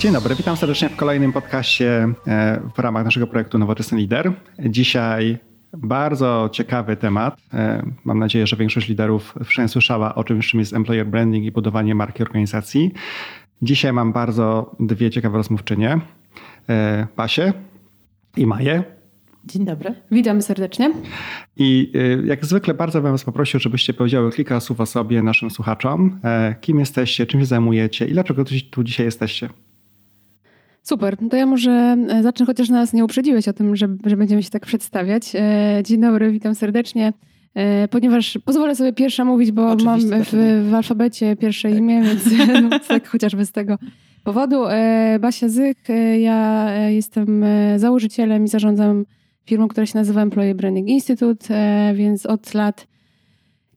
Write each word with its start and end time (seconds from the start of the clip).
Dzień 0.00 0.12
dobry, 0.12 0.34
witam 0.34 0.56
serdecznie 0.56 0.88
w 0.88 0.96
kolejnym 0.96 1.32
podcaście 1.32 2.12
e, 2.26 2.60
w 2.74 2.78
ramach 2.78 3.04
naszego 3.04 3.26
projektu 3.26 3.58
Nowoczesny 3.58 3.98
Lider. 3.98 4.32
Dzisiaj 4.58 5.38
bardzo 5.72 6.48
ciekawy 6.52 6.96
temat. 6.96 7.36
E, 7.54 7.82
mam 8.04 8.18
nadzieję, 8.18 8.46
że 8.46 8.56
większość 8.56 8.88
liderów 8.88 9.34
wszędzie 9.44 9.72
słyszała 9.72 10.14
o 10.14 10.24
czym, 10.24 10.40
czym 10.40 10.60
jest 10.60 10.72
employer 10.72 11.06
branding 11.06 11.44
i 11.44 11.52
budowanie 11.52 11.94
marki 11.94 12.22
organizacji. 12.22 12.92
Dzisiaj 13.62 13.92
mam 13.92 14.12
bardzo 14.12 14.76
dwie 14.80 15.10
ciekawe 15.10 15.36
rozmówczynie. 15.36 16.00
Pasię 17.16 17.44
e, 17.44 17.52
i 18.36 18.46
Maję. 18.46 18.84
Dzień 19.44 19.64
dobry. 19.64 19.94
Witam 20.10 20.42
serdecznie. 20.42 20.92
I 21.56 21.92
jak 22.24 22.44
zwykle 22.44 22.74
bardzo 22.74 23.02
bym 23.02 23.12
Was 23.12 23.24
poprosił, 23.24 23.60
żebyście 23.60 23.94
powiedziały 23.94 24.32
kilka 24.32 24.60
słów 24.60 24.80
o 24.80 24.86
sobie 24.86 25.22
naszym 25.22 25.50
słuchaczom. 25.50 26.20
Kim 26.60 26.78
jesteście, 26.78 27.26
czym 27.26 27.40
się 27.40 27.46
zajmujecie 27.46 28.06
i 28.06 28.12
dlaczego 28.12 28.44
tu 28.70 28.84
dzisiaj 28.84 29.06
jesteście? 29.06 29.48
Super, 30.82 31.16
to 31.30 31.36
ja 31.36 31.46
może 31.46 31.96
e, 32.08 32.22
zacznę, 32.22 32.46
chociaż 32.46 32.68
nas 32.68 32.92
nie 32.92 33.04
uprzedziłeś 33.04 33.48
o 33.48 33.52
tym, 33.52 33.76
że, 33.76 33.88
że 34.06 34.16
będziemy 34.16 34.42
się 34.42 34.50
tak 34.50 34.66
przedstawiać. 34.66 35.32
E, 35.34 35.82
dzień 35.84 36.00
dobry, 36.00 36.32
witam 36.32 36.54
serdecznie. 36.54 37.12
E, 37.54 37.88
ponieważ 37.88 38.38
pozwolę 38.44 38.76
sobie 38.76 38.92
pierwsza 38.92 39.24
mówić, 39.24 39.52
bo 39.52 39.70
Oczywiście, 39.70 40.10
mam 40.10 40.24
w, 40.24 40.70
w, 40.70 40.74
alfabecie 40.74 41.36
pierwsze 41.36 41.68
tak. 41.68 41.78
imię, 41.78 42.02
więc 42.02 42.24
no, 42.70 42.80
tak 42.88 43.08
chociażby 43.08 43.46
z 43.46 43.52
tego 43.52 43.78
powodu. 44.24 44.64
Basia 45.20 45.48
Zych, 45.48 45.76
ja 46.20 46.70
jestem 46.88 47.44
założycielem 47.76 48.44
i 48.44 48.48
zarządzam 48.48 49.04
firmą, 49.46 49.68
która 49.68 49.86
się 49.86 49.98
nazywa 49.98 50.22
Employee 50.22 50.54
Branding 50.54 50.88
Institute, 50.88 51.54
więc 51.94 52.26
od 52.26 52.54
lat 52.54 52.86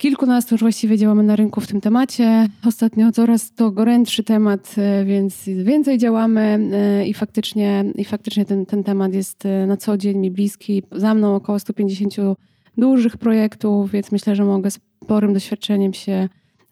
kilkunastu 0.04 0.56
już 0.56 0.62
właściwie 0.62 0.98
działamy 0.98 1.24
na 1.24 1.36
rynku 1.36 1.62
w 1.62 1.68
tym 1.68 1.82
temacie. 1.82 2.48
Ostatnio 2.66 3.12
coraz 3.12 3.54
to 3.54 3.72
gorętszy 3.72 4.24
temat, 4.24 4.76
e, 4.78 5.06
więc 5.06 5.46
więcej 5.46 5.98
działamy 5.98 6.70
e, 6.74 7.08
i 7.08 7.14
faktycznie, 7.14 7.86
i 7.96 8.06
faktycznie 8.06 8.46
ten, 8.46 8.66
ten 8.66 8.84
temat 8.84 9.14
jest 9.14 9.46
e, 9.46 9.66
na 9.68 9.78
co 9.78 9.98
dzień 9.98 10.18
mi 10.18 10.32
bliski. 10.32 10.84
Za 10.92 11.14
mną 11.14 11.36
około 11.36 11.60
150 11.60 12.16
dużych 12.78 13.18
projektów, 13.18 13.92
więc 13.92 14.12
myślę, 14.12 14.36
że 14.36 14.46
mogę 14.46 14.70
sporym 14.72 15.34
doświadczeniem 15.34 15.94
się 15.94 16.30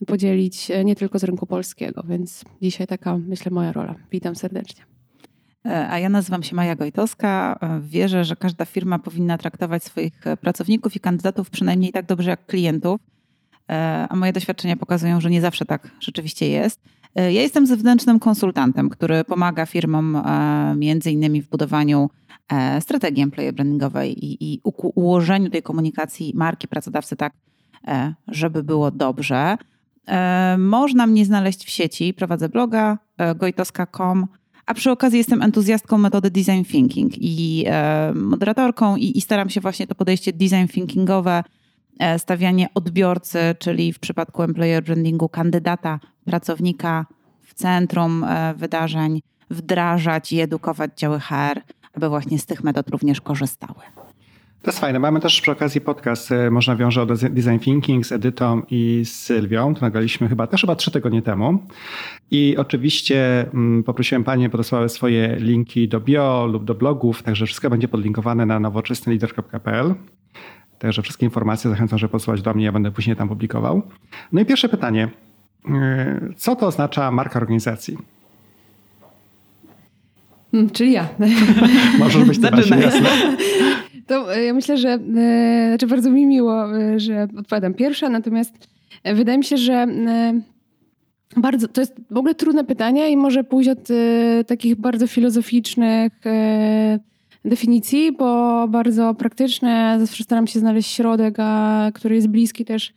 podzielić 0.08 0.72
nie 0.86 0.96
tylko 0.96 1.20
z 1.20 1.24
rynku 1.24 1.46
polskiego, 1.46 2.04
więc 2.10 2.44
dzisiaj 2.62 2.88
taka, 2.88 3.18
myślę, 3.18 3.52
moja 3.52 3.72
rola. 3.72 3.96
Witam 4.12 4.36
serdecznie. 4.36 4.84
A 5.64 6.00
ja 6.00 6.10
nazywam 6.10 6.44
się 6.44 6.56
Maja 6.56 6.76
Gojtowska. 6.76 7.60
Wierzę, 7.82 8.26
że 8.26 8.36
każda 8.36 8.66
firma 8.66 9.00
powinna 9.00 9.38
traktować 9.38 9.84
swoich 9.84 10.14
pracowników 10.42 10.96
i 10.96 11.00
kandydatów 11.00 11.50
przynajmniej 11.50 11.92
tak 11.92 12.06
dobrze 12.06 12.30
jak 12.30 12.46
klientów. 12.46 13.02
E, 13.72 14.08
a 14.10 14.16
moje 14.16 14.34
doświadczenia 14.34 14.76
pokazują, 14.76 15.22
że 15.22 15.30
nie 15.30 15.42
zawsze 15.42 15.66
tak 15.66 15.92
rzeczywiście 16.00 16.50
jest. 16.50 16.82
E, 17.16 17.34
ja 17.34 17.42
jestem 17.42 17.68
zewnętrznym 17.68 18.20
konsultantem, 18.20 18.90
który 18.90 19.24
pomaga 19.24 19.66
firmom 19.66 20.16
e, 20.16 20.76
między 20.78 21.12
innymi 21.12 21.42
w 21.42 21.50
budowaniu 21.50 22.10
strategii 22.80 23.24
employer 23.24 23.54
brandingowej 23.54 24.26
i, 24.26 24.54
i 24.54 24.62
ułożeniu 24.96 25.50
tej 25.50 25.64
komunikacji 25.64 26.32
marki 26.36 26.68
pracodawcy 26.68 27.16
tak, 27.16 27.34
żeby 28.28 28.64
było 28.64 28.92
dobrze. 28.92 29.58
Można 30.58 31.08
mnie 31.08 31.26
znaleźć 31.26 31.66
w 31.66 31.70
sieci, 31.70 32.14
prowadzę 32.14 32.50
bloga 32.50 32.98
gojtoska.com, 33.36 34.28
a 34.66 34.74
przy 34.74 34.92
okazji 34.92 35.18
jestem 35.18 35.42
entuzjastką 35.42 35.98
metody 35.98 36.32
design 36.32 36.64
thinking 36.64 37.14
i 37.18 37.66
moderatorką 38.16 38.96
i, 38.96 39.18
i 39.18 39.22
staram 39.22 39.50
się 39.50 39.62
właśnie 39.62 39.88
to 39.88 39.96
podejście 39.96 40.34
design 40.34 40.68
thinkingowe 40.68 41.44
stawianie 42.18 42.68
odbiorcy, 42.76 43.40
czyli 43.60 43.94
w 43.94 44.00
przypadku 44.00 44.44
employer 44.44 44.84
brandingu 44.84 45.30
kandydata, 45.30 46.00
pracownika 46.26 47.06
w 47.42 47.54
centrum 47.54 48.24
e, 48.24 48.54
wydarzeń, 48.54 49.22
wdrażać 49.50 50.32
i 50.32 50.40
edukować 50.40 50.92
działy 50.98 51.20
HR, 51.20 51.62
aby 51.94 52.10
właśnie 52.10 52.40
z 52.40 52.46
tych 52.46 52.64
metod 52.64 52.90
również 52.90 53.22
korzystały. 53.22 53.82
To 54.62 54.72
jest 54.72 54.80
fajne. 54.80 55.00
Mamy 55.00 55.20
też 55.20 55.42
przy 55.42 55.52
okazji 55.52 55.82
podcast, 55.82 56.32
e, 56.32 56.52
można 56.52 56.76
wiąże 56.76 57.02
o 57.02 57.06
Design 57.06 57.60
Thinking 57.60 58.06
z 58.06 58.12
Edytą 58.12 58.62
i 58.70 59.02
z 59.06 59.20
Sylwią. 59.20 59.76
To 59.76 59.82
nagraliśmy 59.82 60.28
chyba 60.28 60.48
też 60.48 60.62
chyba 60.62 60.76
trzy 60.76 60.92
tygodnie 60.92 61.22
temu. 61.22 61.60
I 62.32 62.58
oczywiście 62.58 63.46
mm, 63.54 63.84
poprosiłem 63.84 64.24
Panie, 64.24 64.50
podesłały 64.50 64.90
swoje 64.90 65.36
linki 65.40 65.88
do 65.88 66.00
bio 66.00 66.46
lub 66.52 66.66
do 66.66 66.76
blogów, 66.76 67.24
także 67.24 67.46
wszystko 67.46 67.70
będzie 67.70 67.88
podlinkowane 67.88 68.46
na 68.46 68.60
nowoczesnylider.pl. 68.60 69.96
Także 70.82 71.02
wszystkie 71.02 71.26
informacje 71.26 71.70
zachęcam, 71.70 72.00
żeby 72.00 72.12
posłać 72.12 72.42
do 72.42 72.54
mnie, 72.54 72.66
ja 72.66 72.72
będę 72.72 72.92
później 72.92 73.16
tam 73.16 73.30
publikował. 73.30 73.82
No 74.32 74.42
i 74.42 74.46
pierwsze 74.46 74.70
pytanie. 74.70 75.10
E, 75.70 76.20
co 76.38 76.56
to 76.56 76.68
oznacza 76.68 77.12
marka 77.12 77.40
organizacji? 77.40 77.98
Hmm, 80.52 80.70
czyli 80.70 80.92
ja. 80.92 81.08
Może 82.00 82.20
być 82.20 82.42
to 82.42 82.76
jasne. 82.76 83.10
To 84.08 84.36
e, 84.36 84.44
ja 84.44 84.54
myślę, 84.54 84.78
że 84.78 84.90
e, 84.90 85.68
znaczy 85.70 85.88
bardzo 85.88 86.12
mi 86.12 86.26
miło, 86.26 86.66
że 86.98 87.28
odpowiadam 87.38 87.74
pierwsza, 87.74 88.10
natomiast 88.10 88.54
wydaje 89.16 89.38
mi 89.38 89.44
się, 89.44 89.58
że 89.58 89.88
bardzo, 91.38 91.68
to 91.68 91.82
jest 91.82 91.96
w 92.12 92.18
ogóle 92.18 92.36
trudne 92.36 92.64
pytanie 92.64 93.12
i 93.12 93.18
może 93.18 93.44
pójść 93.44 93.70
od 93.70 93.88
takich 94.48 94.76
bardzo 94.76 95.08
filozoficznych 95.08 96.12
definicji, 97.46 98.12
bo 98.12 98.68
bardzo 98.68 99.14
praktyczne. 99.14 99.98
Zawsze 100.00 100.24
staram 100.24 100.48
się 100.48 100.60
znaleźć 100.60 100.92
środek, 100.92 101.36
a, 101.38 101.92
który 101.94 102.16
jest 102.16 102.28
bliski 102.28 102.66
też 102.66 102.94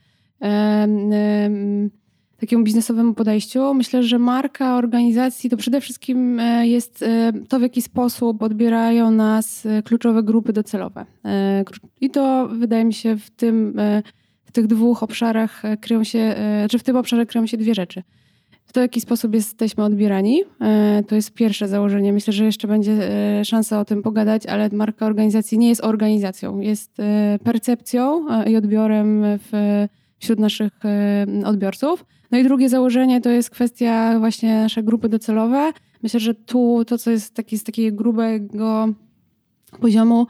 takiemu 2.44 2.64
biznesowemu 2.64 3.14
podejściu. 3.14 3.74
Myślę, 3.74 4.02
że 4.02 4.18
marka 4.18 4.76
organizacji 4.76 5.50
to 5.50 5.56
przede 5.56 5.80
wszystkim 5.80 6.40
e, 6.40 6.66
jest 6.66 7.02
e, 7.02 7.32
to, 7.48 7.58
w 7.58 7.62
jaki 7.62 7.82
sposób 7.82 8.42
odbierają 8.42 9.10
nas 9.10 9.66
e, 9.66 9.82
kluczowe 9.82 10.22
grupy 10.22 10.52
docelowe. 10.52 11.06
I 12.00 12.10
to 12.10 12.48
wydaje 12.48 12.84
mi 12.84 12.94
się 12.94 13.16
w 13.16 13.30
tym, 13.30 13.74
w 14.44 14.52
tych 14.52 14.66
dwóch 14.66 15.02
obszarach 15.02 15.62
kryją 15.80 16.04
się, 16.04 16.34
czy 16.70 16.78
w 16.78 16.82
tym 16.82 16.96
obszarze 16.96 17.26
kryją 17.26 17.46
się 17.46 17.56
dwie 17.56 17.74
rzeczy 17.74 18.02
to, 18.74 18.80
w 18.80 18.82
jaki 18.82 19.00
sposób 19.00 19.34
jesteśmy 19.34 19.84
odbierani. 19.84 20.42
E, 20.60 21.02
to 21.08 21.14
jest 21.14 21.32
pierwsze 21.32 21.68
założenie. 21.68 22.12
Myślę, 22.12 22.32
że 22.32 22.44
jeszcze 22.44 22.68
będzie 22.68 22.92
e, 22.92 23.44
szansa 23.44 23.80
o 23.80 23.84
tym 23.84 24.02
pogadać, 24.02 24.46
ale 24.46 24.68
marka 24.72 25.06
organizacji 25.06 25.58
nie 25.58 25.68
jest 25.68 25.84
organizacją. 25.84 26.60
Jest 26.60 27.00
e, 27.00 27.38
percepcją 27.44 28.26
i 28.46 28.56
odbiorem 28.56 29.22
w, 29.24 29.86
wśród 30.18 30.38
naszych 30.38 30.72
odbiorców. 31.44 32.04
No 32.30 32.38
i 32.38 32.44
drugie 32.44 32.68
założenie 32.68 33.20
to 33.20 33.30
jest 33.30 33.50
kwestia 33.50 34.18
właśnie 34.18 34.54
nasze 34.54 34.82
grupy 34.82 35.08
docelowe. 35.08 35.72
Myślę, 36.02 36.20
że 36.20 36.34
tu 36.34 36.84
to, 36.86 36.98
co 36.98 37.10
jest 37.10 37.34
taki, 37.34 37.58
z 37.58 37.64
takiego 37.64 37.96
grubego 37.96 38.88
poziomu, 39.80 40.26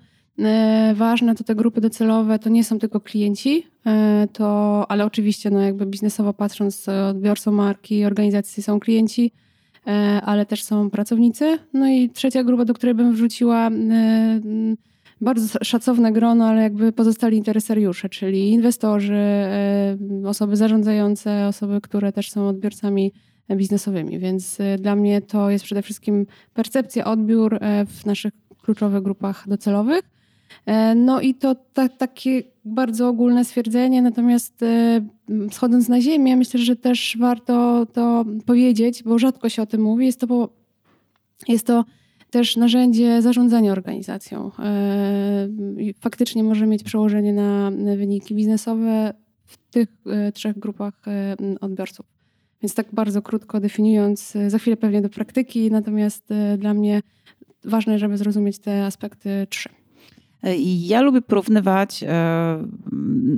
ważne 0.95 1.35
to 1.35 1.45
te 1.45 1.55
grupy 1.55 1.81
docelowe 1.81 2.39
to 2.39 2.51
nie 2.51 2.65
są 2.65 2.79
tylko 2.79 3.01
klienci, 3.01 3.67
e, 3.87 4.29
to, 4.33 4.85
ale 4.91 5.05
oczywiście 5.05 5.51
no 5.51 5.61
jakby 5.61 5.87
biznesowo 5.87 6.33
patrząc 6.33 6.89
odbiorcą 6.89 7.53
marki 7.53 8.05
organizacji 8.05 8.63
są 8.63 8.81
klienci, 8.81 9.33
e, 9.87 9.91
ale 10.25 10.47
też 10.47 10.63
są 10.63 10.91
pracownicy. 10.91 11.59
No 11.73 11.89
i 11.89 12.11
trzecia 12.11 12.45
grupa, 12.45 12.65
do 12.65 12.75
której 12.75 12.95
bym 12.95 13.13
wrzuciła 13.13 13.71
bardzo 15.21 15.59
szacowne 15.65 16.13
grono, 16.13 16.47
ale 16.47 16.63
jakby 16.63 16.93
pozostali 16.93 17.37
interesariusze, 17.37 18.09
czyli 18.09 18.51
inwestorzy, 18.51 19.25
osoby 20.27 20.57
zarządzające, 20.57 21.47
osoby, 21.47 21.81
które 21.81 22.13
też 22.13 22.31
są 22.31 22.49
odbiorcami 22.49 23.13
biznesowymi. 23.57 24.19
Więc 24.19 24.59
dla 24.79 24.97
mnie 24.97 25.21
to 25.23 25.51
jest 25.51 25.65
przede 25.65 25.83
wszystkim 25.83 26.27
percepcja, 26.55 27.05
odbiór 27.05 27.59
w 27.87 28.07
naszych 28.07 28.33
kluczowych 28.63 29.03
grupach 29.03 29.49
docelowych. 29.49 30.14
E, 30.67 30.95
no 30.95 31.21
i 31.21 31.35
to 31.35 31.55
ta, 31.55 31.89
takie 31.89 32.43
bardzo 32.65 33.09
ogólne 33.09 33.45
stwierdzenie, 33.45 34.03
natomiast 34.03 34.63
e, 34.63 35.01
schodząc 35.51 35.89
na 35.89 36.01
ziemię, 36.01 36.37
myślę, 36.37 36.61
że 36.61 36.77
też 36.77 37.17
warto 37.21 37.87
to 37.87 38.25
powiedzieć, 38.47 39.03
bo 39.03 39.19
rzadko 39.19 39.49
się 39.49 39.63
o 39.63 39.67
tym 39.67 39.83
mówi. 39.83 40.07
Jest 40.07 40.21
to, 40.21 40.49
jest 41.49 41.67
to 41.67 41.85
też 42.31 42.57
narzędzie 42.57 43.23
zarządzania 43.23 43.73
organizacją. 43.73 44.51
E, 44.59 45.49
faktycznie 46.01 46.45
może 46.45 46.67
mieć 46.67 46.83
przełożenie 46.83 47.33
na 47.33 47.71
wyniki 47.97 48.35
biznesowe 48.35 49.15
w 49.45 49.57
tych 49.71 49.89
trzech 50.35 50.59
grupach 50.59 50.95
odbiorców. 51.61 52.07
Więc 52.63 52.75
tak 52.75 52.87
bardzo 52.93 53.23
krótko 53.23 53.61
definiując, 53.61 54.33
za 54.49 54.59
chwilę 54.59 54.77
pewnie 54.77 55.03
do 55.03 55.09
praktyki, 55.09 55.71
natomiast 55.71 56.29
dla 56.59 56.75
mnie 56.75 57.03
ważne, 57.65 57.99
żeby 57.99 58.19
zrozumieć 58.19 58.59
te 58.59 58.85
aspekty 58.85 59.47
trzy. 59.51 59.69
Ja 60.67 61.01
lubię 61.01 61.23
porównywać 61.23 62.03
e, 62.03 62.67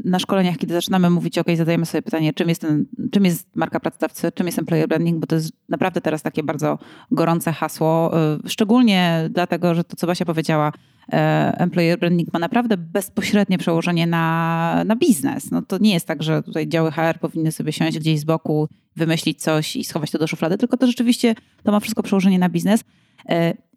na 0.05 0.19
szkoleniach, 0.19 0.57
kiedy 0.57 0.75
zaczynamy 0.75 1.11
mówić, 1.11 1.39
ok, 1.39 1.47
zadajemy 1.57 1.87
sobie 1.87 2.03
pytanie, 2.03 2.33
czym 2.33 2.49
jest, 2.49 2.61
ten, 2.61 2.87
czym 3.11 3.25
jest 3.25 3.57
marka 3.57 3.81
pracodawcy, 3.81 4.33
czym 4.33 4.47
jest 4.47 4.59
employer 4.59 4.89
branding, 4.89 5.19
bo 5.19 5.27
to 5.27 5.35
jest 5.35 5.53
naprawdę 5.69 6.01
teraz 6.01 6.23
takie 6.23 6.43
bardzo 6.43 6.79
gorące 7.11 7.53
hasło, 7.53 8.21
e, 8.35 8.39
szczególnie 8.47 9.29
dlatego, 9.31 9.75
że 9.75 9.85
to, 9.85 9.97
co 9.97 10.07
Basia 10.07 10.25
powiedziała, 10.25 10.73
e, 11.13 11.55
employer 11.59 11.99
branding 11.99 12.33
ma 12.33 12.39
naprawdę 12.39 12.77
bezpośrednie 12.77 13.59
przełożenie 13.59 14.07
na, 14.07 14.83
na 14.87 14.97
biznes. 14.97 15.51
No 15.51 15.63
to 15.63 15.79
nie 15.79 15.95
jest 15.95 16.07
tak, 16.07 16.23
że 16.23 16.43
tutaj 16.43 16.69
działy 16.69 16.91
HR 16.91 17.21
powinny 17.21 17.53
sobie 17.53 17.73
siąść 17.73 17.99
gdzieś 17.99 18.21
z 18.21 18.25
boku, 18.25 18.69
wymyślić 18.97 19.43
coś 19.43 19.77
i 19.77 19.85
schować 19.85 20.11
to 20.11 20.19
do 20.19 20.27
szuflady, 20.27 20.59
tylko 20.59 20.77
to 20.77 20.87
rzeczywiście 20.87 21.35
to 21.63 21.73
ma 21.73 21.81
wszystko 21.81 22.03
przełożenie 22.03 22.39
na 22.39 22.49
biznes. 22.49 22.85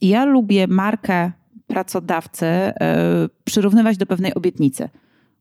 Ja 0.01 0.25
lubię 0.25 0.67
markę 0.67 1.31
pracodawcy 1.69 2.45
e, 2.45 2.73
przyrównywać 3.43 3.97
do 3.97 4.05
pewnej 4.05 4.33
obietnicy, 4.33 4.89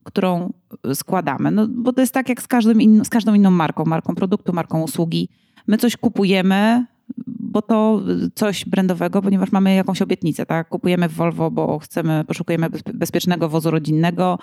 którą 0.04 0.52
składamy. 0.94 1.50
No, 1.50 1.68
bo 1.68 1.92
to 1.92 2.00
jest 2.00 2.14
tak 2.14 2.28
jak 2.28 2.42
z, 2.42 2.46
każdym 2.46 2.80
in, 2.80 3.04
z 3.04 3.08
każdą 3.08 3.34
inną 3.34 3.50
marką, 3.50 3.84
marką 3.84 4.14
produktu, 4.14 4.52
marką 4.52 4.82
usługi. 4.82 5.28
My 5.66 5.78
coś 5.78 5.96
kupujemy, 5.96 6.86
bo 7.26 7.62
to 7.62 8.02
coś 8.34 8.64
brandowego, 8.64 9.22
ponieważ 9.22 9.52
mamy 9.52 9.74
jakąś 9.74 10.02
obietnicę, 10.02 10.46
tak? 10.46 10.68
Kupujemy 10.68 11.08
Volvo, 11.08 11.50
bo 11.50 11.78
chcemy, 11.78 12.24
poszukujemy 12.26 12.66
bezpiecznego 12.94 13.48
wozu 13.48 13.70
rodzinnego, 13.70 14.38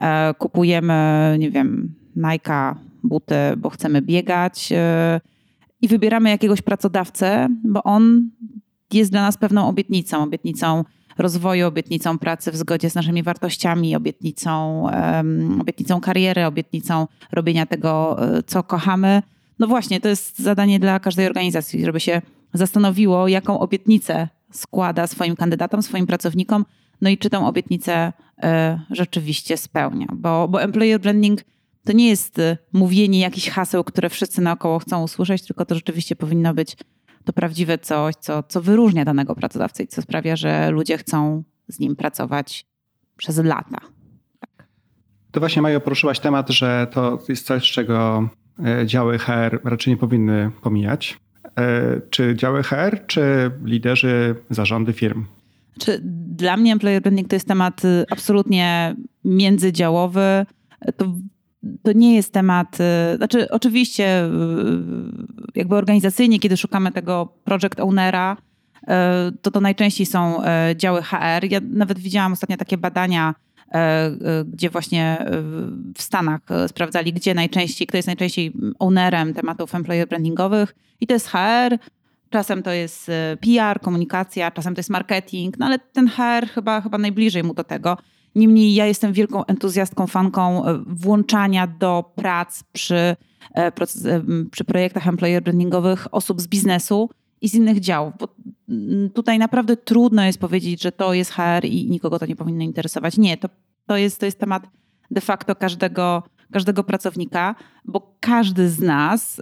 e, 0.00 0.34
kupujemy, 0.34 1.36
nie 1.38 1.50
wiem, 1.50 1.94
Nike, 2.16 2.74
buty, 3.02 3.34
bo 3.56 3.70
chcemy 3.70 4.02
biegać 4.02 4.72
e, 4.72 5.20
i 5.80 5.88
wybieramy 5.88 6.30
jakiegoś 6.30 6.62
pracodawcę, 6.62 7.48
bo 7.64 7.82
on 7.82 8.30
jest 8.92 9.10
dla 9.10 9.22
nas 9.22 9.36
pewną 9.36 9.68
obietnicą, 9.68 10.22
obietnicą 10.22 10.84
rozwoju, 11.18 11.66
obietnicą 11.66 12.18
pracy 12.18 12.52
w 12.52 12.56
zgodzie 12.56 12.90
z 12.90 12.94
naszymi 12.94 13.22
wartościami, 13.22 13.96
obietnicą, 13.96 14.86
obietnicą 15.60 16.00
kariery, 16.00 16.44
obietnicą 16.44 17.06
robienia 17.32 17.66
tego, 17.66 18.16
e, 18.36 18.42
co 18.42 18.62
kochamy. 18.62 19.22
No 19.58 19.66
właśnie, 19.66 20.00
to 20.00 20.08
jest 20.08 20.38
zadanie 20.38 20.80
dla 20.80 21.00
każdej 21.00 21.26
organizacji, 21.26 21.84
żeby 21.84 22.00
się 22.00 22.22
zastanowiło, 22.52 23.28
jaką 23.28 23.60
obietnicę 23.60 24.28
składa 24.52 25.06
swoim 25.06 25.36
kandydatom, 25.36 25.82
swoim 25.82 26.06
pracownikom, 26.06 26.64
no 27.00 27.10
i 27.10 27.18
czy 27.18 27.30
tą 27.30 27.46
obietnicę 27.46 28.12
y, 28.38 28.42
rzeczywiście 28.90 29.56
spełnia. 29.56 30.06
Bo, 30.12 30.48
bo 30.48 30.62
employer 30.62 31.00
branding 31.00 31.40
to 31.84 31.92
nie 31.92 32.08
jest 32.08 32.38
e, 32.38 32.56
mówienie 32.72 33.20
jakichś 33.20 33.48
haseł, 33.48 33.84
które 33.84 34.08
wszyscy 34.08 34.40
naokoło 34.40 34.78
chcą 34.78 35.02
usłyszeć, 35.02 35.42
tylko 35.42 35.64
to 35.64 35.74
rzeczywiście 35.74 36.16
powinno 36.16 36.54
być 36.54 36.76
to 37.24 37.32
prawdziwe 37.32 37.78
coś, 37.78 38.14
co, 38.14 38.42
co 38.42 38.62
wyróżnia 38.62 39.04
danego 39.04 39.34
pracodawcę 39.34 39.82
i 39.82 39.86
co 39.86 40.02
sprawia, 40.02 40.36
że 40.36 40.70
ludzie 40.70 40.98
chcą 40.98 41.44
z 41.68 41.78
nim 41.78 41.96
pracować 41.96 42.66
przez 43.16 43.38
lata. 43.38 43.80
Tak. 44.40 44.66
To 45.30 45.40
właśnie 45.40 45.62
Majo 45.62 45.80
poruszyłaś 45.80 46.20
temat, 46.20 46.50
że 46.50 46.86
to 46.92 47.18
jest 47.28 47.46
coś, 47.46 47.72
czego 47.72 48.28
e, 48.64 48.86
działy 48.86 49.18
HR 49.18 49.60
raczej 49.64 49.92
nie 49.92 49.96
powinny 49.96 50.50
pomijać. 50.62 51.18
E, 51.58 52.00
czy 52.10 52.36
działy 52.36 52.62
HR, 52.62 53.06
czy 53.06 53.50
liderzy, 53.64 54.34
zarządy 54.50 54.92
firm? 54.92 55.24
Czy 55.78 56.00
dla 56.36 56.56
mnie 56.56 56.72
employer 56.72 57.02
branding 57.02 57.28
to 57.28 57.36
jest 57.36 57.48
temat 57.48 57.84
y, 57.84 58.04
absolutnie 58.10 58.96
międzydziałowy. 59.24 60.46
To 60.96 61.14
to 61.82 61.92
nie 61.92 62.14
jest 62.14 62.32
temat, 62.32 62.78
y, 62.80 63.16
znaczy 63.16 63.50
oczywiście 63.50 64.24
y, 64.24 64.30
jakby 65.54 65.76
organizacyjnie, 65.76 66.38
kiedy 66.38 66.56
szukamy 66.56 66.92
tego 66.92 67.28
project 67.44 67.80
ownera, 67.80 68.36
y, 68.82 68.86
to 69.42 69.50
to 69.50 69.60
najczęściej 69.60 70.06
są 70.06 70.42
działy 70.76 71.02
HR. 71.02 71.44
Ja 71.50 71.60
nawet 71.70 71.98
widziałam 71.98 72.32
ostatnio 72.32 72.56
takie 72.56 72.78
badania, 72.78 73.34
gdzie 74.46 74.70
właśnie 74.70 75.26
w 75.96 76.02
Stanach 76.02 76.40
sprawdzali, 76.68 77.12
gdzie 77.12 77.34
najczęściej, 77.34 77.86
kto 77.86 77.98
jest 77.98 78.06
najczęściej 78.06 78.52
ownerem 78.78 79.34
tematów 79.34 79.74
employer 79.74 80.08
brandingowych 80.08 80.74
i 81.00 81.06
to 81.06 81.14
jest 81.14 81.28
HR, 81.28 81.78
czasem 82.30 82.62
to 82.62 82.70
jest 82.70 83.10
PR, 83.40 83.80
komunikacja, 83.80 84.50
czasem 84.50 84.74
to 84.74 84.78
jest 84.78 84.90
marketing, 84.90 85.58
no 85.58 85.66
ale 85.66 85.78
ten 85.78 86.08
HR 86.08 86.48
chyba, 86.54 86.80
chyba 86.80 86.98
najbliżej 86.98 87.42
mu 87.44 87.54
do 87.54 87.64
tego. 87.64 87.96
Niemniej 88.34 88.74
ja 88.74 88.86
jestem 88.86 89.12
wielką 89.12 89.44
entuzjastką, 89.44 90.06
fanką 90.06 90.66
e, 90.66 90.82
włączania 90.86 91.66
do 91.66 92.12
prac 92.14 92.62
przy, 92.72 93.16
e, 93.54 93.66
e, 93.66 93.72
przy 94.50 94.64
projektach 94.64 95.08
employer 95.08 95.42
brandingowych 95.42 96.14
osób 96.14 96.40
z 96.40 96.46
biznesu 96.46 97.10
i 97.40 97.48
z 97.48 97.54
innych 97.54 97.80
działów, 97.80 98.14
bo 98.18 98.28
mm, 98.68 99.10
tutaj 99.10 99.38
naprawdę 99.38 99.76
trudno 99.76 100.24
jest 100.24 100.38
powiedzieć, 100.38 100.82
że 100.82 100.92
to 100.92 101.14
jest 101.14 101.32
HR 101.32 101.64
i 101.64 101.90
nikogo 101.90 102.18
to 102.18 102.26
nie 102.26 102.36
powinno 102.36 102.64
interesować. 102.64 103.18
Nie, 103.18 103.36
to, 103.36 103.48
to, 103.86 103.96
jest, 103.96 104.20
to 104.20 104.26
jest 104.26 104.38
temat 104.38 104.66
de 105.10 105.20
facto 105.20 105.54
każdego, 105.54 106.22
każdego 106.52 106.84
pracownika, 106.84 107.54
bo 107.84 108.16
każdy 108.20 108.70
z 108.70 108.80
nas 108.80 109.40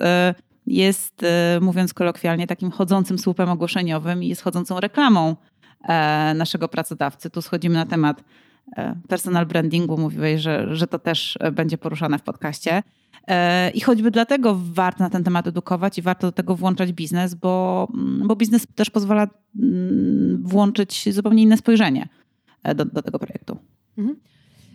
jest, 0.67 1.21
mówiąc 1.61 1.95
kolokwialnie, 1.95 2.47
takim 2.47 2.71
chodzącym 2.71 3.19
słupem 3.19 3.49
ogłoszeniowym 3.49 4.23
i 4.23 4.29
jest 4.29 4.43
chodzącą 4.43 4.81
reklamą 4.81 5.37
naszego 6.35 6.69
pracodawcy. 6.69 7.31
Tu 7.31 7.43
schodzimy 7.43 7.75
na 7.75 7.87
temat 7.87 8.23
E, 8.23 8.52
personal 9.09 9.47
brandingu 9.47 9.99
mówiłeś, 9.99 10.41
że, 10.41 10.77
że 10.77 10.87
to 10.87 10.99
też 10.99 11.39
e, 11.41 11.53
będzie 11.53 11.79
poruszane 11.79 12.19
w 12.19 12.23
podcaście. 12.23 12.83
E, 13.29 13.71
I 13.71 13.81
choćby 13.81 14.11
dlatego 14.11 14.61
warto 14.73 15.05
na 15.05 15.11
ten 15.11 15.25
temat 15.25 15.47
edukować 15.47 15.99
i 15.99 16.03
warto 16.03 16.27
do 16.27 16.33
tego 16.33 16.57
włączać 16.57 16.93
biznes, 16.93 17.35
bo, 17.35 17.89
mm, 17.95 18.29
bo 18.29 18.37
biznes 18.37 18.67
też 18.75 18.91
pozwala 18.91 19.29
mm, 19.59 20.43
włączyć 20.45 21.15
zupełnie 21.15 21.43
inne 21.43 21.57
spojrzenie 21.57 22.09
do, 22.75 22.85
do 22.85 23.03
tego 23.03 23.19
projektu. 23.19 23.59
Mhm. 23.99 24.17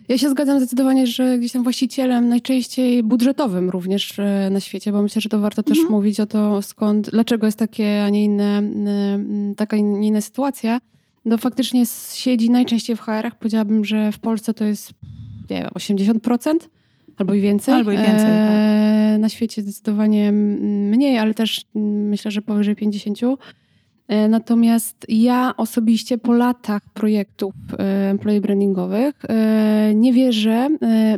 Ja 0.08 0.18
się 0.18 0.30
zgadzam 0.30 0.58
zdecydowanie, 0.58 1.06
że 1.06 1.38
gdzieś 1.38 1.52
tam 1.52 1.62
właścicielem 1.62 2.28
najczęściej 2.28 3.02
budżetowym 3.02 3.70
również 3.70 4.20
na 4.50 4.60
świecie, 4.60 4.92
bo 4.92 5.02
myślę, 5.02 5.22
że 5.22 5.28
to 5.28 5.40
warto 5.40 5.62
też 5.62 5.78
mhm. 5.78 5.94
mówić 5.94 6.20
o 6.20 6.26
to, 6.26 6.62
skąd, 6.62 7.10
dlaczego 7.10 7.46
jest 7.46 7.58
takie, 7.58 8.04
a 8.04 8.08
nie 8.08 8.24
inne, 8.24 8.62
taka 9.56 9.76
nie 9.76 10.08
inna 10.08 10.20
sytuacja 10.20 10.80
no 11.28 11.38
faktycznie 11.38 11.84
siedzi 12.14 12.50
najczęściej 12.50 12.96
w 12.96 13.00
HR-ach. 13.00 13.38
Powiedziałabym, 13.38 13.84
że 13.84 14.12
w 14.12 14.18
Polsce 14.18 14.54
to 14.54 14.64
jest 14.64 14.92
nie 15.50 15.56
wiem, 15.62 15.70
80% 15.74 16.54
albo 17.16 17.34
i 17.34 17.40
więcej. 17.40 17.74
Albo 17.74 17.92
i 17.92 17.96
więcej. 17.96 18.30
E, 18.30 19.10
tak. 19.12 19.20
Na 19.20 19.28
świecie 19.28 19.62
zdecydowanie 19.62 20.32
mniej, 20.32 21.18
ale 21.18 21.34
też 21.34 21.64
myślę, 21.74 22.30
że 22.30 22.42
powyżej 22.42 22.76
50%. 22.76 23.36
E, 24.08 24.28
natomiast 24.28 25.06
ja 25.08 25.54
osobiście 25.56 26.18
po 26.18 26.32
latach 26.32 26.82
projektów 26.94 27.54
e, 27.78 28.10
employee 28.10 28.40
brandingowych 28.40 29.14
e, 29.28 29.92
nie 29.94 30.12
wierzę, 30.12 30.68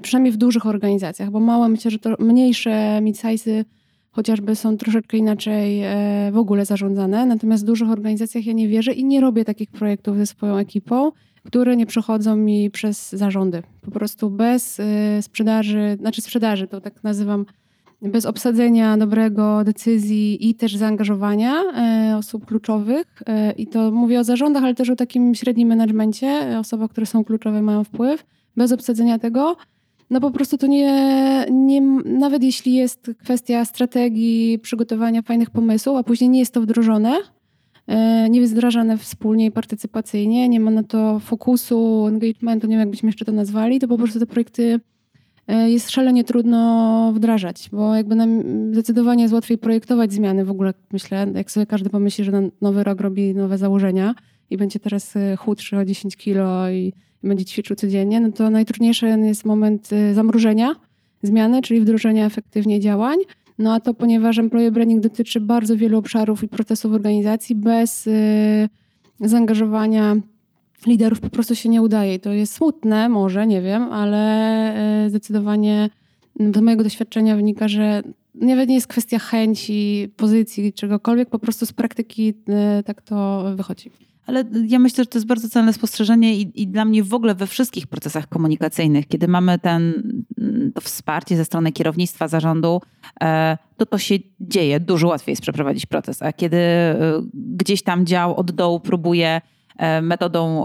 przynajmniej 0.02 0.32
w 0.32 0.36
dużych 0.36 0.66
organizacjach, 0.66 1.30
bo 1.30 1.40
małe, 1.40 1.68
myślę, 1.68 1.90
że 1.90 1.98
to 1.98 2.14
mniejsze 2.18 3.00
mid-size'y 3.02 3.64
chociażby 4.10 4.56
są 4.56 4.76
troszeczkę 4.76 5.16
inaczej 5.16 5.82
e, 5.82 6.30
w 6.32 6.36
ogóle 6.36 6.64
zarządzane. 6.64 7.26
Natomiast 7.26 7.64
w 7.64 7.66
dużych 7.66 7.90
organizacjach 7.90 8.46
ja 8.46 8.52
nie 8.52 8.68
wierzę 8.68 8.92
i 8.92 9.04
nie 9.04 9.20
robię 9.20 9.44
takich 9.44 9.70
projektów 9.70 10.16
ze 10.16 10.26
swoją 10.26 10.56
ekipą, 10.56 11.12
które 11.44 11.76
nie 11.76 11.86
przechodzą 11.86 12.36
mi 12.36 12.70
przez 12.70 13.12
zarządy. 13.12 13.62
Po 13.80 13.90
prostu 13.90 14.30
bez 14.30 14.80
e, 14.80 15.22
sprzedaży, 15.22 15.96
znaczy 16.00 16.22
sprzedaży, 16.22 16.66
to 16.66 16.80
tak 16.80 17.04
nazywam, 17.04 17.46
bez 18.02 18.26
obsadzenia 18.26 18.96
dobrego 18.96 19.64
decyzji 19.64 20.48
i 20.50 20.54
też 20.54 20.76
zaangażowania 20.76 21.52
e, 21.52 22.16
osób 22.16 22.46
kluczowych. 22.46 23.22
I 23.56 23.66
to 23.66 23.90
mówię 23.90 24.20
o 24.20 24.24
zarządach, 24.24 24.64
ale 24.64 24.74
też 24.74 24.90
o 24.90 24.96
takim 24.96 25.34
średnim 25.34 25.68
menadżmencie. 25.68 26.58
Osoby, 26.58 26.88
które 26.88 27.06
są 27.06 27.24
kluczowe, 27.24 27.62
mają 27.62 27.84
wpływ. 27.84 28.24
Bez 28.56 28.72
obsadzenia 28.72 29.18
tego 29.18 29.56
no 30.10 30.20
po 30.20 30.30
prostu 30.30 30.58
to 30.58 30.66
nie, 30.66 31.46
nie, 31.50 31.80
nawet 32.04 32.42
jeśli 32.42 32.74
jest 32.74 33.10
kwestia 33.18 33.64
strategii, 33.64 34.58
przygotowania 34.58 35.22
fajnych 35.22 35.50
pomysłów, 35.50 35.96
a 35.96 36.02
później 36.02 36.30
nie 36.30 36.38
jest 36.38 36.54
to 36.54 36.60
wdrożone, 36.60 37.16
e, 37.86 38.30
nie 38.30 38.40
jest 38.40 38.52
wdrażane 38.52 38.98
wspólnie 38.98 39.46
i 39.46 39.50
partycypacyjnie, 39.50 40.48
nie 40.48 40.60
ma 40.60 40.70
na 40.70 40.82
to 40.82 41.18
fokusu, 41.18 42.06
engagementu, 42.06 42.66
nie 42.66 42.72
wiem 42.72 42.80
jak 42.80 42.90
byśmy 42.90 43.08
jeszcze 43.08 43.24
to 43.24 43.32
nazwali, 43.32 43.80
to 43.80 43.88
po 43.88 43.98
prostu 43.98 44.18
te 44.18 44.26
projekty 44.26 44.80
e, 45.48 45.70
jest 45.70 45.90
szalenie 45.90 46.24
trudno 46.24 47.12
wdrażać, 47.14 47.68
bo 47.72 47.96
jakby 47.96 48.14
nam 48.14 48.42
zdecydowanie 48.72 49.22
jest 49.22 49.34
łatwiej 49.34 49.58
projektować 49.58 50.12
zmiany 50.12 50.44
w 50.44 50.50
ogóle, 50.50 50.74
myślę, 50.92 51.26
jak 51.34 51.50
sobie 51.50 51.66
każdy 51.66 51.90
pomyśli, 51.90 52.24
że 52.24 52.32
nowy 52.60 52.84
rok 52.84 53.00
robi 53.00 53.34
nowe 53.34 53.58
założenia 53.58 54.14
i 54.50 54.56
będzie 54.56 54.80
teraz 54.80 55.16
e, 55.16 55.36
chudszy 55.36 55.76
o 55.76 55.84
10 55.84 56.16
kilo 56.16 56.70
i 56.70 56.92
będzie 57.22 57.44
ćwiczył 57.44 57.76
codziennie, 57.76 58.20
no 58.20 58.32
to 58.32 58.50
najtrudniejszy 58.50 59.06
jest 59.06 59.44
moment 59.44 59.92
y, 59.92 60.14
zamrożenia 60.14 60.74
zmiany, 61.22 61.62
czyli 61.62 61.80
wdrożenia 61.80 62.26
efektywnie 62.26 62.80
działań. 62.80 63.18
No 63.58 63.74
a 63.74 63.80
to 63.80 63.94
ponieważ 63.94 64.38
employer 64.38 64.72
branding 64.72 65.02
dotyczy 65.02 65.40
bardzo 65.40 65.76
wielu 65.76 65.98
obszarów 65.98 66.42
i 66.42 66.48
procesów 66.48 66.92
organizacji, 66.92 67.54
bez 67.54 68.06
y, 68.06 68.68
zaangażowania 69.20 70.16
liderów 70.86 71.20
po 71.20 71.30
prostu 71.30 71.54
się 71.54 71.68
nie 71.68 71.82
udaje. 71.82 72.14
I 72.14 72.20
to 72.20 72.32
jest 72.32 72.52
smutne, 72.52 73.08
może, 73.08 73.46
nie 73.46 73.62
wiem, 73.62 73.82
ale 73.82 75.06
y, 75.06 75.10
zdecydowanie 75.10 75.90
do 76.36 76.62
mojego 76.62 76.82
doświadczenia 76.82 77.36
wynika, 77.36 77.68
że 77.68 78.02
nawet 78.34 78.68
nie 78.68 78.74
jest 78.74 78.86
kwestia 78.86 79.18
chęci, 79.18 80.08
pozycji, 80.16 80.72
czegokolwiek, 80.72 81.30
po 81.30 81.38
prostu 81.38 81.66
z 81.66 81.72
praktyki 81.72 82.34
tak 82.84 83.02
to 83.02 83.44
wychodzi. 83.56 83.90
Ale 84.26 84.44
ja 84.66 84.78
myślę, 84.78 85.04
że 85.04 85.08
to 85.08 85.18
jest 85.18 85.26
bardzo 85.26 85.48
cenne 85.48 85.72
spostrzeżenie 85.72 86.34
i, 86.34 86.62
i, 86.62 86.68
dla 86.68 86.84
mnie 86.84 87.04
w 87.04 87.14
ogóle 87.14 87.34
we 87.34 87.46
wszystkich 87.46 87.86
procesach 87.86 88.28
komunikacyjnych, 88.28 89.08
kiedy 89.08 89.28
mamy 89.28 89.58
ten, 89.58 90.02
to 90.74 90.80
wsparcie 90.80 91.36
ze 91.36 91.44
strony 91.44 91.72
kierownictwa, 91.72 92.28
zarządu, 92.28 92.80
e, 93.22 93.58
to 93.76 93.86
to 93.86 93.98
się 93.98 94.14
dzieje. 94.40 94.80
Dużo 94.80 95.08
łatwiej 95.08 95.32
jest 95.32 95.42
przeprowadzić 95.42 95.86
proces. 95.86 96.22
A 96.22 96.32
kiedy 96.32 96.56
e, 96.56 96.96
gdzieś 97.34 97.82
tam 97.82 98.06
dział 98.06 98.36
od 98.36 98.50
dołu 98.50 98.80
próbuje 98.80 99.40
e, 99.76 100.02
metodą, 100.02 100.64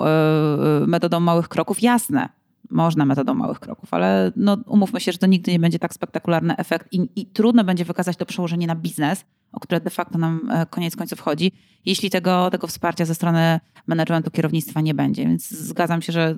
metodą 0.87 1.19
małych 1.19 1.47
kroków, 1.47 1.81
jasne, 1.81 2.29
można 2.69 3.05
metodą 3.05 3.33
małych 3.33 3.59
kroków, 3.59 3.93
ale 3.93 4.31
no, 4.35 4.57
umówmy 4.67 5.01
się, 5.01 5.11
że 5.11 5.17
to 5.17 5.27
nigdy 5.27 5.51
nie 5.51 5.59
będzie 5.59 5.79
tak 5.79 5.93
spektakularny 5.93 6.57
efekt 6.57 6.93
i, 6.93 7.09
i 7.15 7.25
trudno 7.25 7.63
będzie 7.63 7.85
wykazać 7.85 8.17
to 8.17 8.25
przełożenie 8.25 8.67
na 8.67 8.75
biznes, 8.75 9.25
o 9.55 9.59
które 9.59 9.81
de 9.81 9.89
facto 9.89 10.17
nam 10.17 10.49
e, 10.51 10.65
koniec 10.65 10.95
końców 10.95 11.19
chodzi, 11.19 11.51
jeśli 11.85 12.09
tego, 12.09 12.49
tego 12.51 12.67
wsparcia 12.67 13.05
ze 13.05 13.15
strony 13.15 13.59
managementu 13.87 14.31
kierownictwa 14.31 14.81
nie 14.81 14.93
będzie. 14.93 15.25
Więc 15.25 15.49
zgadzam 15.49 16.01
się, 16.01 16.13
że 16.13 16.21
e, 16.29 16.35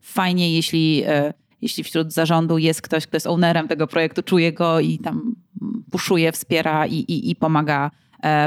fajnie, 0.00 0.54
jeśli, 0.54 1.02
e, 1.06 1.34
jeśli 1.62 1.84
wśród 1.84 2.12
zarządu 2.12 2.58
jest 2.58 2.82
ktoś, 2.82 3.06
kto 3.06 3.16
jest 3.16 3.26
ownerem 3.26 3.68
tego 3.68 3.86
projektu, 3.86 4.22
czuje 4.22 4.52
go 4.52 4.80
i 4.80 4.98
tam 4.98 5.34
puszuje, 5.90 6.32
wspiera 6.32 6.86
i, 6.86 6.94
i, 6.94 7.30
i 7.30 7.36
pomaga, 7.36 7.90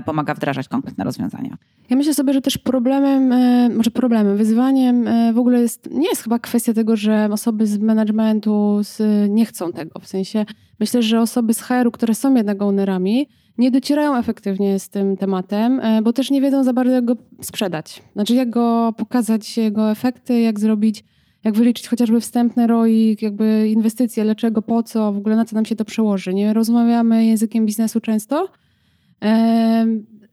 pomaga 0.06 0.34
wdrażać 0.34 0.68
konkretne 0.68 1.04
rozwiązania. 1.04 1.58
Ja 1.90 1.96
myślę 1.96 2.14
sobie, 2.14 2.34
że 2.34 2.42
też 2.42 2.58
problemem, 2.58 3.34
może 3.78 3.92
problemem, 3.92 4.38
wyzwaniem 4.38 5.10
w 5.34 5.38
ogóle 5.38 5.62
jest, 5.62 5.90
nie 5.92 6.10
jest 6.10 6.24
chyba 6.24 6.40
kwestia 6.40 6.74
tego, 6.74 6.96
że 6.96 7.30
osoby 7.32 7.68
z 7.68 7.80
managementu 7.80 8.82
nie 9.30 9.46
chcą 9.46 9.72
tego. 9.72 10.00
W 10.00 10.08
sensie 10.08 10.46
myślę, 10.80 11.04
że 11.04 11.22
osoby 11.22 11.54
z 11.54 11.62
HR-u, 11.62 11.92
które 11.92 12.16
są 12.16 12.36
jednak 12.36 12.62
ownerami, 12.62 13.28
nie 13.58 13.72
docierają 13.72 14.18
efektywnie 14.18 14.80
z 14.80 14.90
tym 14.90 15.18
tematem, 15.18 15.80
e, 15.80 16.02
bo 16.02 16.14
też 16.14 16.32
nie 16.32 16.42
wiedzą 16.42 16.64
za 16.64 16.74
bardzo, 16.74 16.94
jak 16.94 17.06
go 17.06 17.16
sprzedać. 17.42 18.02
Znaczy, 18.14 18.36
jak 18.36 18.50
go 18.50 18.94
pokazać, 18.98 19.58
jego 19.58 19.92
efekty, 19.92 20.40
jak 20.40 20.60
zrobić, 20.60 21.04
jak 21.44 21.54
wyliczyć 21.54 21.88
chociażby 21.88 22.22
wstępne 22.22 22.68
ROI, 22.68 23.18
jakby 23.22 23.70
inwestycje, 23.70 24.24
dlaczego, 24.24 24.62
po 24.62 24.84
co, 24.84 25.14
w 25.14 25.18
ogóle 25.18 25.36
na 25.36 25.46
co 25.46 25.56
nam 25.56 25.66
się 25.66 25.76
to 25.76 25.86
przełoży. 25.86 26.34
Nie 26.34 26.54
rozmawiamy 26.54 27.26
językiem 27.26 27.66
biznesu 27.66 28.02
często. 28.02 28.48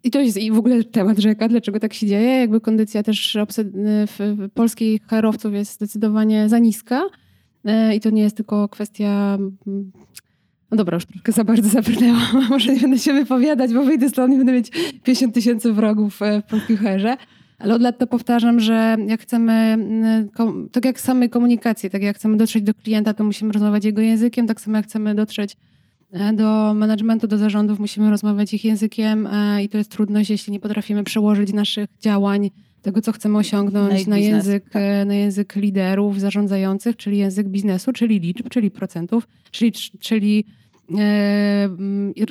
I 0.04 0.10
to 0.10 0.20
jest 0.20 0.36
i 0.36 0.52
w 0.52 0.58
ogóle 0.58 0.84
temat 0.84 1.18
rzeka, 1.18 1.48
dlaczego 1.48 1.80
tak 1.80 1.94
się 1.94 2.06
dzieje. 2.06 2.38
Jakby 2.38 2.60
kondycja 2.60 3.02
też 3.02 3.36
w 4.06 4.48
polskich 4.54 5.02
HR-owców 5.06 5.54
jest 5.54 5.72
zdecydowanie 5.72 6.48
za 6.48 6.58
niska. 6.58 7.02
E, 7.64 7.96
I 7.96 8.00
to 8.00 8.10
nie 8.10 8.22
jest 8.22 8.36
tylko 8.36 8.68
kwestia 8.68 9.38
no 10.74 10.78
dobra, 10.78 10.94
już 10.96 11.06
troszkę 11.06 11.32
za 11.32 11.44
bardzo 11.44 11.68
zabrnęłam. 11.68 12.46
Może 12.50 12.74
nie 12.74 12.80
będę 12.80 12.98
się 12.98 13.12
wypowiadać, 13.12 13.74
bo 13.74 13.84
wyjdę 13.84 14.08
stąd 14.08 14.34
i 14.34 14.36
będę 14.36 14.52
mieć 14.52 14.70
50 15.02 15.34
tysięcy 15.34 15.72
wrogów 15.72 16.22
e, 16.22 16.42
w 16.42 16.44
polskim 16.44 16.76
herze. 16.76 17.16
Ale 17.58 17.74
od 17.74 17.82
lat 17.82 17.98
to 17.98 18.06
powtarzam, 18.06 18.60
że 18.60 18.96
jak 19.06 19.20
chcemy, 19.20 19.78
tak 20.72 20.84
jak 20.84 21.00
samej 21.00 21.30
komunikacji, 21.30 21.90
tak 21.90 22.02
jak 22.02 22.16
chcemy 22.16 22.36
dotrzeć 22.36 22.62
do 22.62 22.74
klienta, 22.74 23.14
to 23.14 23.24
musimy 23.24 23.52
rozmawiać 23.52 23.84
jego 23.84 24.02
językiem, 24.02 24.46
tak 24.46 24.60
samo 24.60 24.76
jak 24.76 24.86
chcemy 24.86 25.14
dotrzeć 25.14 25.56
e, 26.12 26.32
do 26.32 26.74
managementu, 26.74 27.26
do 27.26 27.38
zarządów, 27.38 27.78
musimy 27.78 28.10
rozmawiać 28.10 28.54
ich 28.54 28.64
językiem 28.64 29.26
e, 29.26 29.64
i 29.64 29.68
to 29.68 29.78
jest 29.78 29.90
trudność, 29.90 30.30
jeśli 30.30 30.52
nie 30.52 30.60
potrafimy 30.60 31.04
przełożyć 31.04 31.52
naszych 31.52 31.86
działań, 32.00 32.50
tego 32.82 33.00
co 33.00 33.12
chcemy 33.12 33.38
osiągnąć 33.38 34.06
na, 34.06 34.10
na 34.10 34.18
język, 34.18 34.70
tak. 34.70 34.82
na 35.06 35.14
język 35.14 35.56
liderów 35.56 36.20
zarządzających, 36.20 36.96
czyli 36.96 37.18
język 37.18 37.48
biznesu, 37.48 37.92
czyli 37.92 38.20
liczb, 38.20 38.48
czyli 38.48 38.70
procentów, 38.70 39.28
czyli, 39.50 39.72
czyli 40.00 40.44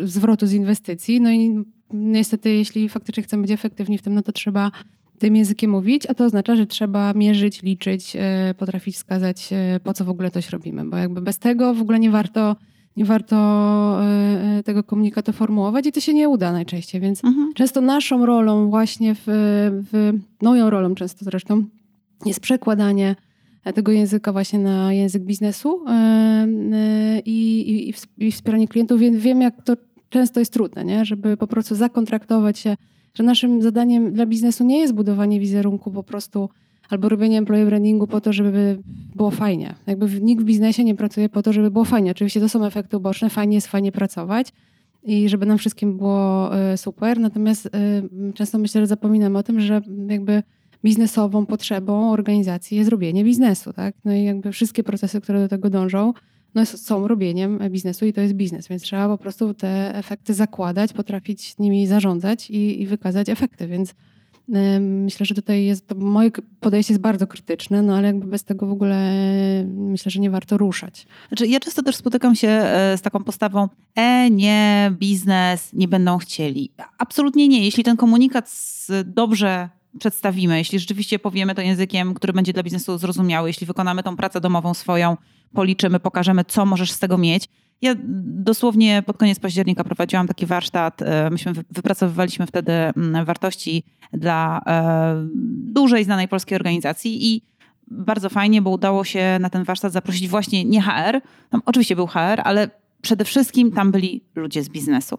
zwrotu 0.04 0.48
z 0.48 0.54
inwestycji. 0.54 1.22
No 1.22 1.32
i 1.32 1.64
niestety, 1.94 2.54
jeśli 2.54 2.90
faktycznie 2.90 3.24
chcemy 3.24 3.42
być 3.42 3.52
efektywni 3.52 3.98
w 3.98 4.02
tym, 4.02 4.14
no 4.14 4.22
to 4.22 4.32
trzeba 4.32 4.72
tym 5.20 5.36
językiem 5.36 5.72
mówić, 5.72 6.06
a 6.06 6.14
to 6.14 6.26
oznacza, 6.26 6.56
że 6.56 6.68
trzeba 6.68 7.14
mierzyć, 7.14 7.62
liczyć, 7.62 8.16
e, 8.20 8.54
potrafić 8.58 8.96
wskazać, 8.96 9.50
e, 9.52 9.80
po 9.84 9.94
co 9.94 10.06
w 10.06 10.10
ogóle 10.10 10.32
coś 10.32 10.50
robimy, 10.50 10.86
bo 10.86 10.98
jakby 10.98 11.22
bez 11.22 11.40
tego 11.40 11.74
w 11.74 11.82
ogóle 11.82 12.00
nie 12.00 12.12
warto, 12.12 12.56
nie 12.98 13.06
warto 13.06 14.00
tego 14.66 14.84
komunikatu 14.84 15.34
formułować 15.34 15.86
i 15.86 15.92
to 15.92 16.00
się 16.00 16.14
nie 16.14 16.30
uda 16.30 16.52
najczęściej, 16.52 17.02
więc 17.02 17.24
mhm. 17.24 17.54
często 17.54 17.82
naszą 17.82 18.26
rolą 18.26 18.70
właśnie 18.70 19.16
w, 19.16 19.22
w, 19.92 20.14
moją 20.42 20.70
rolą 20.70 20.96
często 20.96 21.26
zresztą 21.26 21.64
jest 22.26 22.40
przekładanie 22.40 23.16
tego 23.72 23.92
języka 23.92 24.32
właśnie 24.32 24.60
na 24.60 24.94
język 24.94 25.24
biznesu 25.24 25.86
e, 25.88 25.92
e, 25.92 27.20
i, 27.26 27.90
i, 27.90 27.94
i 28.18 28.32
wspieranie 28.32 28.68
klientów, 28.68 29.00
więc 29.00 29.18
wiem, 29.18 29.42
jak 29.42 29.64
to 29.64 29.74
często 30.10 30.40
jest 30.40 30.54
trudne, 30.54 30.86
nie? 30.86 31.06
żeby 31.06 31.38
po 31.38 31.48
prostu 31.48 31.76
zakontraktować 31.76 32.60
się, 32.60 32.78
że 33.14 33.24
naszym 33.24 33.62
zadaniem 33.62 34.14
dla 34.14 34.26
biznesu 34.26 34.64
nie 34.64 34.80
jest 34.80 34.94
budowanie 34.94 35.40
wizerunku 35.40 35.92
po 35.92 36.04
prostu 36.04 36.50
albo 36.90 37.10
robienie 37.10 37.38
employee 37.38 37.66
brandingu 37.66 38.08
po 38.08 38.22
to, 38.22 38.34
żeby 38.34 38.80
było 39.16 39.32
fajnie. 39.32 39.76
Jakby 39.88 40.22
nikt 40.22 40.42
w 40.42 40.46
biznesie 40.46 40.84
nie 40.84 40.96
pracuje 40.96 41.30
po 41.30 41.44
to, 41.44 41.54
żeby 41.54 41.72
było 41.72 41.86
fajnie. 41.86 42.12
Oczywiście 42.12 42.40
to 42.40 42.50
są 42.50 42.66
efekty 42.66 42.98
uboczne, 42.98 43.30
fajnie 43.30 43.56
jest 43.56 43.68
fajnie 43.68 43.92
pracować 43.92 44.54
i 45.04 45.30
żeby 45.30 45.46
nam 45.46 45.58
wszystkim 45.58 45.98
było 45.98 46.56
e, 46.56 46.78
super. 46.78 47.20
Natomiast 47.20 47.70
często 48.34 48.58
myślę, 48.58 48.82
że 48.82 48.88
zapominam 48.88 49.36
o 49.36 49.44
tym, 49.44 49.60
że 49.60 49.82
jakby 50.08 50.44
biznesową 50.84 51.46
potrzebą 51.46 52.12
organizacji 52.12 52.78
jest 52.78 52.90
robienie 52.90 53.24
biznesu, 53.24 53.74
tak? 53.74 53.96
No 54.06 54.14
i 54.14 54.24
jakby 54.24 54.52
wszystkie 54.52 54.84
procesy, 54.84 55.22
które 55.22 55.40
do 55.40 55.48
tego 55.48 55.70
dążą, 55.70 56.14
no 56.56 56.66
są 56.66 57.08
robieniem 57.08 57.60
biznesu 57.70 58.06
i 58.06 58.14
to 58.14 58.22
jest 58.22 58.34
biznes, 58.34 58.68
więc 58.68 58.84
trzeba 58.84 59.08
po 59.08 59.18
prostu 59.18 59.54
te 59.54 59.96
efekty 59.96 60.34
zakładać, 60.34 60.94
potrafić 60.94 61.58
nimi 61.58 61.88
zarządzać 61.88 62.50
i, 62.50 62.82
i 62.82 62.88
wykazać 62.88 63.30
efekty, 63.30 63.68
więc 63.68 63.96
Myślę, 64.80 65.26
że 65.26 65.36
tutaj 65.36 65.66
jest, 65.66 65.96
moje 65.96 66.32
podejście 66.60 66.94
jest 66.94 67.02
bardzo 67.02 67.28
krytyczne, 67.28 67.82
no 67.82 67.96
ale 67.96 68.08
jakby 68.08 68.28
bez 68.28 68.44
tego 68.44 68.68
w 68.68 68.72
ogóle 68.72 69.14
myślę, 69.68 70.12
że 70.12 70.20
nie 70.20 70.30
warto 70.30 70.58
ruszać. 70.58 71.08
Znaczy, 71.28 71.48
ja 71.48 71.60
często 71.60 71.84
też 71.84 71.96
spotykam 71.96 72.36
się 72.36 72.48
e, 72.48 72.98
z 72.98 73.02
taką 73.02 73.24
postawą, 73.24 73.70
e, 73.96 74.30
nie, 74.30 74.92
biznes, 75.00 75.74
nie 75.74 75.88
będą 75.88 76.18
chcieli. 76.18 76.72
Absolutnie 76.98 77.48
nie. 77.48 77.66
Jeśli 77.66 77.84
ten 77.84 77.98
komunikat 77.98 78.52
dobrze 79.06 79.70
przedstawimy, 80.00 80.58
jeśli 80.58 80.80
rzeczywiście 80.80 81.20
powiemy 81.20 81.56
to 81.56 81.62
językiem, 81.62 82.14
który 82.14 82.34
będzie 82.34 82.54
dla 82.54 82.64
biznesu 82.64 82.98
zrozumiały, 82.98 83.50
jeśli 83.50 83.68
wykonamy 83.68 84.04
tą 84.04 84.18
pracę 84.18 84.42
domową 84.42 84.74
swoją, 84.74 85.18
policzymy, 85.54 86.00
pokażemy, 86.00 86.46
co 86.46 86.66
możesz 86.66 86.92
z 86.92 87.00
tego 87.00 87.18
mieć. 87.18 87.50
Ja 87.82 87.96
dosłownie 88.24 89.04
pod 89.06 89.18
koniec 89.18 89.40
października 89.40 89.84
prowadziłam 89.84 90.28
taki 90.28 90.46
warsztat. 90.46 91.02
E, 91.02 91.30
myśmy 91.30 91.54
wypracowywaliśmy 91.72 92.48
wtedy 92.48 92.72
mm, 92.72 93.26
wartości 93.26 93.84
dla 94.14 94.62
e, 94.68 95.28
dużej, 95.74 96.04
znanej 96.04 96.28
polskiej 96.28 96.56
organizacji 96.56 97.36
i 97.36 97.42
bardzo 97.88 98.30
fajnie, 98.30 98.62
bo 98.62 98.70
udało 98.70 99.04
się 99.04 99.38
na 99.42 99.50
ten 99.50 99.64
warsztat 99.64 99.92
zaprosić 99.92 100.28
właśnie 100.28 100.66
nie 100.66 100.82
HR, 100.82 101.22
tam 101.50 101.62
oczywiście 101.66 101.96
był 101.96 102.08
HR, 102.08 102.42
ale 102.44 102.70
przede 103.02 103.26
wszystkim 103.26 103.72
tam 103.72 103.92
byli 103.92 104.24
ludzie 104.36 104.64
z 104.64 104.70
biznesu. 104.70 105.18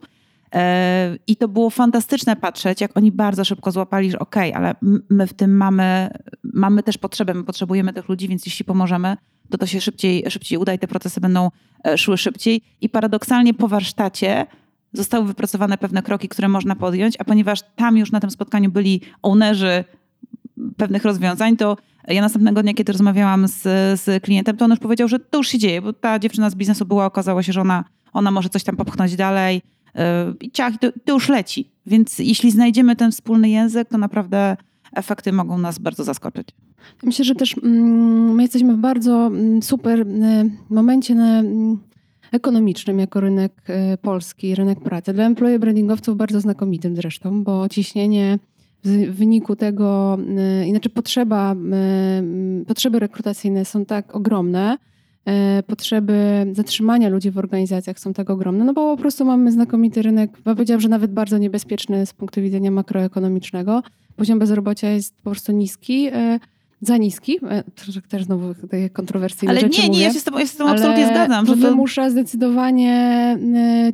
I 1.27 1.37
to 1.37 1.49
było 1.49 1.71
fantastyczne 1.71 2.37
patrzeć, 2.37 2.81
jak 2.81 2.97
oni 2.97 3.13
bardzo 3.13 3.45
szybko 3.45 3.73
złapali, 3.73 4.11
że 4.11 4.19
okej, 4.19 4.51
okay, 4.51 4.63
ale 4.63 4.75
my 5.11 5.27
w 5.27 5.33
tym 5.33 5.57
mamy, 5.57 6.11
mamy 6.43 6.83
też 6.83 6.99
potrzebę, 6.99 7.35
my 7.35 7.45
potrzebujemy 7.45 7.93
tych 7.93 8.09
ludzi, 8.09 8.29
więc 8.29 8.47
jeśli 8.47 8.65
pomożemy, 8.65 9.17
to 9.51 9.59
to 9.59 9.67
się 9.67 9.81
szybciej, 9.81 10.25
szybciej 10.31 10.59
uda 10.59 10.75
i 10.75 10.79
te 10.79 10.89
procesy 10.89 11.21
będą 11.21 11.51
e, 11.87 11.99
szły 11.99 12.19
szybciej. 12.19 12.63
I 12.81 12.89
paradoksalnie 12.89 13.55
po 13.55 13.69
warsztacie 13.69 14.47
zostały 14.93 15.25
wypracowane 15.25 15.79
pewne 15.79 16.03
kroki, 16.03 16.29
które 16.29 16.49
można 16.49 16.77
podjąć, 16.77 17.15
a 17.19 17.25
ponieważ 17.25 17.61
tam 17.77 17.97
już 17.97 18.13
na 18.13 18.21
tym 18.21 18.31
spotkaniu 18.31 18.71
byli 18.71 19.01
ownerzy 19.23 19.85
pewnych 20.77 21.05
rozwiązań, 21.05 21.57
to 21.57 21.77
ja 22.09 22.23
następnego 22.23 22.63
dnia, 22.63 22.75
kiedy 22.75 22.93
rozmawiałam 22.93 23.49
z, 23.49 23.63
z 24.01 24.23
klientem, 24.23 24.57
to 24.57 24.65
on 24.65 24.71
już 24.71 24.81
powiedział, 24.81 25.09
że 25.09 25.19
to 25.19 25.39
już 25.39 25.49
się 25.49 25.59
dzieje, 25.59 25.83
bo 25.83 25.93
ta 25.93 26.19
dziewczyna 26.19 26.51
z 26.51 26.55
biznesu 26.55 26.87
była, 26.87 27.07
okazało 27.07 27.43
się, 27.43 27.53
że 27.53 27.61
ona, 27.61 27.85
ona 28.13 28.31
może 28.31 28.49
coś 28.49 28.65
tam 28.65 28.77
popchnąć 28.77 29.17
dalej, 29.17 29.63
i 30.41 30.51
ciach, 30.51 30.79
to, 30.79 30.93
to 31.05 31.13
już 31.13 31.29
leci. 31.29 31.71
Więc 31.87 32.19
jeśli 32.19 32.51
znajdziemy 32.51 32.97
ten 32.97 33.13
wspólny 33.13 33.49
język, 33.49 33.89
to 33.89 33.99
naprawdę 33.99 34.57
efekty 34.93 35.33
mogą 35.33 35.59
nas 35.59 35.79
bardzo 35.79 36.05
zaskoczyć. 36.05 36.49
Myślę, 37.03 37.25
że 37.25 37.35
też 37.35 37.55
mm, 37.63 38.35
my 38.35 38.43
jesteśmy 38.43 38.75
w 38.75 38.79
bardzo 38.79 39.27
mm, 39.27 39.63
super 39.63 40.01
y, 40.01 40.05
momencie 40.71 41.15
na, 41.15 41.39
mm, 41.39 41.79
ekonomicznym 42.33 42.99
jako 42.99 43.21
rynek 43.21 43.53
y, 43.95 43.99
polski, 43.99 44.55
rynek 44.55 44.81
pracy. 44.81 45.13
Dla 45.13 45.25
employee 45.25 45.59
brandingowców 45.59 46.17
bardzo 46.17 46.41
znakomitym 46.41 46.97
zresztą, 46.97 47.45
bo 47.45 47.69
ciśnienie 47.69 48.39
w 48.85 49.17
wyniku 49.17 49.57
tego, 49.57 50.19
y, 50.63 50.67
inaczej 50.67 50.93
potrzeba, 50.93 51.57
potrzeby 52.67 52.99
rekrutacyjne 52.99 53.65
są 53.65 53.85
tak 53.85 54.17
ogromne, 54.17 54.77
potrzeby 55.67 56.47
zatrzymania 56.53 57.09
ludzi 57.09 57.31
w 57.31 57.39
organizacjach 57.39 57.99
są 57.99 58.13
tak 58.13 58.31
ogromne, 58.31 58.65
no 58.65 58.73
bo 58.73 58.97
po 58.97 59.01
prostu 59.01 59.25
mamy 59.25 59.53
znakomity 59.53 60.03
rynek, 60.03 60.39
powiedziałam, 60.45 60.81
że 60.81 60.89
nawet 60.89 61.13
bardzo 61.13 61.39
niebezpieczny 61.39 62.07
z 62.07 62.13
punktu 62.13 62.43
widzenia 62.43 62.71
makroekonomicznego. 62.71 63.83
Poziom 64.17 64.39
bezrobocia 64.39 64.89
jest 64.89 65.17
po 65.17 65.31
prostu 65.31 65.53
niski 65.53 66.09
e, 66.13 66.39
za 66.81 66.97
niski. 66.97 67.39
E, 67.51 67.63
też 68.09 68.25
znowu 68.25 68.55
takie 68.55 68.91
kontrowersyjne 68.91 69.51
ale 69.51 69.61
rzeczy 69.61 69.81
nie, 69.81 69.87
mówię. 69.87 69.99
nie, 69.99 70.05
ja 70.05 70.13
się 70.13 70.21
z 70.21 70.25
tobą, 70.25 70.39
ja 70.39 70.47
się 70.47 70.53
z 70.53 70.61
absolutnie 70.61 71.07
zgadzam. 71.07 71.47
Że 71.47 71.53
to 71.53 71.59
wymusza 71.59 72.11
zdecydowanie 72.11 73.39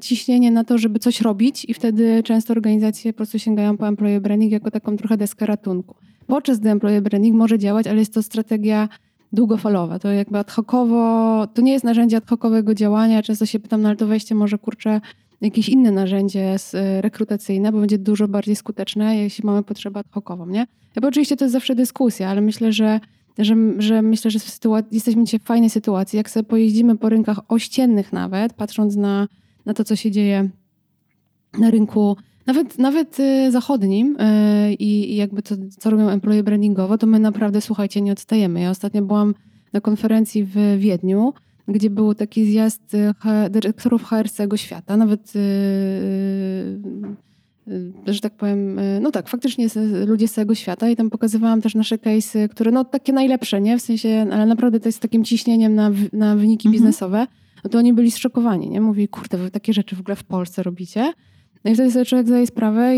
ciśnienie 0.01 0.51
na 0.51 0.65
to, 0.65 0.79
żeby 0.79 0.99
coś 0.99 1.21
robić 1.21 1.65
i 1.65 1.75
wtedy 1.75 2.23
często 2.23 2.53
organizacje 2.53 3.13
po 3.13 3.17
prostu 3.17 3.39
sięgają 3.39 3.77
po 3.77 3.89
employee 3.89 4.21
branding 4.21 4.53
jako 4.53 4.71
taką 4.71 4.97
trochę 4.97 5.17
deskę 5.17 5.47
ratunku. 5.47 5.95
podczas 6.27 6.59
gdy 6.59 6.71
employee 6.71 7.01
branding 7.01 7.37
może 7.37 7.59
działać, 7.59 7.87
ale 7.87 7.99
jest 7.99 8.15
to 8.15 8.23
strategia 8.23 8.89
długofalowa. 9.33 9.99
To 9.99 10.09
jakby 10.09 10.39
ad 10.39 10.51
hocowo, 10.51 11.47
to 11.47 11.63
nie 11.63 11.73
jest 11.73 11.85
narzędzie 11.85 12.17
ad 12.17 12.31
hocowego 12.31 12.75
działania. 12.75 13.23
Często 13.23 13.47
się 13.47 13.61
pytam, 13.61 13.83
no 13.83 13.89
ale 13.89 13.97
to 13.97 14.07
wejście 14.07 14.35
może 14.35 14.59
kurczę 14.59 15.01
jakieś 15.41 15.69
inne 15.69 15.91
narzędzie 15.91 16.57
rekrutacyjne, 17.01 17.73
bo 17.73 17.81
będzie 17.81 17.99
dużo 17.99 18.29
bardziej 18.29 18.57
skuteczne, 18.57 19.17
jeśli 19.17 19.47
mamy 19.47 19.63
potrzebę 19.63 20.01
ad 20.01 20.07
hocową, 20.11 20.47
nie? 20.47 20.67
Bo 21.01 21.09
oczywiście 21.09 21.37
to 21.37 21.45
jest 21.45 21.53
zawsze 21.53 21.75
dyskusja, 21.75 22.29
ale 22.29 22.41
myślę, 22.41 22.73
że 22.73 23.01
że, 23.39 23.55
że 23.79 24.03
myślę, 24.03 24.31
że 24.31 24.39
jesteśmy 24.93 25.25
dzisiaj 25.25 25.41
w 25.41 25.43
fajnej 25.43 25.71
sytuacji. 25.71 26.17
Jak 26.17 26.31
sobie 26.31 26.45
pojeździmy 26.45 26.99
po 26.99 27.09
rynkach 27.09 27.41
ościennych 27.49 28.13
nawet, 28.13 28.53
patrząc 28.53 28.97
na, 28.97 29.29
na 29.67 29.75
to, 29.75 29.85
co 29.85 29.97
się 29.97 30.11
dzieje 30.11 30.51
na 31.59 31.71
rynku 31.71 32.17
nawet, 32.53 32.79
nawet 32.79 33.21
y, 33.21 33.51
zachodnim 33.51 34.17
y, 34.21 34.75
i 34.75 35.17
jakby 35.17 35.43
to, 35.43 35.55
co 35.79 35.91
robią 35.91 36.09
employee 36.09 36.43
brandingowo, 36.43 36.99
to 36.99 37.07
my 37.07 37.19
naprawdę, 37.19 37.61
słuchajcie, 37.61 38.01
nie 38.01 38.13
odstajemy. 38.13 38.61
Ja 38.61 38.71
ostatnio 38.71 39.03
byłam 39.03 39.35
na 39.73 39.81
konferencji 39.81 40.45
w 40.45 40.55
Wiedniu, 40.79 41.33
gdzie 41.69 41.91
był 41.91 42.15
taki 42.15 42.45
zjazd 42.45 42.95
y, 42.95 43.51
dyrektorów 43.51 44.05
HR 44.05 44.31
całego 44.31 44.57
świata, 44.57 44.97
nawet 44.97 45.33
że 48.07 48.21
tak 48.21 48.37
powiem, 48.37 48.81
no 49.01 49.11
tak, 49.11 49.29
faktycznie 49.29 49.67
ludzie 50.07 50.29
z 50.29 50.33
całego 50.33 50.55
świata 50.55 50.89
i 50.89 50.97
tam 50.97 51.11
pokazywałam 51.11 51.61
też 51.61 51.75
nasze 51.75 51.97
case'y, 51.97 52.49
które 52.49 52.71
no 52.71 52.85
takie 52.85 53.13
najlepsze, 53.13 53.61
nie? 53.61 53.79
W 53.79 53.83
sensie, 53.83 54.27
ale 54.33 54.47
naprawdę 54.47 54.81
to 54.81 54.89
jest 54.89 55.01
takim 55.01 55.25
ciśnieniem 55.25 55.75
na, 55.75 55.91
na 56.13 56.37
wyniki 56.37 56.69
mhm. 56.69 56.73
biznesowe. 56.73 57.27
No 57.65 57.71
to 57.71 57.79
oni 57.79 57.93
byli 57.93 58.11
zszokowani, 58.11 58.71
nie? 58.71 58.81
Mówi, 58.81 59.09
kurde, 59.09 59.39
wy 59.39 59.51
takie 59.51 59.73
rzeczy 59.73 59.97
w 59.97 60.01
ogóle 60.01 60.17
w 60.17 60.25
Polsce 60.25 60.63
robicie. 60.63 61.13
No 61.65 61.71
i 61.71 61.75
wtedy 61.75 61.91
sobie 61.91 62.05
człowiek 62.05 62.27
zdaje 62.27 62.47
sprawę, 62.47 62.93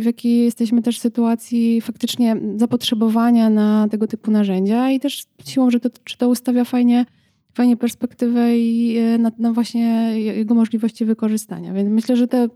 w 0.00 0.04
jakiej 0.04 0.44
jesteśmy 0.44 0.82
też 0.82 0.98
sytuacji 0.98 1.80
faktycznie 1.80 2.36
zapotrzebowania 2.56 3.50
na 3.50 3.88
tego 3.90 4.06
typu 4.06 4.30
narzędzia 4.30 4.90
i 4.90 5.00
też 5.00 5.24
siłą, 5.44 5.70
że 5.70 5.80
to, 5.80 5.88
czy 6.04 6.18
to 6.18 6.28
ustawia 6.28 6.64
fajnie, 6.64 7.06
fajnie 7.54 7.76
perspektywę 7.76 8.58
i 8.58 8.96
e, 8.96 9.18
na, 9.18 9.32
na 9.38 9.52
właśnie 9.52 10.12
jego 10.20 10.54
możliwości 10.54 11.04
wykorzystania. 11.04 11.72
Więc 11.72 11.90
myślę, 11.90 12.16
że 12.16 12.28
te, 12.28 12.48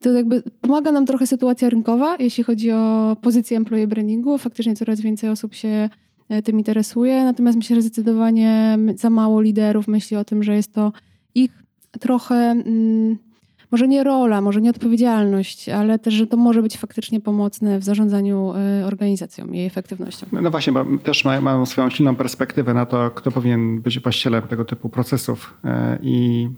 to 0.00 0.12
jakby 0.12 0.42
pomaga 0.60 0.92
nam 0.92 1.06
trochę 1.06 1.26
sytuacja 1.26 1.70
rynkowa, 1.70 2.16
jeśli 2.18 2.44
chodzi 2.44 2.70
o 2.72 3.16
pozycję 3.22 3.56
employee 3.56 3.86
brandingu. 3.86 4.38
Faktycznie 4.38 4.76
coraz 4.76 5.00
więcej 5.00 5.30
osób 5.30 5.54
się 5.54 5.88
e, 6.28 6.42
tym 6.42 6.58
interesuje, 6.58 7.24
natomiast 7.24 7.58
myślę, 7.58 7.76
że 7.76 7.82
zdecydowanie 7.82 8.78
za 8.96 9.10
mało 9.10 9.40
liderów 9.40 9.88
myśli 9.88 10.16
o 10.16 10.24
tym, 10.24 10.42
że 10.42 10.56
jest 10.56 10.72
to 10.72 10.92
ich 11.34 11.62
trochę... 12.00 12.36
Mm, 12.36 13.27
może 13.70 13.88
nie 13.88 14.04
rola, 14.04 14.40
może 14.40 14.60
nie 14.60 14.70
odpowiedzialność, 14.70 15.68
ale 15.68 15.98
też, 15.98 16.14
że 16.14 16.26
to 16.26 16.36
może 16.36 16.62
być 16.62 16.76
faktycznie 16.76 17.20
pomocne 17.20 17.78
w 17.78 17.84
zarządzaniu 17.84 18.52
e, 18.56 18.86
organizacją 18.86 19.46
i 19.46 19.56
jej 19.56 19.66
efektywnością. 19.66 20.26
No, 20.32 20.40
no 20.42 20.50
właśnie, 20.50 20.72
bo 20.72 20.84
też 21.02 21.24
mają, 21.24 21.40
mają 21.40 21.66
swoją 21.66 21.90
silną 21.90 22.16
perspektywę 22.16 22.74
na 22.74 22.86
to, 22.86 23.10
kto 23.10 23.30
powinien 23.30 23.80
być 23.80 24.00
właścicielem 24.00 24.42
tego 24.42 24.64
typu 24.64 24.88
procesów 24.88 25.54
e, 25.64 25.98
i 26.02 26.48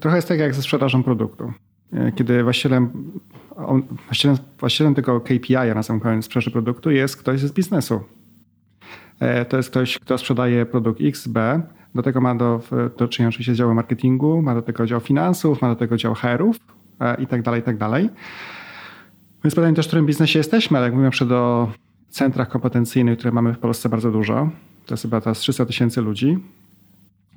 trochę 0.00 0.16
jest 0.16 0.28
tak 0.28 0.38
jak 0.38 0.54
ze 0.54 0.62
sprzedażą 0.62 1.02
produktu. 1.02 1.52
E, 1.92 2.12
kiedy 2.12 2.42
właścicielem, 2.42 3.10
właścicielem, 4.06 4.38
właścicielem 4.58 4.94
tego 4.94 5.20
KPI, 5.20 5.74
na 5.74 5.82
sam 5.82 6.00
koniec 6.00 6.24
sprzedaży 6.24 6.50
produktu 6.50 6.90
jest 6.90 7.16
ktoś 7.16 7.40
z 7.40 7.52
biznesu. 7.52 8.00
To 9.48 9.56
jest 9.56 9.70
ktoś, 9.70 9.98
kto 9.98 10.18
sprzedaje 10.18 10.66
produkt 10.66 11.00
X, 11.00 11.28
B, 11.28 11.62
do 11.94 12.02
tego 12.02 12.20
ma 12.20 12.34
do, 12.34 12.60
do 12.98 13.08
czynienia 13.08 13.28
oczywiście 13.28 13.54
z 13.54 13.58
działem 13.58 13.76
marketingu, 13.76 14.42
ma 14.42 14.54
do 14.54 14.62
tego 14.62 14.86
dział 14.86 15.00
finansów, 15.00 15.62
ma 15.62 15.68
do 15.68 15.76
tego 15.76 15.96
dział 15.96 16.14
HR-ów 16.14 16.56
e, 17.00 17.22
i 17.22 17.26
tak 17.26 17.42
dalej, 17.42 17.60
i 17.60 17.64
tak 17.64 17.76
dalej. 17.76 18.10
Więc 19.44 19.54
pytanie 19.54 19.74
też, 19.74 19.86
w 19.86 19.88
którym 19.88 20.06
biznesie 20.06 20.38
jesteśmy, 20.38 20.78
ale 20.78 20.86
jak 20.86 20.94
mówimy 20.94 21.10
przed 21.10 21.32
o 21.32 21.70
centrach 22.08 22.48
kompetencyjnych, 22.48 23.18
które 23.18 23.32
mamy 23.32 23.54
w 23.54 23.58
Polsce 23.58 23.88
bardzo 23.88 24.10
dużo, 24.10 24.50
to 24.86 24.94
jest 24.94 25.02
chyba 25.02 25.20
teraz 25.20 25.38
300 25.38 25.66
tysięcy 25.66 26.00
ludzi, 26.00 26.38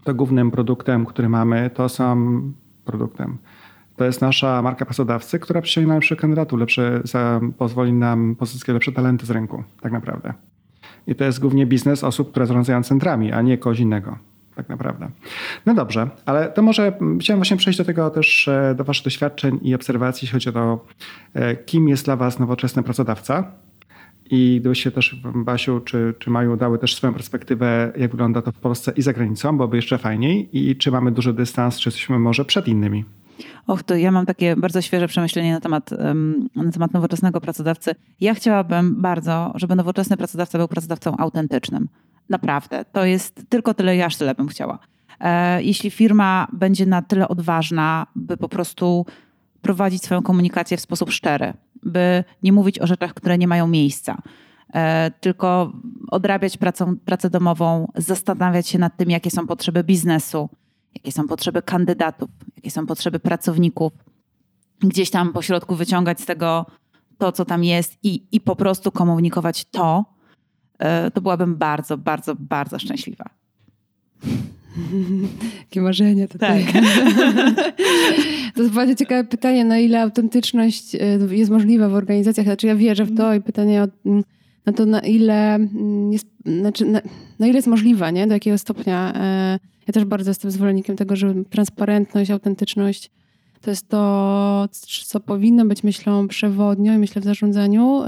to 0.04 0.14
głównym 0.14 0.52
produktem, 0.52 1.06
który 1.06 1.30
mamy, 1.30 1.70
to 1.74 1.90
są 1.90 2.42
produktem. 2.86 3.38
To 3.96 4.06
jest 4.06 4.22
nasza 4.22 4.62
marka 4.62 4.86
pracodawcy, 4.86 5.40
która 5.40 5.62
przyciągnie 5.62 5.94
lepszych 5.94 6.20
kandydatów, 6.20 6.60
lepsze, 6.60 7.02
pozwoli 7.58 7.94
nam 7.94 8.36
pozyskać 8.36 8.74
lepsze 8.74 8.92
talenty 8.92 9.26
z 9.26 9.32
rynku, 9.32 9.64
tak 9.82 9.92
naprawdę. 9.92 10.34
I 11.08 11.16
to 11.16 11.24
jest 11.24 11.40
głównie 11.40 11.66
biznes 11.66 12.04
osób, 12.04 12.32
które 12.32 12.46
zarządzają 12.46 12.84
centrami, 12.84 13.32
a 13.32 13.42
nie 13.42 13.58
kogoś 13.58 13.80
innego 13.80 14.18
tak 14.58 14.70
naprawdę. 14.70 15.10
No 15.66 15.74
dobrze, 15.74 16.10
ale 16.26 16.52
to 16.52 16.62
może 16.62 16.98
chciałem 17.22 17.40
właśnie 17.40 17.58
przejść 17.58 17.80
do 17.80 17.86
tego 17.86 18.10
też, 18.10 18.48
e, 18.48 18.76
do 18.78 18.84
waszych 18.84 19.04
doświadczeń 19.04 19.60
i 19.62 19.76
obserwacji, 19.76 20.26
jeśli 20.26 20.34
chodzi 20.34 20.50
o 20.50 20.52
to, 20.52 20.86
e, 21.34 21.56
kim 21.56 21.90
jest 21.90 22.06
dla 22.06 22.16
was 22.16 22.40
nowoczesny 22.40 22.84
pracodawca. 22.84 23.52
I 24.30 24.58
gdybyście 24.60 24.92
też 24.92 25.22
Basiu 25.36 25.80
czy, 25.80 26.14
czy 26.20 26.30
Maju 26.30 26.58
dały 26.58 26.80
też 26.80 26.96
swoją 26.96 27.14
perspektywę, 27.14 27.94
jak 27.98 28.12
wygląda 28.12 28.42
to 28.42 28.52
w 28.52 28.60
Polsce 28.60 28.94
i 28.96 29.02
za 29.02 29.14
granicą, 29.14 29.58
byłoby 29.58 29.76
jeszcze 29.76 29.98
fajniej. 29.98 30.50
I 30.54 30.76
czy 30.76 30.92
mamy 30.92 31.12
duży 31.12 31.34
dystans, 31.34 31.80
czy 31.80 31.90
jesteśmy 31.90 32.20
może 32.20 32.46
przed 32.46 32.68
innymi? 32.68 33.06
Och, 33.68 33.84
to 33.84 33.96
ja 33.96 34.12
mam 34.12 34.26
takie 34.26 34.56
bardzo 34.56 34.82
świeże 34.82 35.08
przemyślenie 35.08 35.54
na 35.54 35.60
temat, 35.60 35.92
na 36.56 36.72
temat 36.72 36.94
nowoczesnego 36.94 37.42
pracodawcy. 37.42 37.96
Ja 38.22 38.34
chciałabym 38.34 39.02
bardzo, 39.02 39.54
żeby 39.56 39.76
nowoczesny 39.76 40.18
pracodawca 40.18 40.58
był 40.58 40.68
pracodawcą 40.68 41.18
autentycznym. 41.18 41.88
Naprawdę. 42.30 42.86
To 42.86 43.06
jest 43.06 43.42
tylko 43.50 43.74
tyle, 43.74 43.96
ja 43.96 44.06
aż 44.06 44.16
tyle 44.16 44.36
bym 44.36 44.48
chciała. 44.48 44.80
E, 45.20 45.64
jeśli 45.64 45.92
firma 45.92 46.48
będzie 46.54 46.86
na 46.86 47.02
tyle 47.02 47.28
odważna, 47.28 48.08
by 48.16 48.38
po 48.38 48.50
prostu 48.50 49.06
prowadzić 49.62 50.04
swoją 50.04 50.22
komunikację 50.22 50.78
w 50.78 50.82
sposób 50.82 51.12
szczery, 51.12 51.54
by 51.84 52.24
nie 52.44 52.54
mówić 52.54 52.80
o 52.80 52.88
rzeczach, 52.88 53.14
które 53.14 53.38
nie 53.38 53.48
mają 53.48 53.68
miejsca, 53.68 54.22
e, 54.74 55.12
tylko 55.12 55.74
odrabiać 56.12 56.58
pracę, 56.58 56.96
pracę 57.06 57.30
domową, 57.30 57.92
zastanawiać 57.96 58.68
się 58.68 58.80
nad 58.80 58.98
tym, 58.98 59.10
jakie 59.10 59.32
są 59.32 59.48
potrzeby 59.48 59.84
biznesu, 59.84 60.50
jakie 60.96 61.12
są 61.12 61.28
potrzeby 61.28 61.62
kandydatów, 61.62 62.30
jakie 62.56 62.72
są 62.72 62.86
potrzeby 62.86 63.20
pracowników, 63.20 63.94
gdzieś 64.80 65.10
tam 65.10 65.34
po 65.34 65.42
środku 65.42 65.76
wyciągać 65.76 66.22
z 66.22 66.26
tego 66.26 66.66
to, 67.18 67.32
co 67.32 67.46
tam 67.46 67.64
jest 67.64 67.98
i, 68.04 68.24
i 68.32 68.42
po 68.42 68.56
prostu 68.56 68.92
komunikować 68.92 69.66
to, 69.66 70.17
to 71.14 71.22
byłabym 71.22 71.56
bardzo, 71.56 71.98
bardzo, 71.98 72.36
bardzo 72.40 72.80
szczęśliwa. 72.80 73.26
Jakie 75.60 75.82
marzenie 75.82 76.28
tutaj. 76.28 76.66
Tak. 76.66 76.84
to 78.56 78.62
jest 78.62 78.74
bardzo 78.74 78.96
ciekawe 78.96 79.24
pytanie, 79.24 79.66
na 79.66 79.80
ile 79.80 80.02
autentyczność 80.02 80.96
e, 80.96 81.00
jest 81.32 81.52
możliwa 81.52 81.90
w 81.90 81.94
organizacjach. 81.94 82.46
Znaczy 82.46 82.68
ja 82.68 82.76
wierzę 82.76 83.06
w 83.06 83.18
to 83.18 83.34
i 83.34 83.42
pytanie 83.42 83.84
o, 83.84 83.88
na 84.66 84.74
to, 84.74 84.86
na 84.86 85.00
ile 85.00 85.56
mm, 85.56 86.14
jest, 86.14 86.28
znaczy 86.46 86.86
na, 86.86 87.02
na, 87.40 87.48
ile 87.48 87.56
jest 87.56 87.68
możliwa, 87.68 88.12
nie? 88.12 88.28
do 88.28 88.34
jakiego 88.34 88.58
stopnia. 88.58 89.14
E, 89.16 89.60
ja 89.88 89.94
też 89.94 90.06
bardzo 90.06 90.30
jestem 90.30 90.52
zwolennikiem 90.52 90.96
tego, 90.96 91.16
że 91.16 91.34
transparentność, 91.50 92.32
autentyczność 92.32 93.12
to 93.62 93.70
jest 93.70 93.90
to, 93.90 94.68
co 95.06 95.20
powinno 95.20 95.66
być 95.66 95.84
myślą 95.84 96.28
przewodnią 96.28 96.96
i 96.96 96.98
myślę 96.98 97.22
w 97.22 97.26
zarządzaniu. 97.26 98.02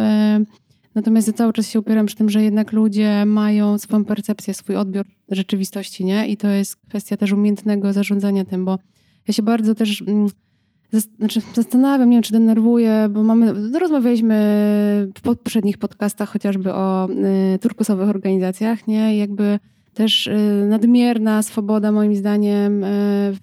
Natomiast 0.95 1.28
ja 1.28 1.34
cały 1.34 1.54
czas 1.54 1.69
się 1.69 1.80
upieram 1.80 2.06
przy 2.06 2.15
tym, 2.15 2.30
że 2.30 2.43
jednak 2.43 2.71
ludzie 2.71 3.25
mają 3.25 3.78
swoją 3.78 4.06
percepcję, 4.06 4.54
swój 4.54 4.75
odbiór 4.75 5.06
rzeczywistości, 5.30 6.06
nie? 6.06 6.28
I 6.28 6.38
to 6.38 6.47
jest 6.47 6.75
kwestia 6.75 7.17
też 7.17 7.32
umiejętnego 7.32 7.93
zarządzania 7.93 8.45
tym, 8.45 8.65
bo 8.65 8.80
ja 9.28 9.34
się 9.34 9.43
bardzo 9.43 9.75
też 9.75 10.02
mm, 10.02 10.30
znaczy 11.19 11.41
zastanawiam, 11.54 12.10
nie 12.10 12.15
wiem, 12.15 12.23
czy 12.23 12.34
denerwuję, 12.34 13.08
bo 13.10 13.23
mamy, 13.23 13.54
no 13.54 13.80
rozmawialiśmy 13.80 14.36
w 15.17 15.21
poprzednich 15.21 15.78
podcastach 15.78 16.30
chociażby 16.30 16.73
o 16.73 17.10
y, 17.56 17.60
turkusowych 17.60 18.10
organizacjach, 18.10 18.88
nie? 18.88 19.15
I 19.15 19.17
jakby 19.17 19.60
też 19.93 20.28
y, 20.28 20.65
nadmierna 20.69 21.43
swoboda 21.43 21.91
moim 21.91 22.15
zdaniem 22.15 22.84
y, 22.84 22.88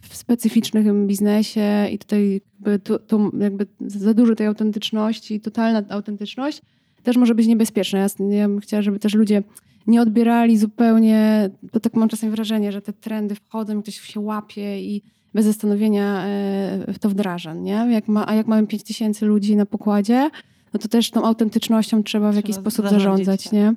w 0.01 0.17
specyficznym 0.17 1.07
biznesie 1.07 1.89
i 1.93 1.99
tutaj 1.99 2.41
jakby, 2.55 2.79
tu, 2.79 2.99
tu 2.99 3.33
jakby 3.41 3.67
za 3.81 4.15
dużo 4.15 4.35
tej 4.35 4.47
autentyczności, 4.47 5.41
totalna 5.41 5.83
autentyczność 5.89 6.63
też 7.07 7.17
może 7.17 7.35
być 7.35 7.47
niebezpieczne. 7.47 7.99
Ja, 7.99 8.37
ja 8.37 8.49
bym 8.49 8.61
chciała, 8.61 8.83
żeby 8.83 8.99
też 8.99 9.15
ludzie 9.15 9.43
nie 9.87 10.03
odbierali 10.03 10.59
zupełnie, 10.59 11.51
bo 11.73 11.81
tak 11.81 11.95
mam 11.95 12.09
czasem 12.09 12.31
wrażenie, 12.31 12.73
że 12.73 12.83
te 12.83 12.93
trendy 12.93 13.35
wchodzą 13.35 13.79
i 13.79 13.83
ktoś 13.83 14.01
się 14.01 14.21
łapie 14.21 14.81
i 14.81 15.03
bez 15.35 15.47
zastanowienia 15.47 16.25
e, 16.27 16.95
to 17.01 17.09
wdraża, 17.09 17.55
nie? 17.55 17.87
Jak 17.91 18.09
ma, 18.09 18.29
a 18.29 18.35
jak 18.35 18.47
mamy 18.47 18.67
5 18.67 18.83
tysięcy 18.83 19.27
ludzi 19.27 19.57
na 19.57 19.67
pokładzie, 19.67 20.31
no 20.73 20.81
to 20.81 20.89
też 20.89 21.11
tą 21.11 21.25
autentycznością 21.25 22.03
trzeba 22.03 22.29
w 22.29 22.33
trzeba 22.33 22.37
jakiś 22.37 22.57
sposób 22.57 22.89
zarządzać, 22.89 23.45
tak. 23.45 23.53
nie? 23.53 23.75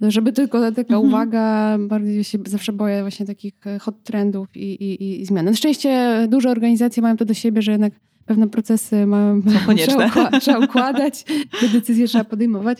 Żeby 0.00 0.32
tylko 0.32 0.72
taka 0.72 0.94
mhm. 0.94 1.04
uwaga, 1.04 1.78
bardziej 1.78 2.24
się 2.24 2.38
zawsze 2.46 2.72
boję 2.72 3.02
właśnie 3.02 3.26
takich 3.26 3.66
e, 3.66 3.78
hot 3.78 4.02
trendów 4.02 4.56
i, 4.56 4.72
i, 4.72 5.20
i 5.20 5.26
zmian. 5.26 5.44
Na 5.44 5.54
szczęście 5.54 6.26
duże 6.28 6.50
organizacje 6.50 7.02
mają 7.02 7.16
to 7.16 7.24
do 7.24 7.34
siebie, 7.34 7.62
że 7.62 7.72
jednak 7.72 7.92
pewne 8.28 8.48
procesy 8.48 9.06
ma, 9.06 9.34
trzeba, 9.76 10.40
trzeba 10.40 10.58
układać, 10.58 11.24
te 11.60 11.68
decyzje 11.68 12.06
trzeba 12.06 12.24
podejmować. 12.24 12.78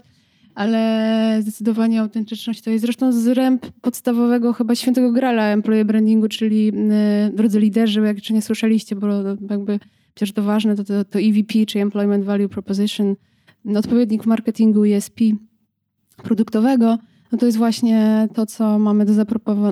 Ale 0.55 1.39
zdecydowanie 1.43 2.01
autentyczność 2.01 2.63
to 2.63 2.71
jest 2.71 2.83
zresztą 2.83 3.13
zręb 3.13 3.67
podstawowego 3.81 4.53
chyba 4.53 4.75
świętego 4.75 5.13
grala 5.13 5.47
employee 5.47 5.85
brandingu, 5.85 6.29
czyli 6.29 6.69
y, 6.69 7.33
drodzy 7.37 7.61
liderzy, 7.61 8.01
jak 8.01 8.21
czy 8.21 8.33
nie 8.33 8.43
słyszeliście, 8.43 8.97
bo 8.97 9.07
jakby 9.51 9.81
przecież 10.15 10.33
to 10.33 10.43
ważne, 10.43 10.77
to, 10.77 10.85
to, 10.85 11.05
to 11.05 11.19
EVP, 11.19 11.67
czy 11.67 11.81
Employment 11.81 12.25
Value 12.25 12.49
Proposition, 12.49 13.17
odpowiednik 13.77 14.27
marketingu 14.27 14.85
ESP, 14.85 15.21
produktowego, 16.23 16.99
no 17.33 17.39
to 17.39 17.47
jest 17.47 17.59
właśnie 17.59 18.29
to, 18.35 18.47
co 18.47 18.79
mamy 18.79 19.05
do 19.05 19.13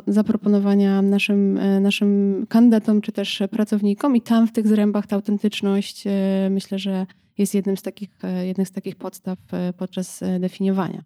zaproponowania 0.06 1.02
naszym, 1.02 1.58
e, 1.58 1.80
naszym 1.80 2.46
kandydatom 2.48 3.00
czy 3.00 3.12
też 3.12 3.42
pracownikom 3.50 4.16
i 4.16 4.20
tam 4.20 4.46
w 4.46 4.52
tych 4.52 4.68
zrębach 4.68 5.06
ta 5.06 5.16
autentyczność 5.16 6.04
myślę, 6.50 6.78
że 6.78 7.06
jest 7.38 7.54
jednym 7.54 7.76
z 7.76 7.82
takich, 7.82 8.10
jednym 8.42 8.66
z 8.66 8.70
takich 8.70 8.96
podstaw 8.96 9.38
podczas 9.78 10.20
definiowania. 10.40 11.02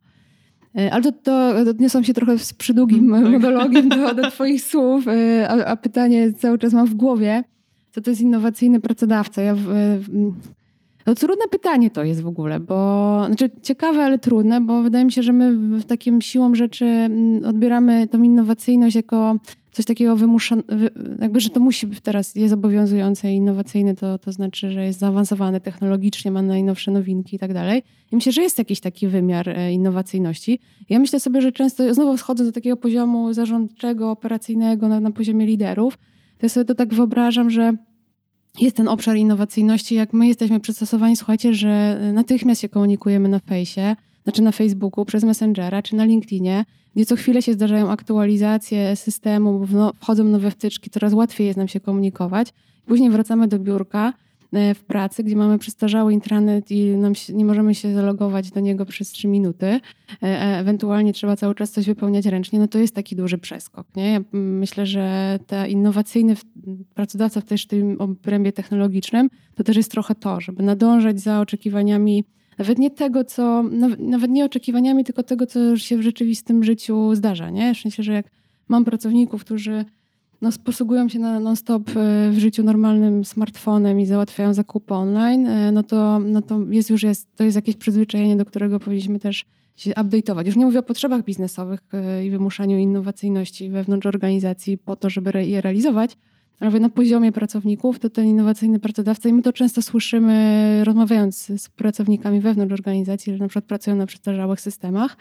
Ale 0.90 1.02
to, 1.02 1.12
to 1.12 1.48
odniosłam 1.70 2.04
się 2.04 2.14
trochę 2.14 2.38
z 2.38 2.54
przydługim 2.54 3.10
tak. 3.10 3.22
monologiem 3.22 3.88
do, 3.88 4.14
do 4.14 4.30
Twoich 4.30 4.64
słów, 4.64 5.04
a, 5.48 5.64
a, 5.64 5.76
pytanie 5.76 6.32
cały 6.32 6.58
czas 6.58 6.72
mam 6.72 6.86
w 6.86 6.94
głowie. 6.94 7.44
Co 7.90 8.00
to 8.00 8.10
jest 8.10 8.22
innowacyjny 8.22 8.80
pracodawca? 8.80 9.42
Ja 9.42 9.54
w, 9.54 9.60
w, 9.60 10.32
no 11.06 11.14
trudne 11.14 11.44
pytanie 11.50 11.90
to 11.90 12.04
jest 12.04 12.22
w 12.22 12.26
ogóle, 12.26 12.60
bo 12.60 13.22
znaczy 13.26 13.50
ciekawe, 13.62 14.04
ale 14.04 14.18
trudne, 14.18 14.60
bo 14.60 14.82
wydaje 14.82 15.04
mi 15.04 15.12
się, 15.12 15.22
że 15.22 15.32
my 15.32 15.78
w 15.78 15.84
takim 15.84 16.20
siłą 16.22 16.54
rzeczy 16.54 16.84
mm, 16.84 17.44
odbieramy 17.44 18.08
tą 18.08 18.22
innowacyjność 18.22 18.96
jako 18.96 19.36
coś 19.72 19.84
takiego 19.84 20.16
wymuszone, 20.16 20.62
jakby, 21.20 21.40
że 21.40 21.50
to 21.50 21.60
musi 21.60 21.86
być 21.86 22.00
teraz, 22.00 22.34
jest 22.34 22.54
obowiązujące 22.54 23.32
i 23.32 23.36
innowacyjne, 23.36 23.94
to, 23.94 24.18
to 24.18 24.32
znaczy, 24.32 24.70
że 24.70 24.84
jest 24.84 24.98
zaawansowany 24.98 25.60
technologicznie, 25.60 26.30
ma 26.30 26.42
najnowsze 26.42 26.90
nowinki 26.90 27.36
i 27.36 27.38
tak 27.38 27.54
dalej. 27.54 27.82
I 28.12 28.16
myślę, 28.16 28.32
że 28.32 28.42
jest 28.42 28.58
jakiś 28.58 28.80
taki 28.80 29.08
wymiar 29.08 29.48
e, 29.48 29.72
innowacyjności. 29.72 30.60
Ja 30.88 30.98
myślę 30.98 31.20
sobie, 31.20 31.42
że 31.42 31.52
często, 31.52 31.94
znowu 31.94 32.16
wchodzę 32.16 32.44
do 32.44 32.52
takiego 32.52 32.76
poziomu 32.76 33.32
zarządczego, 33.32 34.10
operacyjnego 34.10 34.88
na, 34.88 35.00
na 35.00 35.10
poziomie 35.10 35.46
liderów, 35.46 35.98
to 36.38 36.46
ja 36.46 36.48
sobie 36.48 36.64
to 36.64 36.74
tak 36.74 36.94
wyobrażam, 36.94 37.50
że 37.50 37.72
jest 38.58 38.76
ten 38.76 38.88
obszar 38.88 39.16
innowacyjności, 39.16 39.94
jak 39.94 40.12
my 40.12 40.26
jesteśmy 40.26 40.60
przystosowani, 40.60 41.16
słuchajcie, 41.16 41.54
że 41.54 42.00
natychmiast 42.12 42.60
się 42.60 42.68
komunikujemy 42.68 43.28
na 43.28 43.38
fejsie, 43.38 43.96
znaczy 44.22 44.42
na 44.42 44.52
Facebooku, 44.52 45.04
przez 45.04 45.24
Messengera 45.24 45.82
czy 45.82 45.96
na 45.96 46.04
LinkedInie, 46.04 46.64
gdzie 46.96 47.06
co 47.06 47.16
chwilę 47.16 47.42
się 47.42 47.52
zdarzają 47.52 47.90
aktualizacje 47.90 48.96
systemu, 48.96 49.66
wchodzą 50.00 50.24
nowe 50.24 50.50
wtyczki, 50.50 50.90
coraz 50.90 51.12
łatwiej 51.12 51.46
jest 51.46 51.56
nam 51.56 51.68
się 51.68 51.80
komunikować. 51.80 52.52
Później 52.86 53.10
wracamy 53.10 53.48
do 53.48 53.58
biurka 53.58 54.12
w 54.52 54.84
pracy, 54.86 55.24
gdzie 55.24 55.36
mamy 55.36 55.58
przestarzały 55.58 56.12
intranet 56.12 56.70
i 56.70 56.94
się, 57.14 57.34
nie 57.34 57.44
możemy 57.44 57.74
się 57.74 57.94
zalogować 57.94 58.50
do 58.50 58.60
niego 58.60 58.86
przez 58.86 59.10
trzy 59.10 59.28
minuty, 59.28 59.66
e, 59.66 59.80
e, 60.22 60.58
ewentualnie 60.58 61.12
trzeba 61.12 61.36
cały 61.36 61.54
czas 61.54 61.70
coś 61.70 61.86
wypełniać 61.86 62.26
ręcznie, 62.26 62.58
no 62.58 62.68
to 62.68 62.78
jest 62.78 62.94
taki 62.94 63.16
duży 63.16 63.38
przeskok. 63.38 63.86
Nie? 63.96 64.12
Ja 64.12 64.20
myślę, 64.32 64.86
że 64.86 65.38
ta 65.46 65.66
innowacyjny 65.66 66.36
pracodawca 66.94 67.40
w 67.40 67.44
też 67.44 67.66
tym 67.66 68.00
obrębie 68.00 68.52
technologicznym, 68.52 69.28
to 69.54 69.64
też 69.64 69.76
jest 69.76 69.90
trochę 69.90 70.14
to, 70.14 70.40
żeby 70.40 70.62
nadążać 70.62 71.20
za 71.20 71.40
oczekiwaniami 71.40 72.24
nawet 72.58 72.78
nie 72.78 72.90
tego, 72.90 73.24
co, 73.24 73.62
nawet 73.98 74.30
nie 74.30 74.44
oczekiwaniami, 74.44 75.04
tylko 75.04 75.22
tego, 75.22 75.46
co 75.46 75.76
się 75.76 75.96
w 75.96 76.02
rzeczywistym 76.02 76.64
życiu 76.64 77.14
zdarza. 77.14 77.50
Nie? 77.50 77.72
Myślę, 77.84 78.04
że 78.04 78.12
jak 78.12 78.26
mam 78.68 78.84
pracowników, 78.84 79.44
którzy 79.44 79.84
no, 80.40 80.50
posługują 80.64 81.08
się 81.08 81.18
na 81.18 81.40
non-stop 81.40 81.90
e, 81.90 82.30
w 82.30 82.38
życiu 82.38 82.62
normalnym 82.62 83.24
smartfonem 83.24 84.00
i 84.00 84.06
załatwiają 84.06 84.54
zakupy 84.54 84.94
online, 84.94 85.46
e, 85.46 85.72
no 85.72 85.82
to, 85.82 86.18
no 86.18 86.42
to 86.42 86.60
jest 86.70 86.90
już 86.90 87.02
jest, 87.02 87.36
to 87.36 87.44
jest 87.44 87.56
jakieś 87.56 87.76
przyzwyczajenie, 87.76 88.36
do 88.36 88.44
którego 88.44 88.80
powinniśmy 88.80 89.18
też 89.18 89.44
się 89.76 89.90
update'ować. 89.90 90.46
Już 90.46 90.56
nie 90.56 90.66
mówię 90.66 90.78
o 90.78 90.82
potrzebach 90.82 91.24
biznesowych 91.24 91.80
e, 91.92 92.26
i 92.26 92.30
wymuszaniu 92.30 92.78
innowacyjności 92.78 93.70
wewnątrz 93.70 94.06
organizacji 94.06 94.78
po 94.78 94.96
to, 94.96 95.10
żeby 95.10 95.46
je 95.46 95.60
realizować, 95.60 96.16
ale 96.60 96.80
na 96.80 96.88
poziomie 96.88 97.32
pracowników 97.32 97.98
to 97.98 98.10
ten 98.10 98.26
innowacyjny 98.26 98.78
pracodawca 98.78 99.28
i 99.28 99.32
my 99.32 99.42
to 99.42 99.52
często 99.52 99.82
słyszymy 99.82 100.84
rozmawiając 100.84 101.52
z 101.56 101.68
pracownikami 101.68 102.40
wewnątrz 102.40 102.72
organizacji, 102.72 103.32
że 103.32 103.38
na 103.38 103.48
przykład 103.48 103.64
pracują 103.64 103.96
na 103.96 104.06
przestarzałych 104.06 104.60
systemach, 104.60 105.16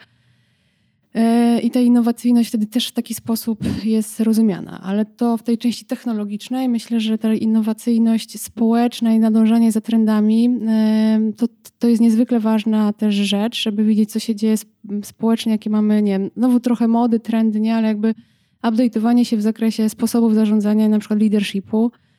I 1.62 1.70
ta 1.70 1.80
innowacyjność 1.80 2.48
wtedy 2.48 2.66
też 2.66 2.88
w 2.88 2.92
taki 2.92 3.14
sposób 3.14 3.58
jest 3.84 4.20
rozumiana, 4.20 4.80
ale 4.82 5.04
to 5.04 5.36
w 5.36 5.42
tej 5.42 5.58
części 5.58 5.84
technologicznej 5.84 6.68
myślę, 6.68 7.00
że 7.00 7.18
ta 7.18 7.34
innowacyjność 7.34 8.40
społeczna 8.40 9.12
i 9.12 9.18
nadążanie 9.18 9.72
za 9.72 9.80
trendami 9.80 10.58
e, 10.68 11.20
to, 11.36 11.46
to 11.78 11.88
jest 11.88 12.00
niezwykle 12.00 12.40
ważna 12.40 12.92
też 12.92 13.14
rzecz, 13.14 13.62
żeby 13.62 13.84
widzieć, 13.84 14.10
co 14.10 14.18
się 14.18 14.34
dzieje 14.34 14.54
społecznie, 15.02 15.52
jakie 15.52 15.70
mamy, 15.70 16.02
nie 16.02 16.12
wiem, 16.12 16.30
znowu 16.36 16.60
trochę 16.60 16.88
mody, 16.88 17.20
trendy, 17.20 17.60
nie, 17.60 17.74
ale 17.74 17.88
jakby 17.88 18.14
update'owanie 18.62 19.24
się 19.24 19.36
w 19.36 19.42
zakresie 19.42 19.88
sposobów 19.88 20.34
zarządzania, 20.34 20.88
na 20.88 20.98
przykład 20.98 21.20
leadershipu, 21.20 21.90
E, 21.90 22.09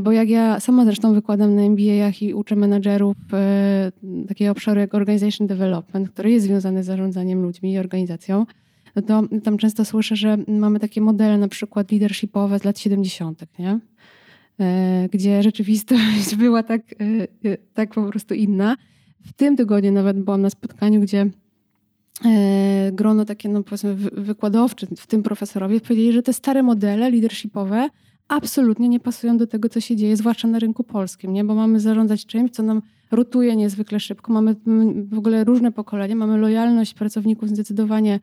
bo 0.00 0.12
jak 0.12 0.28
ja 0.28 0.60
sama 0.60 0.84
zresztą 0.84 1.14
wykładam 1.14 1.54
na 1.54 1.62
MBA-ach 1.62 2.22
i 2.22 2.34
uczę 2.34 2.56
menadżerów 2.56 3.16
e, 3.32 3.92
takiego 4.28 4.52
obszaru 4.52 4.80
jak 4.80 4.94
Organization 4.94 5.46
Development, 5.46 6.10
który 6.10 6.30
jest 6.30 6.46
związany 6.46 6.82
z 6.82 6.86
zarządzaniem 6.86 7.42
ludźmi 7.42 7.72
i 7.72 7.78
organizacją, 7.78 8.46
no 8.96 9.02
to 9.02 9.22
tam 9.44 9.58
często 9.58 9.84
słyszę, 9.84 10.16
że 10.16 10.38
mamy 10.48 10.80
takie 10.80 11.00
modele 11.00 11.38
na 11.38 11.48
przykład 11.48 11.92
leadershipowe 11.92 12.58
z 12.58 12.64
lat 12.64 12.78
70., 12.78 13.42
nie? 13.58 13.78
E, 14.60 15.08
gdzie 15.12 15.42
rzeczywistość 15.42 16.36
była 16.36 16.62
tak, 16.62 16.82
tak 17.74 17.94
po 17.94 18.02
prostu 18.10 18.34
inna. 18.34 18.76
W 19.26 19.32
tym 19.32 19.56
tygodniu 19.56 19.92
nawet 19.92 20.20
byłam 20.20 20.42
na 20.42 20.50
spotkaniu, 20.50 21.00
gdzie 21.00 21.30
grono 22.92 23.24
takie, 23.24 23.48
no 23.48 23.62
powiedzmy, 23.62 23.94
wykładowczy, 23.96 24.86
w 24.96 25.06
tym 25.06 25.22
profesorowie, 25.22 25.80
powiedzieli, 25.80 26.12
że 26.12 26.22
te 26.22 26.32
stare 26.32 26.62
modele 26.62 27.10
leadershipowe 27.10 27.88
absolutnie 28.30 28.88
nie 28.88 29.00
pasują 29.00 29.36
do 29.36 29.46
tego, 29.46 29.68
co 29.68 29.80
się 29.80 29.96
dzieje, 29.96 30.16
zwłaszcza 30.16 30.48
na 30.48 30.58
rynku 30.58 30.84
polskim, 30.84 31.32
nie? 31.32 31.44
bo 31.44 31.54
mamy 31.54 31.80
zarządzać 31.80 32.26
czymś, 32.26 32.50
co 32.50 32.62
nam 32.62 32.82
rotuje 33.10 33.56
niezwykle 33.56 34.00
szybko. 34.00 34.32
Mamy 34.32 34.56
w 35.10 35.18
ogóle 35.18 35.44
różne 35.44 35.72
pokolenia, 35.72 36.16
mamy 36.16 36.38
lojalność 36.38 36.94
pracowników 36.94 37.48
zdecydowanie 37.48 38.20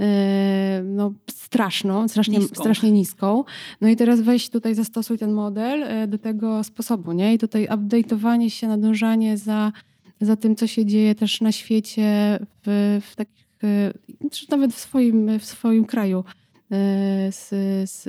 e, 0.00 0.82
no, 0.84 1.12
straszną, 1.30 2.08
strasznie 2.08 2.38
niską. 2.38 2.62
strasznie 2.62 2.92
niską. 2.92 3.44
No 3.80 3.88
i 3.88 3.96
teraz 3.96 4.20
weź 4.20 4.50
tutaj 4.50 4.74
zastosuj 4.74 5.18
ten 5.18 5.32
model 5.32 5.82
e, 5.82 6.06
do 6.06 6.18
tego 6.18 6.64
sposobu, 6.64 7.12
nie? 7.12 7.34
I 7.34 7.38
tutaj 7.38 7.66
update'owanie 7.66 8.50
się, 8.50 8.68
nadążanie 8.68 9.36
za, 9.36 9.72
za 10.20 10.36
tym, 10.36 10.56
co 10.56 10.66
się 10.66 10.86
dzieje 10.86 11.14
też 11.14 11.40
na 11.40 11.52
świecie, 11.52 12.38
w, 12.66 13.00
w 13.10 13.16
takich, 13.16 13.46
e, 13.64 14.28
czy 14.30 14.46
nawet 14.50 14.72
w 14.72 14.78
swoim, 14.78 15.38
w 15.38 15.44
swoim 15.44 15.84
kraju 15.84 16.24
z, 17.32 17.48
z, 17.90 18.02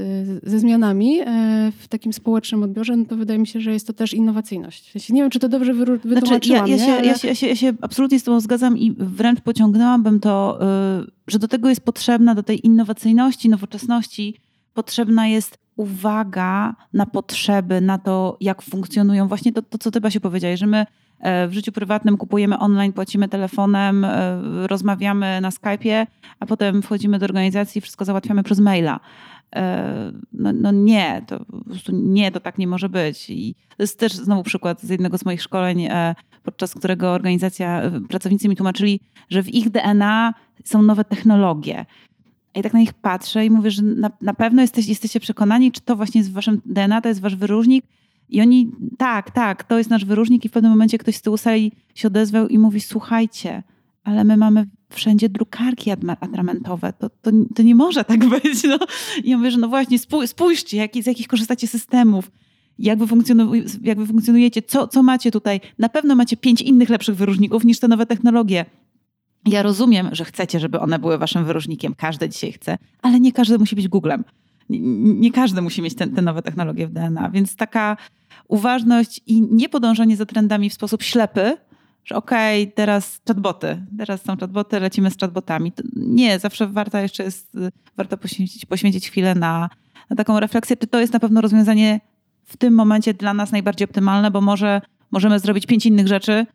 ze 0.44 0.60
zmianami 0.60 1.20
e, 1.20 1.72
w 1.80 1.88
takim 1.88 2.14
społecznym 2.14 2.64
odbiorze, 2.64 2.98
no 2.98 3.06
to 3.06 3.16
wydaje 3.18 3.40
mi 3.40 3.48
się, 3.48 3.62
że 3.62 3.72
jest 3.72 3.88
to 3.88 3.94
też 3.94 4.14
innowacyjność. 4.14 5.10
Nie 5.10 5.22
wiem, 5.22 5.30
czy 5.30 5.40
to 5.40 5.50
dobrze 5.50 5.74
wytłumaczyłam. 5.74 6.28
Znaczy, 6.28 6.50
ja, 6.50 6.68
ja, 6.68 6.78
się, 6.78 6.92
Ale... 6.92 7.06
ja, 7.06 7.18
się, 7.18 7.28
ja, 7.28 7.36
się, 7.36 7.48
ja 7.48 7.56
się 7.56 7.74
absolutnie 7.82 8.20
z 8.20 8.24
tobą 8.24 8.40
zgadzam 8.40 8.78
i 8.78 8.96
wręcz 8.98 9.42
pociągnęłabym 9.42 10.20
to, 10.20 10.62
e, 10.62 11.04
że 11.28 11.40
do 11.40 11.48
tego 11.48 11.70
jest 11.70 11.82
potrzebna, 11.82 12.36
do 12.36 12.44
tej 12.44 12.66
innowacyjności, 12.66 13.50
nowoczesności, 13.50 14.36
potrzebna 14.74 15.28
jest 15.28 15.58
uwaga 15.76 16.76
na 16.94 17.06
potrzeby, 17.06 17.82
na 17.82 17.98
to, 17.98 18.38
jak 18.42 18.62
funkcjonują. 18.62 19.28
Właśnie 19.28 19.54
to, 19.54 19.62
to 19.62 19.78
co 19.78 19.92
ty 19.92 20.12
się 20.12 20.20
powiedziałeś, 20.20 20.60
że 20.60 20.68
my 20.68 20.78
E, 20.80 20.86
w 21.24 21.54
życiu 21.54 21.72
prywatnym 21.72 22.18
kupujemy 22.18 22.60
online, 22.60 22.94
płacimy 22.94 23.30
telefonem, 23.30 24.06
e, 24.06 24.42
rozmawiamy 24.68 25.42
na 25.42 25.50
Skype'ie, 25.50 26.08
a 26.40 26.46
potem 26.46 26.82
wchodzimy 26.82 27.20
do 27.20 27.26
organizacji 27.26 27.80
i 27.80 27.82
wszystko 27.82 28.06
załatwiamy 28.06 28.44
przez 28.44 28.60
maila. 28.60 29.00
E, 29.56 30.12
no, 30.34 30.54
no, 30.54 30.72
nie, 30.72 31.22
to 31.28 31.46
po 31.46 31.64
prostu 31.64 31.92
nie, 31.96 32.32
to 32.32 32.40
tak 32.40 32.58
nie 32.58 32.68
może 32.68 32.90
być. 32.90 33.30
I 33.30 33.56
to 33.78 33.84
jest 33.84 34.00
też 34.00 34.14
znowu 34.14 34.44
przykład 34.44 34.82
z 34.82 34.90
jednego 34.90 35.18
z 35.18 35.26
moich 35.26 35.42
szkoleń, 35.42 35.88
podczas 36.44 36.74
którego 36.74 37.12
organizacja, 37.12 37.82
pracownicy 38.10 38.50
mi 38.50 38.56
tłumaczyli, 38.56 39.00
że 39.30 39.44
w 39.44 39.54
ich 39.54 39.70
DNA 39.70 40.34
są 40.64 40.82
nowe 40.82 41.04
technologie. 41.04 41.86
I 42.56 42.64
tak 42.64 42.74
na 42.74 42.80
nich 42.80 42.94
patrzę 42.94 43.46
i 43.46 43.50
mówię, 43.50 43.72
że 43.72 43.82
na, 43.84 44.12
na 44.22 44.34
pewno 44.34 44.62
jesteś, 44.62 44.88
jesteście 44.88 45.20
przekonani, 45.20 45.72
czy 45.72 45.82
to 45.82 45.96
właśnie 45.96 46.20
jest 46.20 46.32
w 46.32 46.34
waszym 46.34 46.62
DNA, 46.66 47.02
to 47.02 47.10
jest 47.10 47.22
wasz 47.22 47.36
wyróżnik, 47.36 47.86
i 48.30 48.42
oni, 48.42 48.72
tak, 48.98 49.32
tak, 49.32 49.64
to 49.64 49.78
jest 49.78 49.90
nasz 49.90 50.06
wyróżnik 50.06 50.46
i 50.46 50.50
w 50.50 50.52
pewnym 50.52 50.72
momencie 50.72 50.98
ktoś 50.98 51.16
z 51.16 51.22
tyłu 51.22 51.38
sali 51.38 51.72
się 51.96 52.08
odezwał 52.08 52.48
i 52.48 52.58
mówi, 52.58 52.82
słuchajcie, 52.82 53.64
ale 54.04 54.24
my 54.24 54.38
mamy 54.38 54.66
wszędzie 54.90 55.30
drukarki 55.30 55.92
atramentowe, 56.22 56.94
to, 56.94 57.10
to, 57.10 57.32
to 57.56 57.64
nie 57.64 57.76
może 57.76 58.04
tak 58.04 58.26
być. 58.40 58.64
No. 58.64 58.78
I 59.24 59.30
ja 59.30 59.38
mówię, 59.38 59.52
że 59.52 59.58
no 59.58 59.68
właśnie, 59.68 59.98
spójrzcie, 60.26 60.78
jak, 60.78 60.92
z 61.04 61.06
jakich 61.06 61.28
korzystacie 61.28 61.68
systemów, 61.68 62.32
jak 62.80 63.00
wy, 63.00 63.06
jak 63.82 64.00
wy 64.00 64.06
funkcjonujecie, 64.06 64.62
co, 64.62 64.88
co 64.88 65.04
macie 65.04 65.32
tutaj. 65.32 65.62
Na 65.80 65.90
pewno 65.90 66.16
macie 66.16 66.38
pięć 66.38 66.62
innych 66.62 66.90
lepszych 66.90 67.16
wyróżników 67.16 67.66
niż 67.66 67.80
te 67.80 67.88
nowe 67.88 68.06
technologie. 68.06 68.66
Ja 69.46 69.64
rozumiem, 69.64 70.10
że 70.12 70.26
chcecie, 70.26 70.60
żeby 70.60 70.80
one 70.80 71.00
były 71.00 71.18
waszym 71.18 71.46
wyróżnikiem. 71.46 71.96
Każdy 71.98 72.30
dzisiaj 72.30 72.52
chce, 72.52 72.78
ale 73.02 73.20
nie 73.20 73.32
każdy 73.32 73.58
musi 73.58 73.76
być 73.76 73.88
Googlem 73.88 74.24
nie 74.70 75.32
każdy 75.32 75.62
musi 75.62 75.82
mieć 75.82 75.96
te, 75.96 76.08
te 76.08 76.22
nowe 76.22 76.42
technologie 76.42 76.88
w 76.88 76.92
DNA, 76.92 77.30
więc 77.30 77.56
taka 77.56 77.98
uważność 78.48 79.22
i 79.28 79.42
nie 79.42 79.70
podążanie 79.70 80.18
za 80.18 80.26
trendami 80.26 80.70
w 80.70 80.74
sposób 80.74 81.04
ślepy, 81.04 81.58
że 82.06 82.16
okej, 82.16 82.64
okay, 82.64 82.74
teraz 82.76 83.22
chatboty, 83.28 83.86
teraz 83.98 84.24
są 84.24 84.38
chatboty, 84.38 84.80
lecimy 84.80 85.12
z 85.12 85.18
chatbotami. 85.18 85.74
Nie, 85.96 86.40
zawsze 86.40 86.68
warto 86.68 86.98
jeszcze 86.98 87.24
jest, 87.24 87.58
warto 87.98 88.18
poświęcić, 88.18 88.66
poświęcić 88.66 89.10
chwilę 89.10 89.36
na, 89.36 89.70
na 90.10 90.16
taką 90.16 90.40
refleksję, 90.40 90.78
czy 90.78 90.88
to 90.88 91.00
jest 91.00 91.14
na 91.14 91.20
pewno 91.20 91.42
rozwiązanie 91.42 92.00
w 92.46 92.58
tym 92.58 92.74
momencie 92.74 93.14
dla 93.14 93.34
nas 93.34 93.52
najbardziej 93.52 93.86
optymalne, 93.86 94.32
bo 94.32 94.42
może 94.42 94.82
możemy 95.12 95.40
zrobić 95.40 95.66
pięć 95.66 95.86
innych 95.86 96.08
rzeczy, 96.08 96.46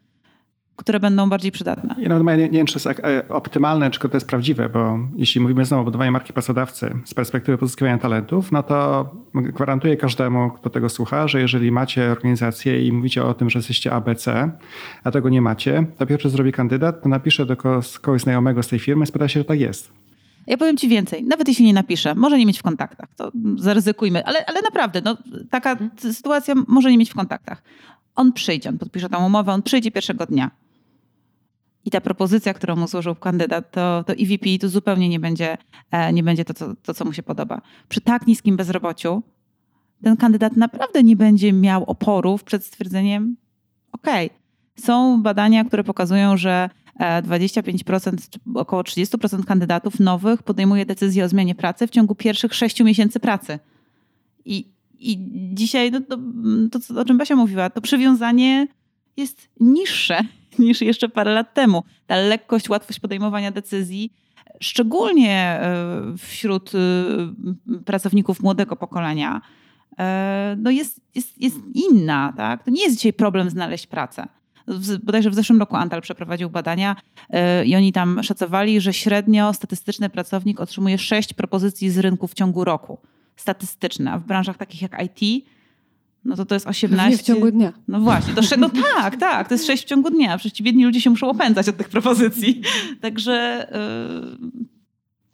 które 0.80 1.00
będą 1.00 1.28
bardziej 1.28 1.52
przydatne. 1.52 1.94
Ja 1.98 2.08
no, 2.08 2.36
nie, 2.36 2.36
nie 2.36 2.58
wiem, 2.58 2.66
czy 2.66 2.80
to 2.80 2.90
jest 2.90 3.00
e, 3.00 3.28
optymalne, 3.28 3.90
czy 3.90 4.00
to 4.00 4.16
jest 4.16 4.26
prawdziwe, 4.26 4.68
bo 4.68 4.98
jeśli 5.16 5.40
mówimy 5.40 5.64
znowu 5.64 5.82
o 5.82 5.84
budowaniu 5.84 6.12
marki 6.12 6.32
pracodawcy 6.32 6.94
z 7.04 7.14
perspektywy 7.14 7.58
pozyskiwania 7.58 7.98
talentów, 7.98 8.52
no 8.52 8.62
to 8.62 9.10
gwarantuję 9.34 9.96
każdemu, 9.96 10.50
kto 10.50 10.70
tego 10.70 10.88
słucha, 10.88 11.28
że 11.28 11.40
jeżeli 11.40 11.72
macie 11.72 12.10
organizację 12.10 12.86
i 12.86 12.92
mówicie 12.92 13.24
o 13.24 13.34
tym, 13.34 13.50
że 13.50 13.58
jesteście 13.58 13.92
ABC, 13.92 14.50
a 15.04 15.10
tego 15.10 15.28
nie 15.28 15.42
macie, 15.42 15.86
to 15.98 16.06
pierwszy 16.06 16.30
zrobi 16.30 16.52
kandydat, 16.52 17.02
to 17.02 17.08
napisze 17.08 17.46
do 17.46 17.56
kogoś 17.56 18.22
znajomego 18.22 18.62
z 18.62 18.68
tej 18.68 18.78
firmy 18.78 19.04
i 19.04 19.06
spyta 19.06 19.28
się, 19.28 19.40
że 19.40 19.44
tak 19.44 19.60
jest. 19.60 19.92
Ja 20.46 20.56
powiem 20.56 20.76
ci 20.76 20.88
więcej, 20.88 21.24
nawet 21.24 21.48
jeśli 21.48 21.64
nie 21.64 21.72
napiszę, 21.72 22.14
może 22.14 22.38
nie 22.38 22.46
mieć 22.46 22.58
w 22.58 22.62
kontaktach, 22.62 23.08
to 23.16 23.32
zaryzykujmy, 23.56 24.24
ale, 24.24 24.46
ale 24.46 24.62
naprawdę, 24.62 25.00
no, 25.04 25.16
taka 25.50 25.76
sytuacja 25.96 26.54
może 26.68 26.90
nie 26.90 26.98
mieć 26.98 27.10
w 27.10 27.14
kontaktach. 27.14 27.62
On 28.14 28.32
przyjdzie, 28.32 28.68
on 28.68 28.78
podpisze 28.78 29.08
tą 29.08 29.26
umowę, 29.26 29.52
on 29.52 29.62
przyjdzie 29.62 29.90
pierwszego 29.90 30.26
dnia. 30.26 30.50
I 31.84 31.90
ta 31.90 32.00
propozycja, 32.00 32.54
którą 32.54 32.76
mu 32.76 32.88
złożył 32.88 33.14
kandydat, 33.14 33.70
to, 33.70 34.04
to 34.06 34.12
EVP 34.12 34.58
to 34.60 34.68
zupełnie 34.68 35.08
nie 35.08 35.20
będzie, 35.20 35.58
e, 35.90 36.12
nie 36.12 36.22
będzie 36.22 36.44
to, 36.44 36.54
co, 36.54 36.74
to, 36.82 36.94
co 36.94 37.04
mu 37.04 37.12
się 37.12 37.22
podoba. 37.22 37.60
Przy 37.88 38.00
tak 38.00 38.26
niskim 38.26 38.56
bezrobociu 38.56 39.22
ten 40.02 40.16
kandydat 40.16 40.56
naprawdę 40.56 41.02
nie 41.02 41.16
będzie 41.16 41.52
miał 41.52 41.84
oporów 41.84 42.44
przed 42.44 42.64
stwierdzeniem: 42.64 43.36
OK, 43.92 44.06
są 44.76 45.22
badania, 45.22 45.64
które 45.64 45.84
pokazują, 45.84 46.36
że 46.36 46.70
25%, 47.22 48.38
e, 48.56 48.60
około 48.60 48.82
30% 48.82 49.44
kandydatów 49.44 50.00
nowych 50.00 50.42
podejmuje 50.42 50.86
decyzję 50.86 51.24
o 51.24 51.28
zmianie 51.28 51.54
pracy 51.54 51.86
w 51.86 51.90
ciągu 51.90 52.14
pierwszych 52.14 52.54
6 52.54 52.80
miesięcy 52.80 53.20
pracy. 53.20 53.58
I, 54.44 54.68
i 54.98 55.18
dzisiaj, 55.54 55.90
no 55.90 56.00
to, 56.00 56.18
to, 56.78 57.00
o 57.00 57.04
czym 57.04 57.18
Basia 57.18 57.36
mówiła, 57.36 57.70
to 57.70 57.80
przywiązanie 57.80 58.66
jest 59.16 59.48
niższe 59.60 60.20
niż 60.60 60.80
jeszcze 60.80 61.08
parę 61.08 61.32
lat 61.34 61.54
temu. 61.54 61.82
Ta 62.06 62.16
lekkość, 62.16 62.68
łatwość 62.68 63.00
podejmowania 63.00 63.50
decyzji, 63.50 64.12
szczególnie 64.60 65.38
e, 65.38 66.14
wśród 66.18 66.72
e, 66.74 66.78
pracowników 67.84 68.40
młodego 68.40 68.76
pokolenia, 68.76 69.40
no 70.56 70.70
jest, 70.70 71.00
jest, 71.14 71.42
jest 71.42 71.56
inna. 71.74 72.32
Tak? 72.36 72.64
To 72.64 72.70
nie 72.70 72.82
jest 72.82 72.96
dzisiaj 72.96 73.12
problem 73.12 73.50
znaleźć 73.50 73.86
pracę 73.86 74.28
bodajże 75.02 75.30
w 75.30 75.34
zeszłym 75.34 75.60
roku 75.60 75.76
Antal 75.76 76.00
przeprowadził 76.00 76.50
badania 76.50 76.96
i 77.64 77.76
oni 77.76 77.92
tam 77.92 78.22
szacowali, 78.22 78.80
że 78.80 78.92
średnio 78.92 79.52
statystyczny 79.52 80.10
pracownik 80.10 80.60
otrzymuje 80.60 80.98
sześć 80.98 81.34
propozycji 81.34 81.90
z 81.90 81.98
rynku 81.98 82.28
w 82.28 82.34
ciągu 82.34 82.64
roku. 82.64 82.98
Statystyczne, 83.36 84.12
a 84.12 84.18
w 84.18 84.24
branżach 84.24 84.56
takich 84.56 84.82
jak 84.82 85.02
IT 85.02 85.44
no 86.24 86.36
to 86.36 86.44
to 86.44 86.54
jest 86.54 86.66
18. 86.66 87.10
Nie 87.10 87.18
w 87.18 87.22
ciągu 87.22 87.50
dnia. 87.50 87.72
No 87.88 88.00
właśnie, 88.00 88.34
to, 88.34 88.42
no 88.58 88.70
tak, 88.96 89.16
tak, 89.16 89.48
to 89.48 89.54
jest 89.54 89.66
6 89.66 89.82
w 89.84 89.86
ciągu 89.86 90.10
dnia. 90.10 90.38
Przecież 90.38 90.62
biedni 90.62 90.84
ludzie 90.84 91.00
się 91.00 91.10
muszą 91.10 91.30
opędzać 91.30 91.68
od 91.68 91.76
tych 91.76 91.88
propozycji. 91.88 92.62
Także 93.00 93.66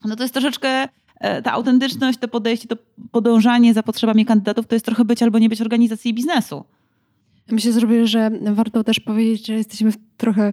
y, 0.05 0.09
no 0.09 0.17
to 0.17 0.23
jest 0.23 0.35
troszeczkę 0.35 0.89
e, 1.21 1.43
ta 1.43 1.53
autentyczność, 1.53 2.19
to 2.19 2.29
podejście, 2.29 2.69
to 2.69 2.77
podążanie 3.11 3.75
za 3.75 3.83
potrzebami 3.83 4.27
kandydatów 4.27 4.67
to 4.67 4.75
jest 4.75 4.85
trochę 4.85 5.05
być 5.05 5.23
albo 5.23 5.39
nie 5.39 5.49
być 5.49 5.61
organizacji 5.61 6.15
biznesu. 6.15 6.65
Myślę 7.51 7.73
sobie, 7.73 8.07
że 8.07 8.31
warto 8.41 8.85
też 8.85 9.01
powiedzieć, 9.01 9.47
że 9.47 9.55
jesteśmy 9.55 9.93
w 9.93 9.97
trochę, 10.17 10.53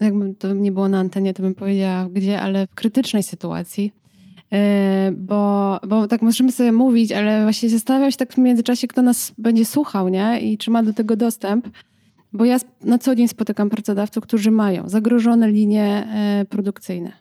jakby 0.00 0.34
to 0.34 0.54
nie 0.54 0.72
było 0.72 0.88
na 0.88 0.98
antenie, 0.98 1.34
to 1.34 1.42
bym 1.42 1.54
powiedziała 1.54 2.08
gdzie, 2.08 2.40
ale 2.40 2.66
w 2.66 2.74
krytycznej 2.74 3.22
sytuacji. 3.22 3.92
E, 4.52 5.12
bo, 5.16 5.80
bo 5.88 6.08
tak 6.08 6.22
możemy 6.22 6.52
sobie 6.52 6.72
mówić, 6.72 7.12
ale 7.12 7.42
właśnie 7.42 7.68
zastanawiam 7.68 8.10
się 8.10 8.16
tak 8.16 8.32
w 8.32 8.38
międzyczasie, 8.38 8.88
kto 8.88 9.02
nas 9.02 9.32
będzie 9.38 9.64
słuchał, 9.64 10.08
nie? 10.08 10.40
I 10.40 10.58
czy 10.58 10.70
ma 10.70 10.82
do 10.82 10.92
tego 10.92 11.16
dostęp. 11.16 11.68
Bo 12.32 12.44
ja 12.44 12.58
na 12.84 12.98
co 12.98 13.14
dzień 13.14 13.28
spotykam 13.28 13.70
pracodawców, 13.70 14.24
którzy 14.24 14.50
mają 14.50 14.88
zagrożone 14.88 15.50
linie 15.50 16.08
e, 16.14 16.44
produkcyjne 16.44 17.12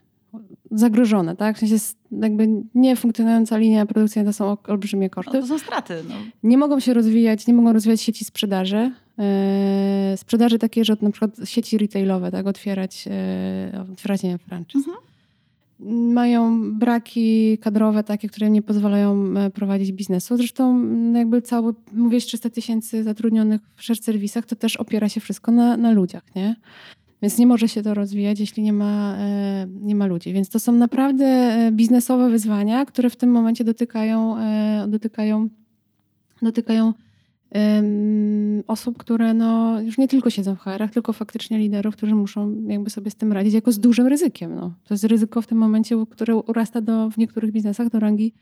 zagrożone, 0.71 1.35
tak? 1.35 1.55
W 1.55 1.59
sensie 1.59 1.75
jakby 2.11 2.47
niefunkcjonująca 2.75 3.57
linia 3.57 3.85
produkcyjna 3.85 4.29
to 4.29 4.33
są 4.33 4.57
olbrzymie 4.67 5.09
koszty. 5.09 5.31
No 5.33 5.41
to 5.41 5.47
są 5.47 5.59
straty. 5.59 6.03
No. 6.09 6.15
Nie 6.43 6.57
mogą 6.57 6.79
się 6.79 6.93
rozwijać, 6.93 7.47
nie 7.47 7.53
mogą 7.53 7.73
rozwijać 7.73 8.01
sieci 8.01 8.25
sprzedaży. 8.25 8.91
Yy, 9.17 10.17
sprzedaży 10.17 10.59
takie, 10.59 10.85
że 10.85 10.95
na 11.01 11.11
przykład 11.11 11.31
sieci 11.43 11.77
retailowe, 11.77 12.31
tak? 12.31 12.47
Otwierać, 12.47 13.05
yy, 13.05 13.81
otwierać 13.93 14.23
nie 14.23 14.29
wiem, 14.29 14.39
franchise. 14.39 14.77
Mhm. 14.77 14.97
Mają 15.79 16.71
braki 16.73 17.57
kadrowe 17.57 18.03
takie, 18.03 18.29
które 18.29 18.49
nie 18.49 18.61
pozwalają 18.61 19.37
e, 19.37 19.49
prowadzić 19.49 19.91
biznesu. 19.91 20.37
Zresztą 20.37 20.83
jakby 21.13 21.41
cały, 21.41 21.73
mówię 21.93 22.19
300 22.19 22.49
tysięcy 22.49 23.03
zatrudnionych 23.03 23.61
w 23.75 23.83
shared 23.83 24.03
serwisach, 24.03 24.45
to 24.45 24.55
też 24.55 24.77
opiera 24.77 25.09
się 25.09 25.21
wszystko 25.21 25.51
na, 25.51 25.77
na 25.77 25.91
ludziach, 25.91 26.35
nie? 26.35 26.55
Więc 27.21 27.37
nie 27.37 27.47
może 27.47 27.67
się 27.67 27.81
to 27.81 27.93
rozwijać, 27.93 28.39
jeśli 28.39 28.63
nie 28.63 28.73
ma, 28.73 29.15
e, 29.17 29.67
nie 29.81 29.95
ma 29.95 30.05
ludzi. 30.05 30.33
Więc 30.33 30.49
to 30.49 30.59
są 30.59 30.71
naprawdę 30.71 31.25
e, 31.25 31.71
biznesowe 31.71 32.29
wyzwania, 32.29 32.85
które 32.85 33.09
w 33.09 33.15
tym 33.15 33.31
momencie 33.31 33.63
dotykają, 33.63 34.35
dotykają, 34.87 35.49
dotykają 36.41 36.93
osób, 38.67 38.97
które 38.97 39.33
no, 39.33 39.81
już 39.81 39.97
nie 39.97 40.07
tylko 40.07 40.29
siedzą 40.29 40.55
w 40.55 40.59
HR-ach, 40.59 40.91
tylko 40.91 41.13
faktycznie 41.13 41.57
liderów, 41.59 41.95
którzy 41.95 42.15
muszą 42.15 42.55
jakby 42.67 42.89
sobie 42.89 43.11
z 43.11 43.15
tym 43.15 43.33
radzić 43.33 43.53
jako 43.53 43.71
z 43.71 43.79
dużym 43.79 44.07
ryzykiem. 44.07 44.55
No. 44.55 44.73
To 44.83 44.93
jest 44.93 45.03
ryzyko 45.03 45.41
w 45.41 45.47
tym 45.47 45.57
momencie, 45.57 45.95
które 46.09 46.35
urasta 46.35 46.81
do, 46.81 47.09
w 47.09 47.17
niektórych 47.17 47.51
biznesach 47.51 47.89
do 47.89 47.99
rangi 47.99 48.33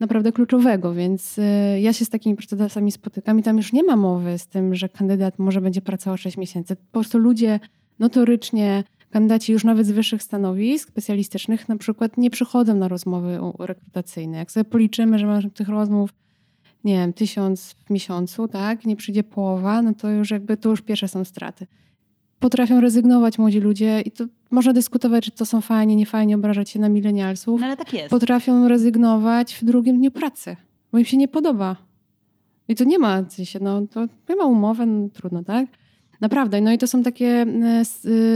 naprawdę 0.00 0.32
kluczowego, 0.32 0.94
więc 0.94 1.38
y, 1.38 1.42
ja 1.80 1.92
się 1.92 2.04
z 2.04 2.08
takimi 2.08 2.36
pracodawcami 2.36 2.92
spotykam 2.92 3.38
i 3.38 3.42
tam 3.42 3.56
już 3.56 3.72
nie 3.72 3.82
ma 3.82 3.96
mowy 3.96 4.38
z 4.38 4.46
tym, 4.46 4.74
że 4.74 4.88
kandydat 4.88 5.38
może 5.38 5.60
będzie 5.60 5.80
pracował 5.80 6.16
6 6.16 6.36
miesięcy. 6.36 6.76
Po 6.76 6.82
prostu 6.92 7.18
ludzie 7.18 7.60
notorycznie 7.98 8.84
kandydaci 9.10 9.52
już 9.52 9.64
nawet 9.64 9.86
z 9.86 9.90
wyższych 9.90 10.22
stanowisk 10.22 10.88
specjalistycznych 10.88 11.68
na 11.68 11.76
przykład 11.76 12.16
nie 12.16 12.30
przychodzą 12.30 12.74
na 12.74 12.88
rozmowy 12.88 13.38
rekrutacyjne. 13.58 14.38
Jak 14.38 14.50
sobie 14.50 14.64
policzymy, 14.64 15.18
że 15.18 15.26
masz 15.26 15.44
tych 15.54 15.68
rozmów, 15.68 16.10
nie 16.84 16.94
wiem, 16.94 17.12
tysiąc 17.12 17.76
w 17.86 17.90
miesiącu, 17.90 18.48
tak, 18.48 18.84
nie 18.84 18.96
przyjdzie 18.96 19.24
połowa, 19.24 19.82
no 19.82 19.94
to 19.94 20.10
już 20.10 20.30
jakby 20.30 20.56
to 20.56 20.70
już 20.70 20.82
pierwsze 20.82 21.08
są 21.08 21.24
straty. 21.24 21.66
Potrafią 22.38 22.80
rezygnować 22.80 23.38
młodzi 23.38 23.60
ludzie 23.60 24.00
i 24.00 24.10
to 24.10 24.24
można 24.50 24.72
dyskutować, 24.72 25.24
czy 25.24 25.30
to 25.30 25.46
są 25.46 25.60
fajnie, 25.60 25.96
nie 25.96 26.06
fajnie, 26.06 26.34
obrażać 26.34 26.70
się 26.70 26.80
na 26.80 26.88
milenialsów. 26.88 27.60
No 27.60 27.66
ale 27.66 27.76
tak 27.76 27.92
jest. 27.92 28.10
Potrafią 28.10 28.68
rezygnować 28.68 29.54
w 29.54 29.64
drugim 29.64 29.98
dniu 29.98 30.10
pracy, 30.10 30.56
bo 30.92 30.98
im 30.98 31.04
się 31.04 31.16
nie 31.16 31.28
podoba. 31.28 31.76
I 32.68 32.74
to 32.74 32.84
nie 32.84 32.98
ma, 32.98 33.24
się, 33.44 33.58
no 33.62 33.86
to 33.86 34.06
nie 34.28 34.36
ma 34.36 34.44
umowy, 34.44 34.86
no, 34.86 35.08
trudno, 35.08 35.44
tak? 35.44 35.66
Naprawdę. 36.20 36.60
No 36.60 36.72
i 36.72 36.78
to 36.78 36.86
są 36.86 37.02
takie, 37.02 37.26
e, 37.26 37.82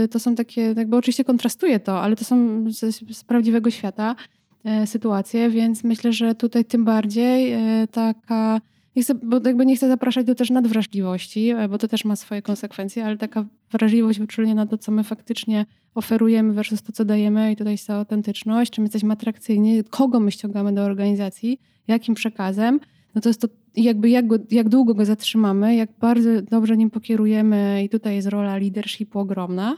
e, 0.03 0.07
to 0.07 0.19
są 0.19 0.35
takie, 0.35 0.61
jakby 0.61 0.97
oczywiście 0.97 1.23
kontrastuje 1.23 1.79
to, 1.79 2.01
ale 2.01 2.15
to 2.15 2.25
są 2.25 2.63
z, 2.71 2.95
z 3.17 3.23
prawdziwego 3.23 3.71
świata 3.71 4.15
e, 4.65 4.87
sytuacje, 4.87 5.49
więc 5.49 5.83
myślę, 5.83 6.13
że 6.13 6.35
tutaj 6.35 6.65
tym 6.65 6.85
bardziej 6.85 7.53
taka, 7.91 8.61
nie 8.95 9.03
chcę, 9.03 9.15
bo 9.15 9.39
jakby 9.45 9.65
nie 9.65 9.75
chcę 9.75 9.87
zapraszać 9.87 10.25
do 10.25 10.35
też 10.35 10.49
nadwrażliwości, 10.49 11.53
bo 11.69 11.77
to 11.77 11.87
też 11.87 12.05
ma 12.05 12.15
swoje 12.15 12.41
konsekwencje, 12.41 13.05
ale 13.05 13.17
taka 13.17 13.45
wrażliwość, 13.71 14.19
wyczulenie 14.19 14.55
na 14.55 14.65
to, 14.65 14.77
co 14.77 14.91
my 14.91 15.03
faktycznie 15.03 15.65
oferujemy 15.95 16.53
versus 16.53 16.81
to, 16.83 16.91
co 16.91 17.05
dajemy 17.05 17.51
i 17.51 17.55
tutaj 17.55 17.73
jest 17.73 17.87
ta 17.87 17.95
autentyczność, 17.95 18.71
czy 18.71 18.81
my 18.81 18.85
jesteśmy 18.85 19.13
atrakcyjni, 19.13 19.83
kogo 19.89 20.19
my 20.19 20.31
ściągamy 20.31 20.73
do 20.73 20.83
organizacji, 20.83 21.59
jakim 21.87 22.15
przekazem, 22.15 22.79
no 23.15 23.21
to 23.21 23.29
jest 23.29 23.41
to 23.41 23.47
jakby 23.75 24.09
jak, 24.09 24.27
go, 24.27 24.35
jak 24.51 24.69
długo 24.69 24.93
go 24.93 25.05
zatrzymamy, 25.05 25.75
jak 25.75 25.89
bardzo 25.99 26.41
dobrze 26.41 26.77
nim 26.77 26.89
pokierujemy 26.89 27.83
i 27.83 27.89
tutaj 27.89 28.15
jest 28.15 28.27
rola 28.27 28.57
leadershipu 28.57 29.19
ogromna. 29.19 29.71
e, 29.71 29.77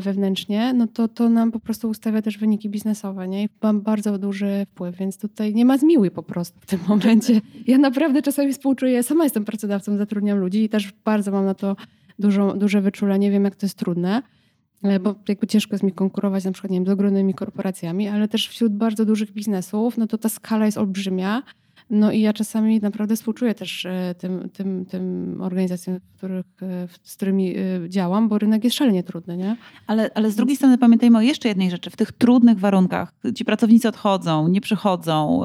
wewnętrznie, 0.00 0.72
no 0.72 0.86
to 0.86 1.08
to 1.08 1.28
nam 1.28 1.52
po 1.52 1.60
prostu 1.60 1.88
ustawia 1.88 2.22
też 2.22 2.38
wyniki 2.38 2.68
biznesowe, 2.68 3.28
nie? 3.28 3.44
I 3.44 3.48
mam 3.62 3.80
bardzo 3.80 4.18
duży 4.18 4.66
wpływ, 4.70 4.96
więc 4.96 5.18
tutaj 5.18 5.54
nie 5.54 5.64
ma 5.64 5.78
zmiły 5.78 6.10
po 6.10 6.22
prostu 6.22 6.60
w 6.60 6.66
tym 6.66 6.80
momencie. 6.88 7.40
Ja 7.66 7.78
naprawdę 7.78 8.22
czasami 8.22 8.52
współczuję, 8.52 9.02
sama 9.02 9.24
jestem 9.24 9.44
pracodawcą, 9.44 9.96
zatrudniam 9.96 10.38
ludzi 10.38 10.64
i 10.64 10.68
też 10.68 10.92
bardzo 11.04 11.32
mam 11.32 11.44
na 11.44 11.54
to 11.54 11.76
dużo, 12.18 12.54
duże 12.56 12.80
wyczulenie, 12.80 13.30
wiem 13.30 13.44
jak 13.44 13.56
to 13.56 13.66
jest 13.66 13.78
trudne 13.78 14.22
e, 14.82 15.00
bo 15.00 15.14
jakby 15.28 15.46
ciężko 15.46 15.74
jest 15.74 15.82
mi 15.82 15.92
konkurować 15.92 16.44
na 16.44 16.52
przykład 16.52 16.70
nie 16.70 16.78
wiem, 16.78 16.86
z 16.86 16.90
ogromnymi 16.90 17.34
korporacjami, 17.34 18.08
ale 18.08 18.28
też 18.28 18.48
wśród 18.48 18.72
bardzo 18.72 19.04
dużych 19.04 19.32
biznesów, 19.32 19.98
no 19.98 20.06
to 20.06 20.18
ta 20.18 20.28
skala 20.28 20.66
jest 20.66 20.78
olbrzymia 20.78 21.42
no 21.92 22.12
i 22.12 22.20
ja 22.20 22.32
czasami 22.32 22.80
naprawdę 22.80 23.16
współczuję 23.16 23.54
też 23.54 23.86
e, 23.86 24.14
tym, 24.18 24.48
tym, 24.48 24.86
tym 24.86 25.36
organizacjom, 25.40 25.98
których, 26.16 26.46
e, 26.62 26.88
z 27.02 27.16
którymi 27.16 27.56
e, 27.56 27.88
działam, 27.88 28.28
bo 28.28 28.38
rynek 28.38 28.64
jest 28.64 28.76
szalenie 28.76 29.02
trudny, 29.02 29.36
nie? 29.36 29.56
Ale, 29.86 30.10
ale 30.14 30.30
z 30.30 30.36
drugiej 30.36 30.56
strony 30.56 30.78
pamiętajmy 30.78 31.18
o 31.18 31.20
jeszcze 31.20 31.48
jednej 31.48 31.70
rzeczy. 31.70 31.90
W 31.90 31.96
tych 31.96 32.12
trudnych 32.12 32.58
warunkach 32.58 33.14
ci 33.34 33.44
pracownicy 33.44 33.88
odchodzą, 33.88 34.48
nie 34.48 34.60
przychodzą, 34.60 35.42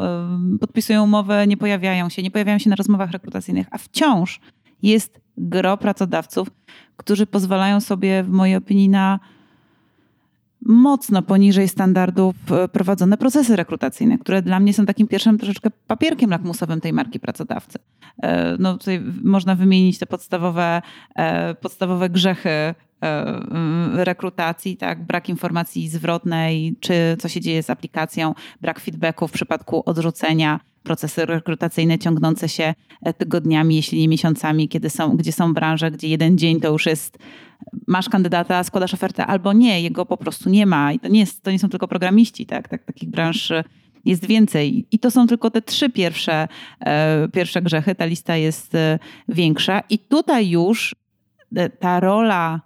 podpisują 0.59 1.03
umowę, 1.03 1.47
nie 1.47 1.57
pojawiają 1.57 2.09
się, 2.09 2.23
nie 2.23 2.31
pojawiają 2.31 2.59
się 2.59 2.69
na 2.69 2.75
rozmowach 2.75 3.11
rekrutacyjnych, 3.11 3.67
a 3.71 3.77
wciąż 3.77 4.39
jest 4.81 5.21
gro 5.37 5.77
pracodawców, 5.77 6.47
którzy 6.97 7.25
pozwalają 7.25 7.79
sobie, 7.79 8.23
w 8.23 8.29
mojej 8.29 8.55
opinii, 8.55 8.89
na 8.89 9.19
mocno 10.65 11.21
poniżej 11.21 11.67
standardów 11.67 12.35
e, 12.51 12.67
prowadzone 12.67 13.17
procesy 13.17 13.55
rekrutacyjne, 13.55 14.17
które 14.17 14.41
dla 14.41 14.59
mnie 14.59 14.73
są 14.73 14.85
takim 14.85 15.07
pierwszym 15.07 15.37
troszeczkę 15.37 15.69
papierkiem 15.87 16.29
lakmusowym 16.29 16.81
tej 16.81 16.93
marki 16.93 17.19
pracodawcy. 17.19 17.79
E, 18.23 18.57
no 18.59 18.77
tutaj 18.77 19.03
można 19.23 19.55
wymienić 19.55 19.99
te 19.99 20.05
podstawowe, 20.05 20.81
e, 21.15 21.55
podstawowe 21.55 22.09
grzechy 22.09 22.75
rekrutacji, 23.93 24.77
tak? 24.77 25.05
brak 25.05 25.29
informacji 25.29 25.89
zwrotnej, 25.89 26.75
czy 26.79 26.93
co 27.19 27.27
się 27.27 27.41
dzieje 27.41 27.63
z 27.63 27.69
aplikacją, 27.69 28.33
brak 28.61 28.79
feedbacku 28.79 29.27
w 29.27 29.31
przypadku 29.31 29.83
odrzucenia, 29.85 30.59
procesy 30.83 31.25
rekrutacyjne 31.25 31.99
ciągnące 31.99 32.49
się 32.49 32.73
tygodniami, 33.17 33.75
jeśli 33.75 33.99
nie 33.99 34.07
miesiącami, 34.07 34.69
kiedy 34.69 34.89
są, 34.89 35.17
gdzie 35.17 35.31
są 35.31 35.53
branże, 35.53 35.91
gdzie 35.91 36.07
jeden 36.07 36.37
dzień 36.37 36.61
to 36.61 36.71
już 36.71 36.85
jest 36.85 37.17
masz 37.87 38.09
kandydata, 38.09 38.63
składasz 38.63 38.93
ofertę 38.93 39.25
albo 39.25 39.53
nie, 39.53 39.81
jego 39.81 40.05
po 40.05 40.17
prostu 40.17 40.49
nie 40.49 40.65
ma. 40.65 40.93
I 40.93 40.99
to 40.99 41.07
nie, 41.07 41.19
jest, 41.19 41.43
to 41.43 41.51
nie 41.51 41.59
są 41.59 41.69
tylko 41.69 41.87
programiści, 41.87 42.45
tak? 42.45 42.67
tak 42.67 42.83
takich 42.83 43.09
branż 43.09 43.51
jest 44.05 44.25
więcej. 44.25 44.87
I 44.91 44.99
to 44.99 45.11
są 45.11 45.27
tylko 45.27 45.51
te 45.51 45.61
trzy 45.61 45.89
pierwsze, 45.89 46.47
e, 46.79 47.27
pierwsze 47.27 47.61
grzechy. 47.61 47.95
Ta 47.95 48.05
lista 48.05 48.35
jest 48.35 48.75
e, 48.75 48.99
większa. 49.27 49.79
I 49.89 49.99
tutaj 49.99 50.49
już 50.49 50.95
e, 51.55 51.69
ta 51.69 51.99
rola 51.99 52.61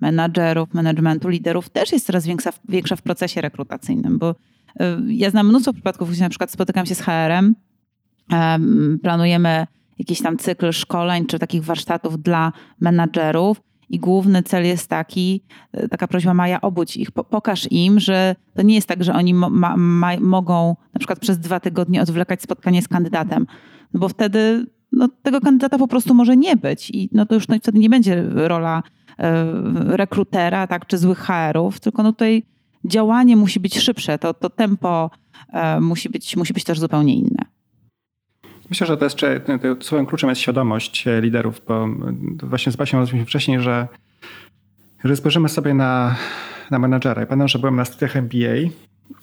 menadżerów, 0.00 0.74
managementu, 0.74 1.28
liderów 1.28 1.68
też 1.68 1.92
jest 1.92 2.06
coraz 2.06 2.26
większa, 2.26 2.50
większa 2.68 2.96
w 2.96 3.02
procesie 3.02 3.40
rekrutacyjnym, 3.40 4.18
bo 4.18 4.34
ja 5.06 5.30
znam 5.30 5.48
mnóstwo 5.48 5.72
przypadków, 5.72 6.10
gdzie 6.10 6.22
na 6.22 6.28
przykład 6.28 6.50
spotykam 6.50 6.86
się 6.86 6.94
z 6.94 7.00
HR-em, 7.00 7.54
planujemy 9.02 9.66
jakiś 9.98 10.22
tam 10.22 10.36
cykl 10.36 10.72
szkoleń 10.72 11.26
czy 11.26 11.38
takich 11.38 11.64
warsztatów 11.64 12.22
dla 12.22 12.52
menadżerów 12.80 13.60
i 13.90 13.98
główny 13.98 14.42
cel 14.42 14.64
jest 14.64 14.88
taki, 14.88 15.42
e, 15.72 15.88
taka 15.88 16.08
prośba 16.08 16.34
Maja, 16.34 16.60
obudź 16.60 16.96
ich, 16.96 17.10
pokaż 17.10 17.72
im, 17.72 18.00
że 18.00 18.36
to 18.54 18.62
nie 18.62 18.74
jest 18.74 18.88
tak, 18.88 19.04
że 19.04 19.14
oni 19.14 19.34
ma, 19.34 19.76
ma, 19.76 20.16
mogą 20.20 20.76
na 20.94 20.98
przykład 20.98 21.18
przez 21.18 21.38
dwa 21.38 21.60
tygodnie 21.60 22.02
odwlekać 22.02 22.42
spotkanie 22.42 22.82
z 22.82 22.88
kandydatem, 22.88 23.46
no 23.94 24.00
bo 24.00 24.08
wtedy 24.08 24.66
no, 24.92 25.08
tego 25.22 25.40
kandydata 25.40 25.78
po 25.78 25.88
prostu 25.88 26.14
może 26.14 26.36
nie 26.36 26.56
być. 26.56 26.90
I 26.90 27.08
no 27.12 27.26
to 27.26 27.34
już 27.34 27.48
no, 27.48 27.56
wtedy 27.58 27.78
nie 27.78 27.90
będzie 27.90 28.22
rola 28.34 28.82
e, 29.18 29.44
rekrutera 29.96 30.66
tak, 30.66 30.86
czy 30.86 30.98
złych 30.98 31.18
HR-ów, 31.18 31.80
tylko 31.80 32.02
no 32.02 32.12
tutaj 32.12 32.42
działanie 32.84 33.36
musi 33.36 33.60
być 33.60 33.78
szybsze, 33.78 34.18
to, 34.18 34.34
to 34.34 34.50
tempo 34.50 35.10
e, 35.52 35.80
musi, 35.80 36.10
być, 36.10 36.36
musi 36.36 36.52
być 36.52 36.64
też 36.64 36.80
zupełnie 36.80 37.14
inne. 37.14 37.53
Myślę, 38.70 38.86
że 38.86 38.96
to 38.96 39.04
jest, 39.04 39.20
słowem 39.80 40.06
kluczem 40.06 40.30
jest 40.30 40.40
świadomość 40.40 41.08
e, 41.08 41.20
liderów, 41.20 41.60
bo 41.68 41.88
właśnie 42.42 42.72
z 42.72 42.76
Basią 42.76 42.98
rozmawialiśmy 42.98 43.26
wcześniej, 43.26 43.60
że 43.60 43.88
jeżeli 44.98 45.16
spojrzymy 45.16 45.48
sobie 45.48 45.74
na, 45.74 46.16
na 46.70 46.78
menadżera, 46.78 47.22
i 47.22 47.26
pamiętam, 47.26 47.48
że 47.48 47.58
byłem 47.58 47.76
na 47.76 47.84
studiach 47.84 48.16
MBA, 48.16 48.70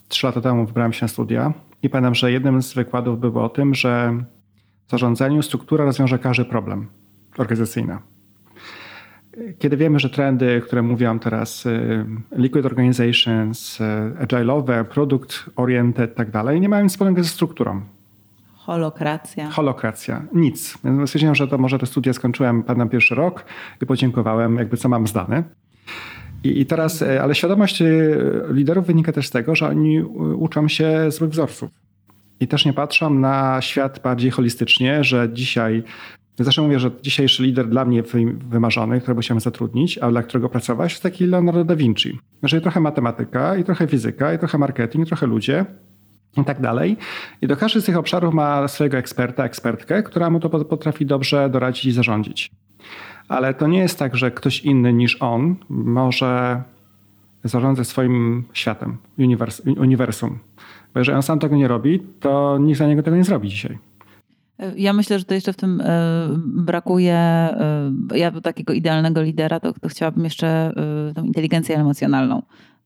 trzy 0.08 0.28
lata 0.28 0.42
temu 0.42 0.66
wybrałem 0.66 0.94
się 0.94 1.04
na 1.06 1.08
studia 1.08 1.54
i 1.84 1.90
pamiętam, 1.90 2.16
że 2.16 2.32
jednym 2.32 2.62
z 2.62 2.74
wykładów 2.74 3.20
było 3.20 3.44
o 3.44 3.50
tym, 3.50 3.76
że 3.76 4.24
w 4.88 4.92
zarządzaniu 4.92 5.42
struktura 5.42 5.86
rozwiąże 5.86 6.20
każdy 6.20 6.46
problem 6.46 6.88
organizacyjny. 7.38 7.98
Kiedy 9.60 9.78
wiemy, 9.78 10.00
że 10.00 10.10
trendy, 10.10 10.62
które 10.66 10.82
mówiłam 10.82 11.20
teraz, 11.20 11.66
e, 11.66 12.06
liquid 12.32 12.66
organizations, 12.66 13.82
e, 13.82 14.12
agile'owe, 14.26 14.84
product 14.84 15.50
oriented, 15.56 16.16
tak 16.16 16.32
dalej, 16.32 16.62
nie 16.62 16.70
mają 16.70 16.84
nic 16.84 16.92
wspólnego 16.92 17.24
ze 17.24 17.30
strukturą. 17.30 17.82
Holokracja. 18.66 19.50
Holokracja. 19.50 20.26
Nic. 20.34 20.78
Stwierdziłem, 21.06 21.36
że 21.36 21.48
to 21.48 21.58
może 21.58 21.80
te 21.80 21.86
studia 21.86 22.14
skończyłem, 22.14 22.64
pamiętam 22.64 22.90
pierwszy 22.90 23.16
rok 23.16 23.46
i 23.82 23.86
podziękowałem, 23.86 24.58
jakby 24.58 24.78
co 24.78 24.90
mam 24.90 25.08
zdane. 25.08 25.44
I, 26.44 26.62
I, 26.62 26.66
teraz, 26.66 27.02
e, 27.02 27.24
ale 27.24 27.36
świadomość 27.36 27.82
e, 27.82 27.86
liderów 28.50 28.86
wynika 28.86 29.12
też 29.12 29.28
z 29.28 29.32
tego, 29.32 29.56
że 29.56 29.68
oni 29.68 30.02
uczą 30.36 30.68
się 30.68 31.12
złych 31.12 31.30
wzorców. 31.30 31.70
I 32.40 32.48
też 32.48 32.66
nie 32.66 32.74
patrzą 32.74 33.10
na 33.10 33.62
świat 33.62 34.00
bardziej 34.04 34.32
holistycznie, 34.32 35.04
że 35.04 35.30
dzisiaj, 35.34 35.84
zawsze 36.40 36.62
mówię, 36.62 36.80
że 36.80 36.92
dzisiejszy 37.02 37.44
lider 37.44 37.70
dla 37.70 37.86
mnie 37.86 38.04
wymarzony, 38.50 39.02
którego 39.02 39.22
chciałem 39.22 39.42
zatrudnić, 39.42 39.98
a 39.98 40.12
dla 40.12 40.24
którego 40.24 40.50
pracować, 40.50 40.92
jest 40.92 41.04
taki 41.04 41.26
Leonardo 41.26 41.64
da 41.64 41.76
Vinci. 41.76 42.20
Że 42.44 42.62
trochę 42.62 42.80
matematyka, 42.80 43.56
i 43.56 43.64
trochę 43.64 43.88
fizyka, 43.88 44.34
i 44.34 44.40
trochę 44.40 44.58
marketing, 44.58 45.06
i 45.06 45.08
trochę 45.08 45.28
ludzie, 45.28 45.66
i 46.38 46.44
tak 46.44 46.62
dalej. 46.62 46.98
I 47.42 47.48
do 47.48 47.58
każdy 47.58 47.82
z 47.82 47.86
tych 47.86 47.98
obszarów 47.98 48.34
ma 48.34 48.68
swojego 48.68 48.98
eksperta, 48.98 49.46
ekspertkę, 49.46 50.04
która 50.04 50.30
mu 50.30 50.40
to 50.40 50.50
potrafi 50.50 51.06
dobrze 51.06 51.50
doradzić 51.50 51.86
i 51.86 51.92
zarządzić. 51.92 52.52
Ale 53.28 53.54
to 53.54 53.68
nie 53.68 53.80
jest 53.80 54.00
tak, 54.00 54.16
że 54.16 54.32
ktoś 54.32 54.60
inny 54.60 54.94
niż 54.94 55.18
on 55.22 55.56
może 55.70 56.64
zarządzać 57.44 57.88
swoim 57.88 58.44
światem, 58.54 58.98
uniwers 59.20 59.62
uniwersum. 59.66 60.40
Bo 60.94 61.00
jeżeli 61.00 61.16
on 61.16 61.24
sam 61.24 61.40
tego 61.40 61.56
nie 61.56 61.68
robi, 61.68 62.00
to 62.20 62.58
nikt 62.58 62.80
za 62.80 62.88
niego 62.88 63.04
tego 63.04 63.18
nie 63.18 63.24
zrobi 63.24 63.50
dzisiaj. 63.50 63.78
Ja 64.76 64.94
myślę, 64.94 65.20
że 65.20 65.26
to 65.26 65.34
jeszcze 65.34 65.54
w 65.54 65.58
tym 65.58 65.82
e, 65.82 66.28
brakuje, 66.46 67.14
e, 67.14 67.92
ja 68.16 68.32
takiego 68.32 68.74
idealnego 68.74 69.22
lidera, 69.22 69.60
to, 69.60 69.74
to 69.74 69.90
chciałabym 69.90 70.24
jeszcze 70.24 70.48
e, 71.10 71.14
tą 71.14 71.24
inteligencję 71.24 71.78
emocjonalną 71.78 72.42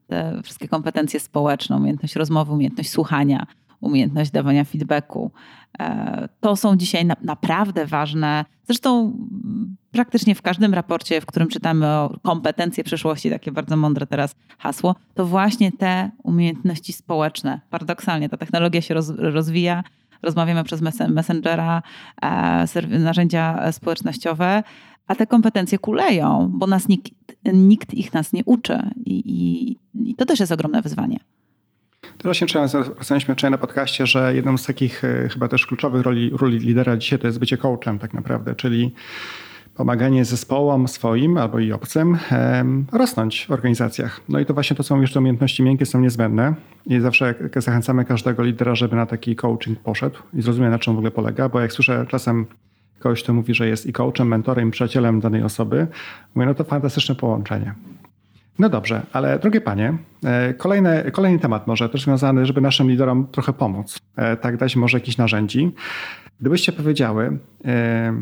te 0.07 0.41
wszystkie 0.43 0.67
kompetencje 0.67 1.19
społeczne, 1.19 1.77
umiejętność 1.77 2.15
rozmowy, 2.15 2.53
umiejętność 2.53 2.89
słuchania, 2.89 3.47
umiejętność 3.81 4.31
dawania 4.31 4.63
feedbacku. 4.63 5.31
E, 5.79 6.29
to 6.39 6.55
są 6.55 6.77
dzisiaj 6.77 7.05
naprawdę 7.21 7.85
ważne. 7.85 8.45
Zresztą 8.63 9.17
praktycznie 9.91 10.35
w 10.35 10.41
każdym 10.41 10.73
raporcie, 10.73 11.21
w 11.21 11.25
którym 11.25 11.47
czytamy 11.47 11.87
o 11.87 12.17
kompetencje 12.23 12.83
przyszłości, 12.83 13.29
takie 13.29 13.51
bardzo 13.51 13.77
mądre 13.77 14.07
teraz 14.07 14.35
hasło, 14.57 14.95
to 15.13 15.25
właśnie 15.25 15.71
te 15.71 16.11
umiejętności 16.23 16.93
społeczne. 16.93 17.61
Paradoksalnie 17.69 18.29
ta 18.29 18.37
technologia 18.37 18.81
się 18.81 18.93
rozwija, 19.17 19.83
rozmawiamy 20.21 20.63
przez 20.63 20.81
Messengera, 21.09 21.81
e, 22.21 22.99
narzędzia 22.99 23.71
społecznościowe, 23.71 24.63
a 25.07 25.15
te 25.15 25.27
kompetencje 25.27 25.79
kuleją, 25.79 26.51
bo 26.53 26.67
nas 26.67 26.87
nikt, 26.87 27.11
nikt 27.53 27.93
ich 27.93 28.13
nas 28.13 28.33
nie 28.33 28.43
uczy 28.45 28.79
i, 29.05 29.23
i, 29.25 29.77
i 30.09 30.15
to 30.15 30.25
też 30.25 30.39
jest 30.39 30.51
ogromne 30.51 30.81
wyzwanie. 30.81 31.19
To 32.17 32.23
właśnie 32.23 32.47
rozmawialiśmy 32.97 33.35
wczoraj 33.35 33.51
na 33.51 33.57
podcaście, 33.57 34.07
że 34.07 34.35
jedną 34.35 34.57
z 34.57 34.65
takich 34.65 35.03
e, 35.03 35.29
chyba 35.29 35.47
też 35.47 35.65
kluczowych 35.65 36.01
roli, 36.01 36.29
roli 36.29 36.59
lidera 36.59 36.97
dzisiaj 36.97 37.19
to 37.19 37.27
jest 37.27 37.39
bycie 37.39 37.57
coachem 37.57 37.99
tak 37.99 38.13
naprawdę, 38.13 38.55
czyli 38.55 38.93
pomaganie 39.75 40.25
zespołom 40.25 40.87
swoim 40.87 41.37
albo 41.37 41.59
i 41.59 41.71
obcym 41.71 42.17
rosnąć 42.91 43.45
w 43.45 43.51
organizacjach. 43.51 44.21
No 44.29 44.39
i 44.39 44.45
to 44.45 44.53
właśnie 44.53 44.75
to, 44.75 44.83
co 44.83 44.95
mówisz, 44.95 45.15
umiejętności 45.15 45.63
miękkie 45.63 45.85
są 45.85 45.99
niezbędne 45.99 46.55
i 46.85 46.99
zawsze 46.99 47.35
zachęcamy 47.55 48.05
każdego 48.05 48.43
lidera, 48.43 48.75
żeby 48.75 48.95
na 48.95 49.05
taki 49.05 49.35
coaching 49.35 49.79
poszedł 49.79 50.19
i 50.33 50.41
zrozumiał, 50.41 50.71
na 50.71 50.79
czym 50.79 50.93
w 50.93 50.97
ogóle 50.97 51.11
polega, 51.11 51.49
bo 51.49 51.59
jak 51.59 51.73
słyszę 51.73 52.05
czasem 52.09 52.45
kogoś, 52.99 53.23
kto 53.23 53.33
mówi, 53.33 53.53
że 53.53 53.67
jest 53.67 53.85
i 53.85 53.93
coachem, 53.93 54.27
mentorem, 54.27 54.71
przyjacielem 54.71 55.19
danej 55.19 55.43
osoby, 55.43 55.87
mówię, 56.35 56.45
no 56.45 56.53
to 56.53 56.63
fantastyczne 56.63 57.15
połączenie. 57.15 57.73
No 58.59 58.69
dobrze, 58.69 59.01
ale 59.13 59.39
drogie 59.39 59.61
panie, 59.61 59.97
e, 60.23 60.53
kolejny, 60.53 61.11
kolejny 61.11 61.39
temat 61.39 61.67
może 61.67 61.89
też 61.89 62.03
związany, 62.03 62.45
żeby 62.45 62.61
naszym 62.61 62.89
liderom 62.89 63.27
trochę 63.31 63.53
pomóc, 63.53 63.99
e, 64.15 64.37
tak 64.37 64.57
dać 64.57 64.75
może 64.75 64.97
jakichś 64.97 65.17
narzędzi. 65.17 65.71
Gdybyście 66.39 66.71
powiedziały 66.71 67.37
e, 67.65 68.13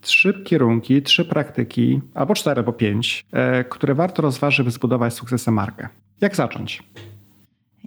trzy 0.00 0.42
kierunki, 0.44 1.02
trzy 1.02 1.24
praktyki, 1.24 2.00
albo 2.14 2.34
cztery, 2.34 2.58
albo 2.58 2.72
pięć, 2.72 3.24
które 3.68 3.94
warto 3.94 4.22
rozważyć, 4.22 4.56
żeby 4.56 4.70
zbudować 4.70 5.14
sukcesem 5.14 5.54
markę. 5.54 5.88
Jak 6.20 6.36
zacząć? 6.36 6.82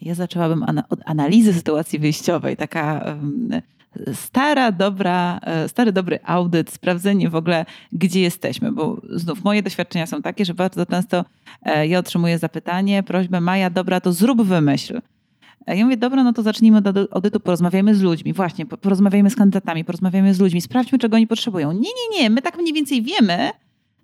Ja 0.01 0.15
zaczęłabym 0.15 0.65
od 0.89 0.99
analizy 1.05 1.53
sytuacji 1.53 1.99
wyjściowej. 1.99 2.57
Taka 2.57 3.15
stara, 4.13 4.71
dobra, 4.71 5.39
e, 5.43 5.69
stary, 5.69 5.91
dobry 5.91 6.19
audyt, 6.23 6.71
sprawdzenie 6.71 7.29
w 7.29 7.35
ogóle, 7.35 7.65
gdzie 7.91 8.21
jesteśmy, 8.21 8.71
bo 8.71 9.01
znów 9.09 9.43
moje 9.43 9.63
doświadczenia 9.63 10.05
są 10.05 10.21
takie, 10.21 10.45
że 10.45 10.53
bardzo 10.53 10.85
często 10.85 11.25
e, 11.61 11.87
ja 11.87 11.99
otrzymuję 11.99 12.39
zapytanie, 12.39 13.03
prośbę, 13.03 13.41
Maja, 13.41 13.69
dobra, 13.69 14.01
to 14.01 14.13
zrób 14.13 14.41
wymyśl. 14.41 15.01
Ja 15.67 15.83
mówię, 15.83 15.97
dobra, 15.97 16.23
no 16.23 16.33
to 16.33 16.41
zacznijmy 16.41 16.77
od 16.77 16.97
audytu, 17.11 17.39
porozmawiajmy 17.39 17.95
z 17.95 18.01
ludźmi, 18.01 18.33
właśnie, 18.33 18.65
porozmawiajmy 18.65 19.29
z 19.29 19.35
kandydatami, 19.35 19.85
porozmawiajmy 19.85 20.33
z 20.33 20.39
ludźmi, 20.39 20.61
sprawdźmy, 20.61 20.99
czego 20.99 21.15
oni 21.15 21.27
potrzebują. 21.27 21.71
Nie, 21.71 21.79
nie, 21.79 22.21
nie, 22.21 22.29
my 22.29 22.41
tak 22.41 22.57
mniej 22.57 22.73
więcej 22.73 23.01
wiemy, 23.01 23.49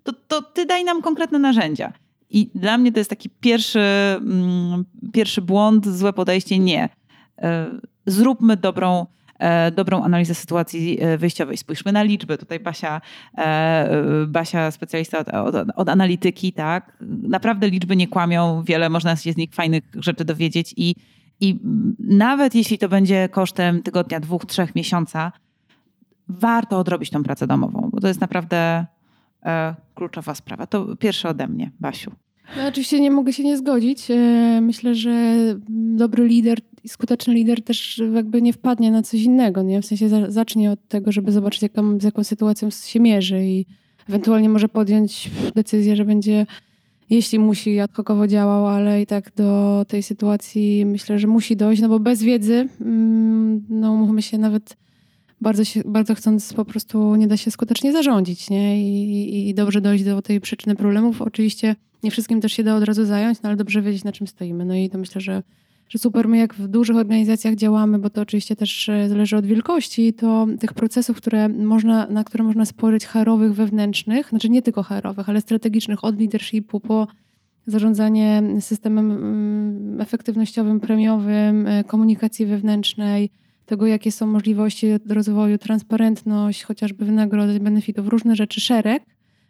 to, 0.04 0.14
to 0.28 0.42
ty 0.42 0.66
daj 0.66 0.84
nam 0.84 1.02
konkretne 1.02 1.40
narzędzia. 1.40 1.94
I 2.30 2.50
dla 2.56 2.78
mnie 2.78 2.92
to 2.92 3.00
jest 3.00 3.10
taki 3.10 3.30
pierwszy, 3.30 3.80
mm, 3.80 4.86
pierwszy 5.14 5.42
błąd, 5.42 5.88
złe 5.88 6.14
podejście, 6.14 6.60
nie. 6.60 6.90
E, 7.38 7.66
zróbmy 8.06 8.58
dobrą 8.58 9.06
E, 9.06 9.23
dobrą 9.76 10.04
analizę 10.04 10.36
sytuacji 10.36 10.98
e, 11.02 11.18
wyjściowej. 11.18 11.58
Spójrzmy 11.58 11.92
na 11.92 12.04
liczby. 12.04 12.38
Tutaj 12.38 12.60
Basia, 12.60 13.02
e, 13.38 14.26
Basia 14.28 14.72
specjalista 14.72 15.20
od, 15.20 15.56
od, 15.56 15.68
od 15.76 15.90
analityki, 15.90 16.54
tak? 16.54 16.98
Naprawdę 17.30 17.70
liczby 17.70 17.96
nie 17.96 18.08
kłamią, 18.08 18.64
wiele 18.64 18.90
można 18.90 19.16
się 19.16 19.34
z 19.34 19.38
nich 19.38 19.54
fajnych 19.54 19.84
rzeczy 19.96 20.26
dowiedzieć 20.26 20.74
i, 20.78 20.96
i 21.40 21.60
nawet 22.00 22.56
jeśli 22.56 22.78
to 22.78 22.90
będzie 22.90 23.30
kosztem 23.30 23.84
tygodnia, 23.84 24.20
dwóch, 24.20 24.46
trzech 24.46 24.76
miesiąca, 24.76 25.32
warto 26.30 26.80
odrobić 26.80 27.10
tą 27.10 27.24
pracę 27.24 27.48
domową, 27.48 27.90
bo 27.92 28.02
to 28.02 28.08
jest 28.08 28.22
naprawdę 28.22 28.86
kluczowa 29.96 30.36
sprawa. 30.36 30.68
To 30.68 30.96
pierwsze 30.96 31.30
ode 31.30 31.48
mnie, 31.48 31.72
Basiu. 31.80 32.12
No, 32.58 32.68
oczywiście 32.68 33.00
nie 33.00 33.12
mogę 33.12 33.34
się 33.34 33.44
nie 33.44 33.58
zgodzić. 33.58 34.12
E, 34.12 34.16
myślę, 34.62 34.96
że 34.96 35.36
dobry 35.70 36.28
lider 36.28 36.60
skuteczny 36.88 37.34
lider 37.34 37.64
też 37.64 38.02
jakby 38.14 38.42
nie 38.42 38.54
wpadnie 38.54 38.92
na 38.92 39.02
coś 39.04 39.22
innego. 39.22 39.62
Nie? 39.64 39.82
W 39.82 39.86
sensie 39.86 40.32
zacznie 40.32 40.72
od 40.72 40.88
tego, 40.88 41.12
żeby 41.12 41.32
zobaczyć, 41.32 41.62
jaką, 41.62 42.00
z 42.00 42.04
jaką 42.04 42.24
sytuacją 42.24 42.70
się 42.70 43.00
mierzy 43.00 43.46
i 43.46 43.66
ewentualnie 44.10 44.50
może 44.50 44.70
podjąć 44.70 45.32
decyzję, 45.56 45.96
że 45.96 46.06
będzie, 46.06 46.46
jeśli 47.10 47.40
musi, 47.40 47.80
ad 47.80 47.94
hocowo 47.94 48.28
działał, 48.28 48.68
ale 48.68 49.02
i 49.02 49.06
tak 49.06 49.32
do 49.36 49.86
tej 49.88 50.04
sytuacji 50.04 50.86
myślę, 50.86 51.20
że 51.20 51.28
musi 51.28 51.56
dojść, 51.56 51.82
no 51.82 51.90
bo 51.90 52.00
bez 52.00 52.24
wiedzy, 52.24 52.68
mm, 52.82 53.66
no 53.70 53.96
mówmy 53.96 54.22
się, 54.22 54.38
nawet 54.38 54.78
bardzo, 55.42 55.64
się, 55.64 55.82
bardzo 55.86 56.16
chcąc 56.16 56.54
po 56.54 56.66
prostu 56.66 57.16
nie 57.16 57.28
da 57.28 57.38
się 57.38 57.52
skutecznie 57.52 57.92
zarządzić, 57.92 58.50
nie? 58.50 58.82
I, 58.82 59.50
I 59.50 59.54
dobrze 59.54 59.82
dojść 59.82 60.04
do 60.04 60.22
tej 60.22 60.42
przyczyny 60.42 60.76
problemów. 60.76 61.22
Oczywiście 61.22 61.76
nie 62.04 62.12
wszystkim 62.12 62.42
też 62.42 62.54
się 62.54 62.64
da 62.64 62.76
od 62.76 62.84
razu 62.84 63.06
zająć, 63.06 63.42
no 63.42 63.50
ale 63.50 63.58
dobrze 63.58 63.82
wiedzieć, 63.82 64.04
na 64.04 64.12
czym 64.12 64.28
stoimy. 64.28 64.66
No 64.66 64.76
i 64.76 64.90
to 64.90 64.98
myślę, 64.98 65.22
że 65.22 65.44
że 65.94 66.00
super, 66.00 66.28
my 66.28 66.38
jak 66.38 66.54
w 66.54 66.68
dużych 66.68 66.96
organizacjach 66.96 67.56
działamy, 67.56 68.00
bo 68.00 68.10
to 68.10 68.22
oczywiście 68.22 68.56
też 68.56 68.90
e, 68.90 69.10
zależy 69.10 69.38
od 69.38 69.46
wielkości, 69.46 70.14
to 70.14 70.48
tych 70.60 70.74
procesów, 70.74 71.18
które 71.18 71.50
można, 71.50 72.08
na 72.08 72.24
które 72.24 72.44
można 72.44 72.66
spojrzeć 72.66 73.06
HR-owych, 73.06 73.54
wewnętrznych, 73.54 74.30
znaczy 74.30 74.50
nie 74.50 74.62
tylko 74.62 74.84
HR-owych, 74.84 75.30
ale 75.30 75.42
strategicznych 75.42 76.04
od 76.04 76.20
leadershipu 76.20 76.80
po 76.80 77.08
zarządzanie 77.66 78.44
systemem 78.60 79.12
mm, 79.12 80.02
efektywnościowym, 80.02 80.80
premiowym, 80.80 81.68
e, 81.68 81.84
komunikacji 81.84 82.46
wewnętrznej, 82.46 83.30
tego 83.66 83.88
jakie 83.88 84.12
są 84.12 84.28
możliwości 84.28 84.88
rozwoju, 85.10 85.58
transparentność, 85.58 86.64
chociażby 86.64 87.06
wynagrodzeń, 87.06 87.60
benefitów, 87.60 88.08
różne 88.08 88.36
rzeczy, 88.36 88.62
szereg 88.62 89.04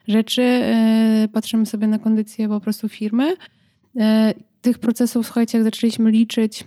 rzeczy. 0.08 0.42
E, 0.42 1.28
patrzymy 1.34 1.66
sobie 1.66 1.88
na 1.88 2.00
kondycję 2.00 2.50
po 2.50 2.60
prostu 2.60 2.90
firmy 2.90 3.36
tych 4.64 4.80
procesów, 4.80 5.26
słuchajcie, 5.26 5.58
jak 5.58 5.66
zaczęliśmy 5.66 6.12
liczyć, 6.12 6.64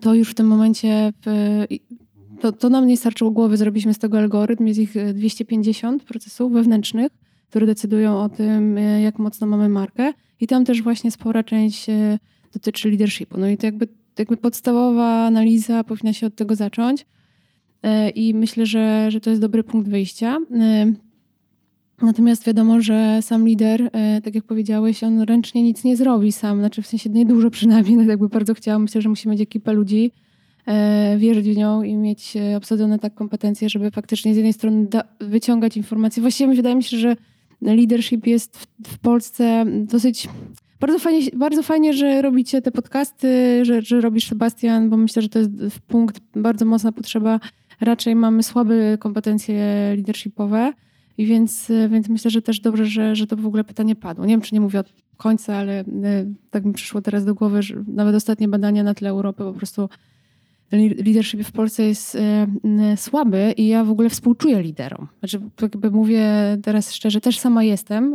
to 0.00 0.14
już 0.14 0.30
w 0.30 0.34
tym 0.34 0.46
momencie 0.46 1.12
to, 2.40 2.52
to 2.52 2.68
nam 2.68 2.86
nie 2.86 2.96
starczyło 2.96 3.30
głowy, 3.30 3.56
zrobiliśmy 3.56 3.94
z 3.94 3.98
tego 3.98 4.18
algorytm, 4.18 4.66
jest 4.66 4.80
ich 4.80 4.94
250 5.14 6.04
procesów 6.04 6.52
wewnętrznych, 6.52 7.12
które 7.50 7.66
decydują 7.66 8.20
o 8.20 8.28
tym, 8.28 8.78
jak 9.02 9.18
mocno 9.18 9.46
mamy 9.46 9.68
markę 9.68 10.12
i 10.40 10.46
tam 10.46 10.64
też 10.64 10.82
właśnie 10.82 11.10
spora 11.10 11.42
część 11.42 11.88
e, 11.88 12.18
dotyczy 12.52 12.88
leadershipu. 12.88 13.40
No 13.40 13.48
i 13.48 13.56
to 13.56 13.66
jakby, 13.66 13.88
jakby 14.18 14.36
podstawowa 14.36 15.26
analiza 15.26 15.84
powinna 15.84 16.12
się 16.12 16.26
od 16.26 16.34
tego 16.34 16.56
zacząć 16.56 17.06
e, 17.82 18.10
i 18.10 18.34
myślę, 18.34 18.66
że, 18.66 19.10
że 19.10 19.20
to 19.20 19.30
jest 19.30 19.42
dobry 19.42 19.64
punkt 19.64 19.88
wyjścia. 19.88 20.38
Natomiast 22.02 22.46
wiadomo, 22.46 22.80
że 22.80 23.22
sam 23.22 23.46
lider, 23.46 23.90
e, 23.92 24.20
tak 24.20 24.34
jak 24.34 24.44
powiedziałeś, 24.44 25.04
on 25.04 25.20
ręcznie 25.20 25.62
nic 25.62 25.84
nie 25.84 25.96
zrobi 25.96 26.32
sam, 26.32 26.58
znaczy 26.58 26.82
w 26.82 26.86
sensie 26.86 27.10
niedużo 27.10 27.50
przynajmniej, 27.50 27.96
no 27.98 28.02
jakby 28.02 28.28
bardzo 28.28 28.54
chciałam. 28.54 28.82
Myślę, 28.82 29.02
że 29.02 29.08
musi 29.08 29.28
mieć 29.28 29.40
ekipę 29.40 29.72
ludzi, 29.72 30.10
e, 30.66 31.16
wierzyć 31.18 31.48
w 31.48 31.56
nią 31.56 31.82
i 31.82 31.96
mieć 31.96 32.36
e, 32.36 32.56
obsadzone 32.56 32.98
tak 32.98 33.14
kompetencje, 33.14 33.68
żeby 33.68 33.90
faktycznie 33.90 34.34
z 34.34 34.36
jednej 34.36 34.52
strony 34.52 34.86
wyciągać 35.20 35.76
informacje. 35.76 36.20
Właściwie 36.20 36.54
wydaje 36.54 36.76
mi 36.76 36.82
się, 36.82 36.96
że 36.96 37.16
leadership 37.62 38.26
jest 38.26 38.56
w, 38.56 38.66
w 38.86 38.98
Polsce 38.98 39.64
dosyć... 39.66 40.28
Bardzo 40.80 40.98
fajnie, 40.98 41.30
bardzo 41.34 41.62
fajnie, 41.62 41.92
że 41.92 42.22
robicie 42.22 42.62
te 42.62 42.70
podcasty, 42.70 43.28
że, 43.64 43.82
że 43.82 44.00
robisz 44.00 44.28
Sebastian, 44.28 44.90
bo 44.90 44.96
myślę, 44.96 45.22
że 45.22 45.28
to 45.28 45.38
jest 45.38 45.50
punkt, 45.86 46.20
bardzo 46.36 46.64
mocna 46.64 46.92
potrzeba. 46.92 47.40
Raczej 47.80 48.14
mamy 48.14 48.42
słabe 48.42 48.98
kompetencje 48.98 49.56
leadershipowe. 49.96 50.72
I 51.18 51.26
więc, 51.26 51.70
e, 51.70 51.88
więc 51.88 52.08
myślę, 52.08 52.30
że 52.30 52.42
też 52.42 52.60
dobrze, 52.60 52.86
że, 52.86 53.16
że 53.16 53.26
to 53.26 53.36
w 53.36 53.46
ogóle 53.46 53.64
pytanie 53.64 53.96
padło. 53.96 54.24
Nie 54.24 54.32
wiem, 54.32 54.40
czy 54.40 54.54
nie 54.54 54.60
mówię 54.60 54.80
od 54.80 54.92
końca, 55.16 55.56
ale 55.56 55.80
e, 55.80 55.84
tak 56.50 56.64
mi 56.64 56.72
przyszło 56.72 57.02
teraz 57.02 57.24
do 57.24 57.34
głowy, 57.34 57.62
że 57.62 57.84
nawet 57.86 58.14
ostatnie 58.14 58.48
badania 58.48 58.82
na 58.82 58.94
tle 58.94 59.10
Europy 59.10 59.44
po 59.44 59.52
prostu 59.52 59.88
leadership 60.72 61.42
w 61.42 61.52
Polsce 61.52 61.82
jest 61.82 62.16
e, 62.16 62.96
słaby 62.96 63.54
i 63.56 63.68
ja 63.68 63.84
w 63.84 63.90
ogóle 63.90 64.10
współczuję 64.10 64.62
liderom. 64.62 65.08
Znaczy, 65.18 65.40
jakby 65.62 65.90
mówię 65.90 66.28
teraz 66.62 66.92
szczerze, 66.92 67.20
też 67.20 67.38
sama 67.38 67.64
jestem 67.64 68.14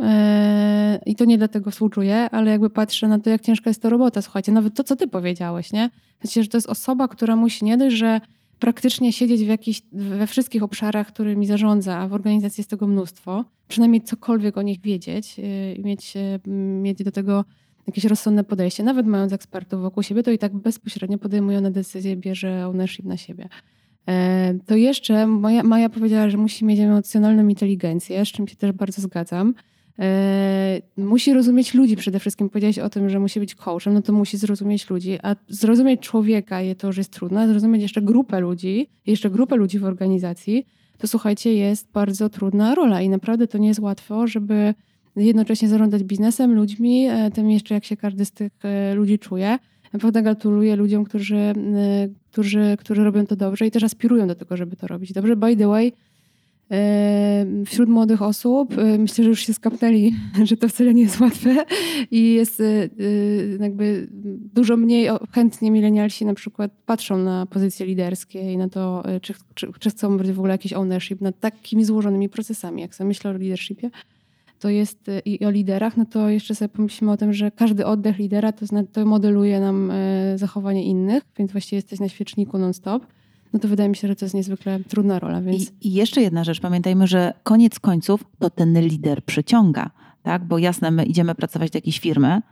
i 1.06 1.14
to 1.14 1.24
nie 1.24 1.38
dlatego 1.38 1.70
współczuję, 1.70 2.30
ale 2.30 2.50
jakby 2.50 2.70
patrzę 2.70 3.08
na 3.08 3.18
to, 3.18 3.30
jak 3.30 3.40
ciężka 3.40 3.70
jest 3.70 3.82
to 3.82 3.90
robota. 3.90 4.22
Słuchajcie, 4.22 4.52
nawet 4.52 4.74
to, 4.74 4.84
co 4.84 4.96
ty 4.96 5.08
powiedziałeś, 5.08 5.72
nie? 5.72 5.90
Znaczy, 6.20 6.42
że 6.42 6.48
to 6.48 6.56
jest 6.56 6.68
osoba, 6.68 7.08
która 7.08 7.36
musi 7.36 7.64
nie 7.64 7.76
dość, 7.76 7.96
że 7.96 8.20
praktycznie 8.60 9.12
siedzieć 9.12 9.44
w 9.44 9.48
jakiś, 9.48 9.82
we 9.92 10.26
wszystkich 10.26 10.62
obszarach, 10.62 11.06
którymi 11.06 11.46
zarządza, 11.46 11.98
a 11.98 12.08
w 12.08 12.12
organizacji 12.12 12.60
jest 12.60 12.70
tego 12.70 12.86
mnóstwo, 12.86 13.44
przynajmniej 13.68 14.02
cokolwiek 14.02 14.56
o 14.56 14.62
nich 14.62 14.80
wiedzieć 14.80 15.38
y, 15.38 15.74
i 15.74 15.84
mieć, 15.84 16.16
y, 16.16 16.50
mieć 16.82 17.02
do 17.02 17.12
tego 17.12 17.44
jakieś 17.86 18.04
rozsądne 18.04 18.44
podejście, 18.44 18.82
nawet 18.82 19.06
mając 19.06 19.32
ekspertów 19.32 19.80
wokół 19.80 20.02
siebie, 20.02 20.22
to 20.22 20.30
i 20.30 20.38
tak 20.38 20.56
bezpośrednio 20.56 21.18
podejmują 21.18 21.72
decyzje, 21.72 22.16
bierze 22.16 22.66
ownership 22.66 23.04
na 23.06 23.16
siebie. 23.16 23.48
E, 24.08 24.54
to 24.66 24.76
jeszcze 24.76 25.26
Maja, 25.26 25.62
Maja 25.62 25.88
powiedziała, 25.88 26.30
że 26.30 26.36
musi 26.36 26.64
mieć 26.64 26.80
emocjonalną 26.80 27.48
inteligencję, 27.48 28.24
z 28.24 28.28
czym 28.28 28.48
się 28.48 28.56
też 28.56 28.72
bardzo 28.72 29.02
zgadzam. 29.02 29.54
E, 30.00 30.80
musi 30.96 31.32
rozumieć 31.32 31.74
ludzi 31.74 31.96
przede 31.96 32.18
wszystkim. 32.18 32.48
Powiedziałeś 32.48 32.78
o 32.78 32.90
tym, 32.90 33.10
że 33.10 33.20
musi 33.20 33.40
być 33.40 33.54
coachem, 33.54 33.94
no 33.94 34.02
to 34.02 34.12
musi 34.12 34.36
zrozumieć 34.36 34.90
ludzi, 34.90 35.18
a 35.22 35.36
zrozumieć 35.48 36.00
człowieka 36.00 36.58
to 36.78 36.86
już 36.86 36.96
jest 36.96 37.12
trudne, 37.12 37.40
a 37.40 37.46
zrozumieć 37.46 37.82
jeszcze 37.82 38.02
grupę 38.02 38.40
ludzi, 38.40 38.88
jeszcze 39.06 39.30
grupę 39.30 39.56
ludzi 39.56 39.78
w 39.78 39.84
organizacji, 39.84 40.66
to 40.98 41.08
słuchajcie, 41.08 41.54
jest 41.54 41.92
bardzo 41.92 42.28
trudna 42.28 42.74
rola 42.74 43.00
i 43.00 43.08
naprawdę 43.08 43.46
to 43.46 43.58
nie 43.58 43.68
jest 43.68 43.80
łatwo, 43.80 44.26
żeby 44.26 44.74
jednocześnie 45.16 45.68
zarządzać 45.68 46.04
biznesem, 46.04 46.54
ludźmi, 46.54 47.06
e, 47.06 47.30
tym 47.30 47.50
jeszcze 47.50 47.74
jak 47.74 47.84
się 47.84 47.96
każdy 47.96 48.24
z 48.24 48.32
tych 48.32 48.52
e, 48.62 48.94
ludzi 48.94 49.18
czuje. 49.18 49.58
Naprawdę 49.92 50.22
gratuluję 50.22 50.76
ludziom, 50.76 51.04
którzy, 51.04 51.54
którzy, 52.30 52.76
którzy 52.78 53.04
robią 53.04 53.26
to 53.26 53.36
dobrze 53.36 53.66
i 53.66 53.70
też 53.70 53.82
aspirują 53.82 54.26
do 54.26 54.34
tego, 54.34 54.56
żeby 54.56 54.76
to 54.76 54.86
robić 54.86 55.12
dobrze. 55.12 55.36
By 55.36 55.56
the 55.56 55.68
way, 55.68 55.92
wśród 57.66 57.88
młodych 57.88 58.22
osób. 58.22 58.76
Myślę, 58.98 59.24
że 59.24 59.30
już 59.30 59.46
się 59.46 59.54
skapnęli, 59.54 60.14
że 60.48 60.56
to 60.56 60.68
wcale 60.68 60.94
nie 60.94 61.02
jest 61.02 61.20
łatwe 61.20 61.64
i 62.10 62.32
jest 62.32 62.60
y, 62.60 62.90
y, 63.00 63.58
jakby 63.60 64.08
dużo 64.54 64.76
mniej 64.76 65.08
chętnie 65.32 65.70
milenialsi 65.70 66.24
na 66.24 66.34
przykład 66.34 66.70
patrzą 66.86 67.18
na 67.18 67.46
pozycje 67.46 67.86
liderskie 67.86 68.52
i 68.52 68.56
na 68.56 68.68
to, 68.68 69.02
czy, 69.22 69.34
czy, 69.54 69.72
czy 69.78 69.90
chcą 69.90 70.16
być 70.16 70.32
w 70.32 70.38
ogóle 70.38 70.54
jakiś 70.54 70.72
ownership 70.72 71.20
nad 71.20 71.40
takimi 71.40 71.84
złożonymi 71.84 72.28
procesami. 72.28 72.82
Jak 72.82 72.94
sobie 72.94 73.08
myślę 73.08 73.30
o 73.30 73.32
leadershipie, 73.32 73.90
to 74.58 74.68
jest 74.68 75.10
i 75.24 75.44
o 75.44 75.50
liderach, 75.50 75.96
no 75.96 76.06
to 76.06 76.28
jeszcze 76.28 76.54
sobie 76.54 76.68
pomyślimy 76.68 77.12
o 77.12 77.16
tym, 77.16 77.32
że 77.32 77.50
każdy 77.50 77.86
oddech 77.86 78.18
lidera 78.18 78.52
to, 78.52 78.66
to 78.92 79.06
modeluje 79.06 79.60
nam 79.60 79.92
zachowanie 80.36 80.84
innych, 80.84 81.22
więc 81.38 81.52
właściwie 81.52 81.76
jesteś 81.76 82.00
na 82.00 82.08
świeczniku 82.08 82.58
non-stop 82.58 83.06
no 83.52 83.58
to 83.60 83.68
wydaje 83.68 83.88
mi 83.88 83.96
się, 83.96 84.08
że 84.08 84.16
to 84.16 84.24
jest 84.24 84.34
niezwykle 84.34 84.80
trudna 84.88 85.18
rola. 85.18 85.42
Więc... 85.42 85.62
I, 85.62 85.88
I, 85.88 85.92
jeszcze 85.92 86.20
jedna 86.20 86.44
rzecz, 86.44 86.60
pamiętajmy, 86.60 87.06
że 87.06 87.32
koniec 87.42 87.80
końców 87.80 88.24
to 88.38 88.50
ten 88.50 88.80
lider 88.80 89.24
przyciąga, 89.24 89.90
tak? 90.22 90.44
Bo 90.44 90.58
jasne, 90.58 90.90
my 90.90 91.04
idziemy 91.04 91.34
pracować 91.34 91.70
do 91.70 91.76
jakiejś 91.76 91.98
firmy, 91.98 92.42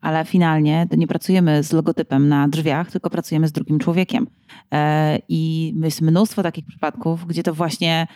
ale 0.00 0.24
finalnie 0.24 0.86
nie 0.96 1.06
pracujemy 1.06 1.62
z 1.62 1.72
logotypem 1.72 2.28
na 2.28 2.48
drzwiach, 2.48 2.90
tylko 2.90 3.10
pracujemy 3.10 3.48
z 3.48 3.52
drugim 3.52 3.78
człowiekiem. 3.78 4.26
E, 4.72 5.18
I 5.28 5.74
jest 5.82 6.00
mnóstwo 6.00 6.42
takich 6.42 6.66
przypadków, 6.66 7.26
gdzie 7.26 7.42
to 7.42 7.54
właśnie 7.54 8.06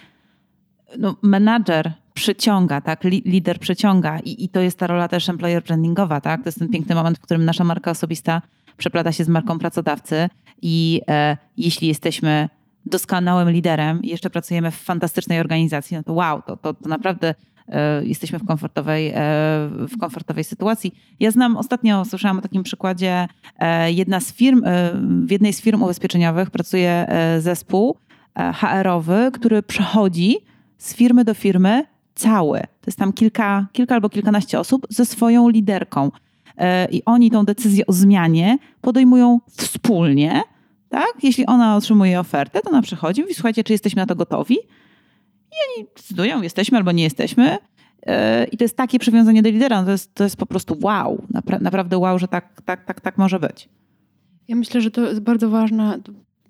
no, 0.98 1.16
menadżer 1.22 1.92
przyciąga, 2.14 2.80
tak? 2.80 3.04
Lider 3.04 3.58
przyciąga 3.58 4.18
I, 4.18 4.44
i 4.44 4.48
to 4.48 4.60
jest 4.60 4.78
ta 4.78 4.86
rola 4.86 5.08
też 5.08 5.28
employer 5.28 5.62
brandingowa, 5.62 6.20
tak? 6.20 6.42
To 6.42 6.48
jest 6.48 6.58
ten 6.58 6.68
piękny 6.68 6.94
moment, 6.94 7.18
w 7.18 7.20
którym 7.20 7.44
nasza 7.44 7.64
marka 7.64 7.90
osobista 7.90 8.42
przeplata 8.76 9.12
się 9.12 9.24
z 9.24 9.28
marką 9.28 9.58
pracodawcy 9.58 10.28
i 10.62 11.00
e, 11.08 11.36
jeśli 11.56 11.88
jesteśmy 11.88 12.48
doskonałym 12.86 13.50
liderem 13.50 14.02
i 14.02 14.08
jeszcze 14.08 14.30
pracujemy 14.30 14.70
w 14.70 14.76
fantastycznej 14.76 15.40
organizacji, 15.40 15.96
no 15.96 16.02
to 16.02 16.12
wow, 16.12 16.42
to, 16.42 16.56
to, 16.56 16.74
to 16.74 16.88
naprawdę 16.88 17.34
e, 17.68 18.04
jesteśmy 18.04 18.38
w 18.38 18.46
komfortowej, 18.46 19.08
e, 19.08 19.14
w 19.70 19.98
komfortowej 20.00 20.44
sytuacji. 20.44 20.94
Ja 21.20 21.30
znam, 21.30 21.56
ostatnio 21.56 22.04
słyszałam 22.04 22.38
o 22.38 22.42
takim 22.42 22.62
przykładzie, 22.62 23.28
e, 23.58 23.92
jedna 23.92 24.20
z 24.20 24.32
firm, 24.32 24.62
w 25.26 25.30
jednej 25.30 25.52
z 25.52 25.60
firm 25.60 25.82
ubezpieczeniowych 25.82 26.50
pracuje 26.50 27.06
zespół 27.38 27.96
HR-owy, 28.54 29.30
który 29.32 29.62
przechodzi 29.62 30.36
z 30.78 30.94
firmy 30.94 31.24
do 31.24 31.34
firmy 31.34 31.84
cały. 32.14 32.60
To 32.60 32.86
jest 32.86 32.98
tam 32.98 33.12
kilka, 33.12 33.66
kilka 33.72 33.94
albo 33.94 34.08
kilkanaście 34.08 34.60
osób 34.60 34.86
ze 34.90 35.06
swoją 35.06 35.48
liderką. 35.48 36.10
E, 36.56 36.88
i 36.90 37.02
oni 37.04 37.30
tą 37.30 37.44
decyzję 37.44 37.86
o 37.86 37.92
zmianie 37.92 38.58
podejmują 38.80 39.40
wspólnie, 39.50 40.42
tak? 40.88 41.12
Jeśli 41.22 41.46
ona 41.46 41.76
otrzymuje 41.76 42.20
ofertę, 42.20 42.60
to 42.60 42.70
ona 42.70 42.82
przychodzi 42.82 43.24
i 43.30 43.34
słuchajcie, 43.34 43.64
czy 43.64 43.72
jesteśmy 43.72 44.02
na 44.02 44.06
to 44.06 44.16
gotowi? 44.16 44.54
I 45.50 45.78
oni 45.78 45.86
decydują, 45.96 46.42
jesteśmy 46.42 46.78
albo 46.78 46.92
nie 46.92 47.02
jesteśmy. 47.02 47.58
E, 48.06 48.44
I 48.44 48.56
to 48.56 48.64
jest 48.64 48.76
takie 48.76 48.98
przywiązanie 48.98 49.42
do 49.42 49.50
lidera, 49.50 49.80
no 49.80 49.84
to 49.84 49.92
jest, 49.92 50.14
to 50.14 50.24
jest 50.24 50.36
po 50.36 50.46
prostu 50.46 50.78
wow, 50.82 51.22
naprawdę 51.60 51.98
wow, 51.98 52.18
że 52.18 52.28
tak, 52.28 52.62
tak, 52.64 52.84
tak, 52.84 53.00
tak 53.00 53.18
może 53.18 53.40
być. 53.40 53.68
Ja 54.48 54.56
myślę, 54.56 54.80
że 54.80 54.90
to 54.90 55.08
jest 55.08 55.20
bardzo 55.20 55.50
ważna, 55.50 55.98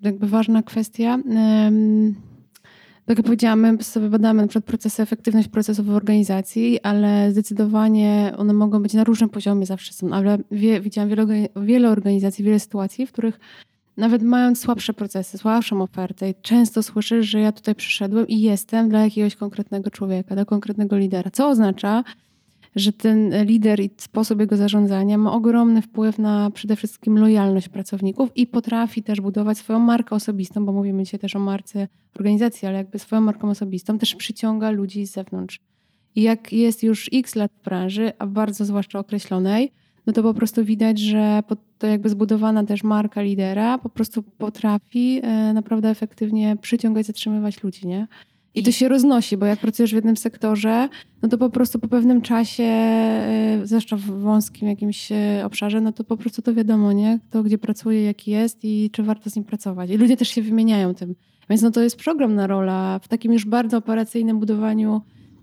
jakby 0.01 0.27
ważna 0.27 0.63
kwestia. 0.63 1.19
Tak 3.07 3.17
jak 3.17 3.25
powiedziałam, 3.25 3.59
my 3.59 3.83
sobie 3.83 4.09
badamy 4.09 4.41
na 4.41 4.47
przykład 4.47 4.65
procesy, 4.65 5.03
efektywność 5.03 5.47
procesów 5.47 5.85
w 5.85 5.95
organizacji, 5.95 6.81
ale 6.81 7.31
zdecydowanie 7.31 8.33
one 8.37 8.53
mogą 8.53 8.81
być 8.83 8.93
na 8.93 9.03
różnym 9.03 9.29
poziomie 9.29 9.65
zawsze 9.65 9.93
są, 9.93 10.13
ale 10.13 10.37
wie, 10.51 10.81
widziałam 10.81 11.09
wiele, 11.09 11.25
wiele 11.55 11.89
organizacji, 11.89 12.45
wiele 12.45 12.59
sytuacji, 12.59 13.07
w 13.07 13.11
których 13.11 13.39
nawet 13.97 14.23
mając 14.23 14.59
słabsze 14.59 14.93
procesy, 14.93 15.37
słabszą 15.37 15.81
ofertę, 15.81 16.33
często 16.41 16.83
słyszę, 16.83 17.23
że 17.23 17.39
ja 17.39 17.51
tutaj 17.51 17.75
przyszedłem 17.75 18.27
i 18.27 18.41
jestem 18.41 18.89
dla 18.89 19.03
jakiegoś 19.03 19.35
konkretnego 19.35 19.91
człowieka, 19.91 20.35
dla 20.35 20.45
konkretnego 20.45 20.97
lidera. 20.97 21.31
Co 21.31 21.49
oznacza, 21.49 22.03
że 22.77 22.93
ten 22.93 23.45
lider 23.45 23.79
i 23.79 23.89
sposób 23.97 24.39
jego 24.39 24.57
zarządzania 24.57 25.17
ma 25.17 25.33
ogromny 25.33 25.81
wpływ 25.81 26.19
na 26.19 26.51
przede 26.51 26.75
wszystkim 26.75 27.17
lojalność 27.17 27.69
pracowników 27.69 28.29
i 28.35 28.47
potrafi 28.47 29.03
też 29.03 29.21
budować 29.21 29.57
swoją 29.57 29.79
markę 29.79 30.15
osobistą, 30.15 30.65
bo 30.65 30.71
mówimy 30.71 31.03
dzisiaj 31.03 31.19
też 31.19 31.35
o 31.35 31.39
marce 31.39 31.87
organizacji, 32.15 32.67
ale 32.67 32.77
jakby 32.77 32.99
swoją 32.99 33.21
marką 33.21 33.49
osobistą 33.49 33.97
też 33.97 34.15
przyciąga 34.15 34.71
ludzi 34.71 35.07
z 35.07 35.11
zewnątrz. 35.11 35.59
I 36.15 36.21
jak 36.21 36.53
jest 36.53 36.83
już 36.83 37.09
x 37.13 37.35
lat 37.35 37.51
w 37.61 37.63
branży, 37.63 38.11
a 38.19 38.27
bardzo 38.27 38.65
zwłaszcza 38.65 38.99
określonej, 38.99 39.71
no 40.07 40.13
to 40.13 40.23
po 40.23 40.33
prostu 40.33 40.65
widać, 40.65 40.99
że 40.99 41.43
to 41.77 41.87
jakby 41.87 42.09
zbudowana 42.09 42.63
też 42.63 42.83
marka 42.83 43.21
lidera 43.21 43.77
po 43.77 43.89
prostu 43.89 44.23
potrafi 44.23 45.19
e, 45.23 45.53
naprawdę 45.53 45.89
efektywnie 45.89 46.57
przyciągać, 46.61 47.05
zatrzymywać 47.05 47.63
ludzi, 47.63 47.87
nie? 47.87 48.07
I 48.57 48.63
to 48.63 48.71
się 48.71 48.87
roznosi, 48.87 49.37
bo 49.37 49.45
jak 49.45 49.59
pracujesz 49.59 49.91
w 49.91 49.95
jednym 49.95 50.17
sektorze, 50.17 50.89
no 51.21 51.29
to 51.29 51.37
po 51.37 51.49
prostu 51.49 51.79
po 51.79 51.87
pewnym 51.87 52.21
czasie, 52.21 52.63
e, 52.63 53.61
zwłaszcza 53.63 53.97
w 53.97 54.01
wąskim 54.01 54.67
jakimś 54.67 55.11
e, 55.11 55.41
obszarze, 55.45 55.81
no 55.81 55.91
to 55.91 56.03
po 56.03 56.17
prostu 56.17 56.41
to 56.41 56.53
wiadomo, 56.53 56.93
nie? 56.93 57.19
Kto 57.29 57.43
gdzie 57.43 57.57
pracuje, 57.57 58.03
jaki 58.03 58.31
jest 58.31 58.59
i 58.63 58.89
czy 58.91 59.03
warto 59.03 59.29
z 59.29 59.35
nim 59.35 59.45
pracować. 59.45 59.89
I 59.89 59.97
ludzie 59.97 60.17
też 60.17 60.29
się 60.29 60.41
wymieniają 60.41 60.93
tym. 60.93 61.15
Więc 61.49 61.61
no 61.61 61.71
to 61.71 61.81
jest 61.81 62.07
ogromna 62.07 62.47
rola 62.47 62.99
w 63.03 63.07
takim 63.07 63.33
już 63.33 63.45
bardzo 63.45 63.77
operacyjnym 63.77 64.39
budowaniu 64.39 65.01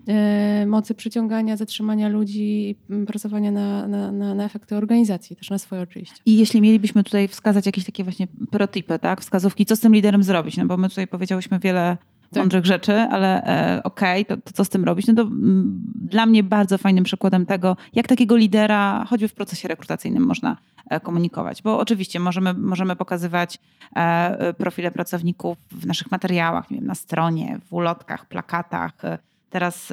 e, 0.09 0.67
mocy 0.67 0.95
przyciągania, 0.95 1.57
zatrzymania 1.57 2.09
ludzi 2.09 2.71
i 2.71 2.77
pracowania 3.07 3.51
na, 3.51 3.89
na, 3.89 4.13
na, 4.13 4.35
na, 4.35 4.45
efekty 4.45 4.77
organizacji, 4.77 5.37
też 5.37 5.51
na 5.51 5.59
swoje 5.59 5.83
oczywiście. 5.83 6.17
I 6.27 6.37
jeśli 6.37 6.61
mielibyśmy 6.61 7.05
tutaj 7.05 7.29
wskazać 7.29 7.67
jakieś 7.67 7.85
takie 7.85 8.05
właśnie 8.05 8.27
protipy, 8.51 8.99
tak, 8.99 9.21
wskazówki, 9.21 9.67
co 9.67 9.77
z 9.77 9.81
tym 9.81 9.95
liderem 9.95 10.23
zrobić, 10.23 10.57
no 10.57 10.67
bo 10.67 10.77
my 10.77 10.89
tutaj 10.89 11.07
powiedziałyśmy 11.07 11.59
wiele. 11.59 11.97
Mądrych 12.37 12.67
rzeczy, 12.67 12.93
ale 12.93 13.43
e, 13.45 13.83
okej, 13.83 14.23
okay, 14.23 14.37
to, 14.37 14.43
to, 14.43 14.53
co 14.53 14.65
z 14.65 14.69
tym 14.69 14.85
robić? 14.85 15.07
No 15.07 15.15
to 15.15 15.23
m, 15.23 15.29
mm, 15.33 15.81
dla 15.95 16.27
mnie 16.27 16.43
bardzo 16.43 16.79
fajnym 16.79 17.05
przykładem 17.05 17.47
tego, 17.47 17.77
jak 17.93 18.07
takiego 18.07 18.37
lidera 18.37 19.05
choćby 19.09 19.29
w 19.29 19.35
procesie 19.35 19.69
rekrutacyjnym 19.69 20.27
można 20.27 20.57
e, 20.91 21.01
komunikować. 21.01 21.63
Bo 21.63 21.79
oczywiście 21.79 22.21
możemy, 22.21 22.55
możemy 22.55 22.97
pokazywać 22.97 23.59
e, 23.97 24.55
profile 24.55 24.91
pracowników 24.91 25.59
w 25.71 25.87
naszych 25.87 26.11
materiałach, 26.11 26.71
nie 26.71 26.77
wiem, 26.77 26.87
na 26.87 26.95
stronie, 26.95 27.59
w 27.67 27.73
ulotkach, 27.73 28.27
plakatach, 28.27 29.05
e, 29.05 29.19
Teraz 29.55 29.93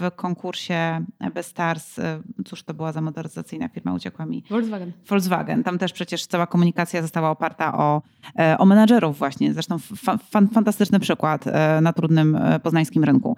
w 0.00 0.10
konkursie 0.16 1.04
Bestars, 1.34 2.00
cóż 2.44 2.62
to 2.62 2.74
była 2.74 2.92
za 2.92 3.00
motoryzacyjna 3.00 3.68
firma, 3.68 3.94
uciekła 3.94 4.26
mi. 4.26 4.44
Volkswagen. 4.50 4.92
Volkswagen. 5.08 5.62
Tam 5.64 5.78
też 5.78 5.92
przecież 5.92 6.26
cała 6.26 6.46
komunikacja 6.46 7.02
została 7.02 7.30
oparta 7.30 7.78
o, 7.78 8.02
e, 8.38 8.58
o 8.58 8.66
menadżerów 8.66 9.18
właśnie. 9.18 9.52
Zresztą 9.52 9.78
fa 9.78 10.18
fantastyczny 10.52 11.00
przykład 11.00 11.46
e, 11.46 11.80
na 11.80 11.92
trudnym 11.92 12.36
e, 12.36 12.60
poznańskim 12.60 13.04
rynku. 13.04 13.36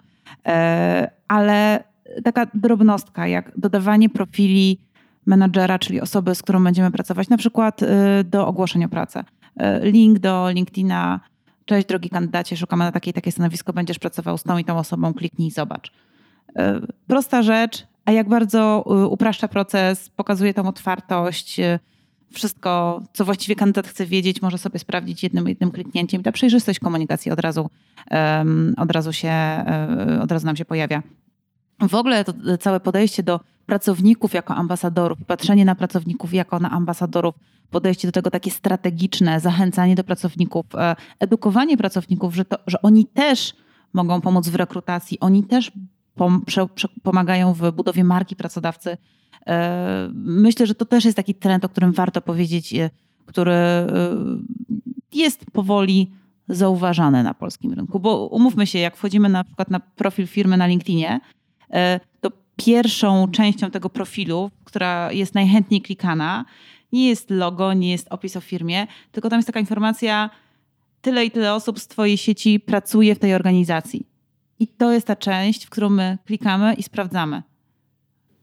Ale 1.29 1.85
taka 2.25 2.47
drobnostka, 2.55 3.27
jak 3.27 3.53
dodawanie 3.59 4.09
profili 4.09 4.81
menadżera, 5.27 5.79
czyli 5.79 6.01
osoby, 6.01 6.35
z 6.35 6.43
którą 6.43 6.65
będziemy 6.65 6.91
pracować, 6.91 7.29
na 7.29 7.37
przykład 7.37 7.81
do 8.25 8.47
ogłoszenia 8.47 8.87
o 8.87 8.89
pracę. 8.89 9.25
Link 9.83 10.19
do 10.19 10.51
LinkedIna, 10.51 11.21
Cześć 11.67 11.87
drogi 11.89 12.11
kandydacie, 12.11 12.57
szukamy 12.57 12.85
na 12.85 12.93
takie 12.93 13.13
takie 13.13 13.33
stanowisko, 13.33 13.73
będziesz 13.73 13.99
pracował 13.99 14.39
z 14.39 14.43
tą 14.43 14.59
i 14.59 14.65
tą 14.65 14.79
osobą, 14.79 15.15
kliknij 15.15 15.49
i 15.49 15.51
zobacz. 15.51 15.93
E, 16.57 16.81
prosta 17.07 17.43
rzecz, 17.43 17.87
a 18.05 18.13
jak 18.13 18.29
bardzo 18.29 18.85
e, 18.87 19.07
upraszcza 19.07 19.49
proces, 19.49 20.09
pokazuje 20.09 20.55
tą 20.55 20.69
otwartość, 20.69 21.61
e, 21.61 21.79
wszystko, 22.33 23.03
co 23.13 23.25
właściwie 23.25 23.57
kandydat 23.57 23.87
chce 23.87 24.07
wiedzieć, 24.07 24.43
może 24.43 24.59
sobie 24.59 24.79
sprawdzić 24.79 25.23
jednym, 25.23 25.49
jednym 25.49 25.71
kliknięciem. 25.71 26.23
Ta 26.23 26.33
przejrzystość 26.33 26.79
komunikacji 26.79 27.33
od 27.33 27.41
razu, 27.41 27.71
od 28.77 28.91
razu 28.91 29.13
się, 29.13 29.33
od 30.23 30.33
razu 30.33 30.47
nam 30.47 30.57
się 30.57 30.65
pojawia. 30.65 31.03
W 31.89 31.95
ogóle 31.95 32.25
to 32.25 32.33
całe 32.61 32.81
podejście 32.81 33.23
do 33.23 33.41
pracowników 33.67 34.35
jako 34.35 34.55
ambasadorów, 34.55 35.19
patrzenie 35.27 35.65
na 35.65 35.75
pracowników 35.75 36.35
jako 36.35 36.59
na 36.59 36.71
ambasadorów, 36.71 37.35
podejście 37.71 38.09
do 38.09 38.13
tego 38.13 38.31
takie 38.31 38.51
strategiczne, 38.51 39.41
zachęcanie 39.41 39.95
do 39.95 40.05
pracowników, 40.05 40.67
e, 40.75 40.97
edukowanie 41.21 41.77
pracowników, 41.77 42.35
że, 42.35 42.45
to, 42.45 42.59
że 42.67 42.83
oni 42.83 43.07
też 43.07 43.55
mogą 43.93 44.21
pomóc 44.21 44.49
w 44.49 44.55
rekrutacji, 44.55 45.21
oni 45.21 45.45
też 45.45 45.73
pom 46.15 46.45
pomagają 47.03 47.53
w 47.53 47.73
budowie 47.73 48.05
marki 48.05 48.37
pracodawcy. 48.37 48.97
E, 49.47 50.09
myślę, 50.15 50.67
że 50.67 50.75
to 50.75 50.85
też 50.85 51.05
jest 51.05 51.17
taki 51.17 51.35
trend, 51.35 51.65
o 51.65 51.69
którym 51.69 51.93
warto 51.93 52.21
powiedzieć, 52.21 52.75
e, 52.75 52.91
który 53.27 53.55
jest 55.13 55.51
powoli 55.53 56.13
zauważany 56.49 57.23
na 57.23 57.35
polskim 57.35 57.73
rynku. 57.73 58.01
Bo 58.01 58.27
umówmy 58.27 58.67
się, 58.67 58.79
jak 58.79 58.97
wchodzimy 58.97 59.29
na 59.29 59.45
przykład 59.45 59.71
na 59.71 59.81
profil 59.81 60.27
firmy 60.27 60.57
na 60.57 60.67
LinkedInie, 60.67 61.21
pierwszą 62.57 63.29
częścią 63.29 63.71
tego 63.71 63.91
profilu, 63.91 64.51
która 64.65 65.13
jest 65.13 65.35
najchętniej 65.35 65.83
klikana, 65.83 66.45
nie 66.93 67.09
jest 67.09 67.31
logo, 67.31 67.73
nie 67.73 67.91
jest 67.91 68.07
opis 68.11 68.37
o 68.37 68.41
firmie, 68.41 68.87
tylko 69.13 69.31
tam 69.31 69.39
jest 69.39 69.47
taka 69.47 69.61
informacja, 69.61 70.31
tyle 71.01 71.25
i 71.25 71.31
tyle 71.31 71.55
osób 71.55 71.81
z 71.81 71.89
Twojej 71.89 72.17
sieci 72.17 72.61
pracuje 72.61 73.15
w 73.15 73.19
tej 73.19 73.35
organizacji. 73.35 74.07
I 74.59 74.67
to 74.67 74.93
jest 74.93 75.07
ta 75.07 75.17
część, 75.17 75.65
w 75.65 75.71
którą 75.71 75.91
my 75.91 76.19
klikamy 76.25 76.75
i 76.75 76.83
sprawdzamy. 76.83 77.43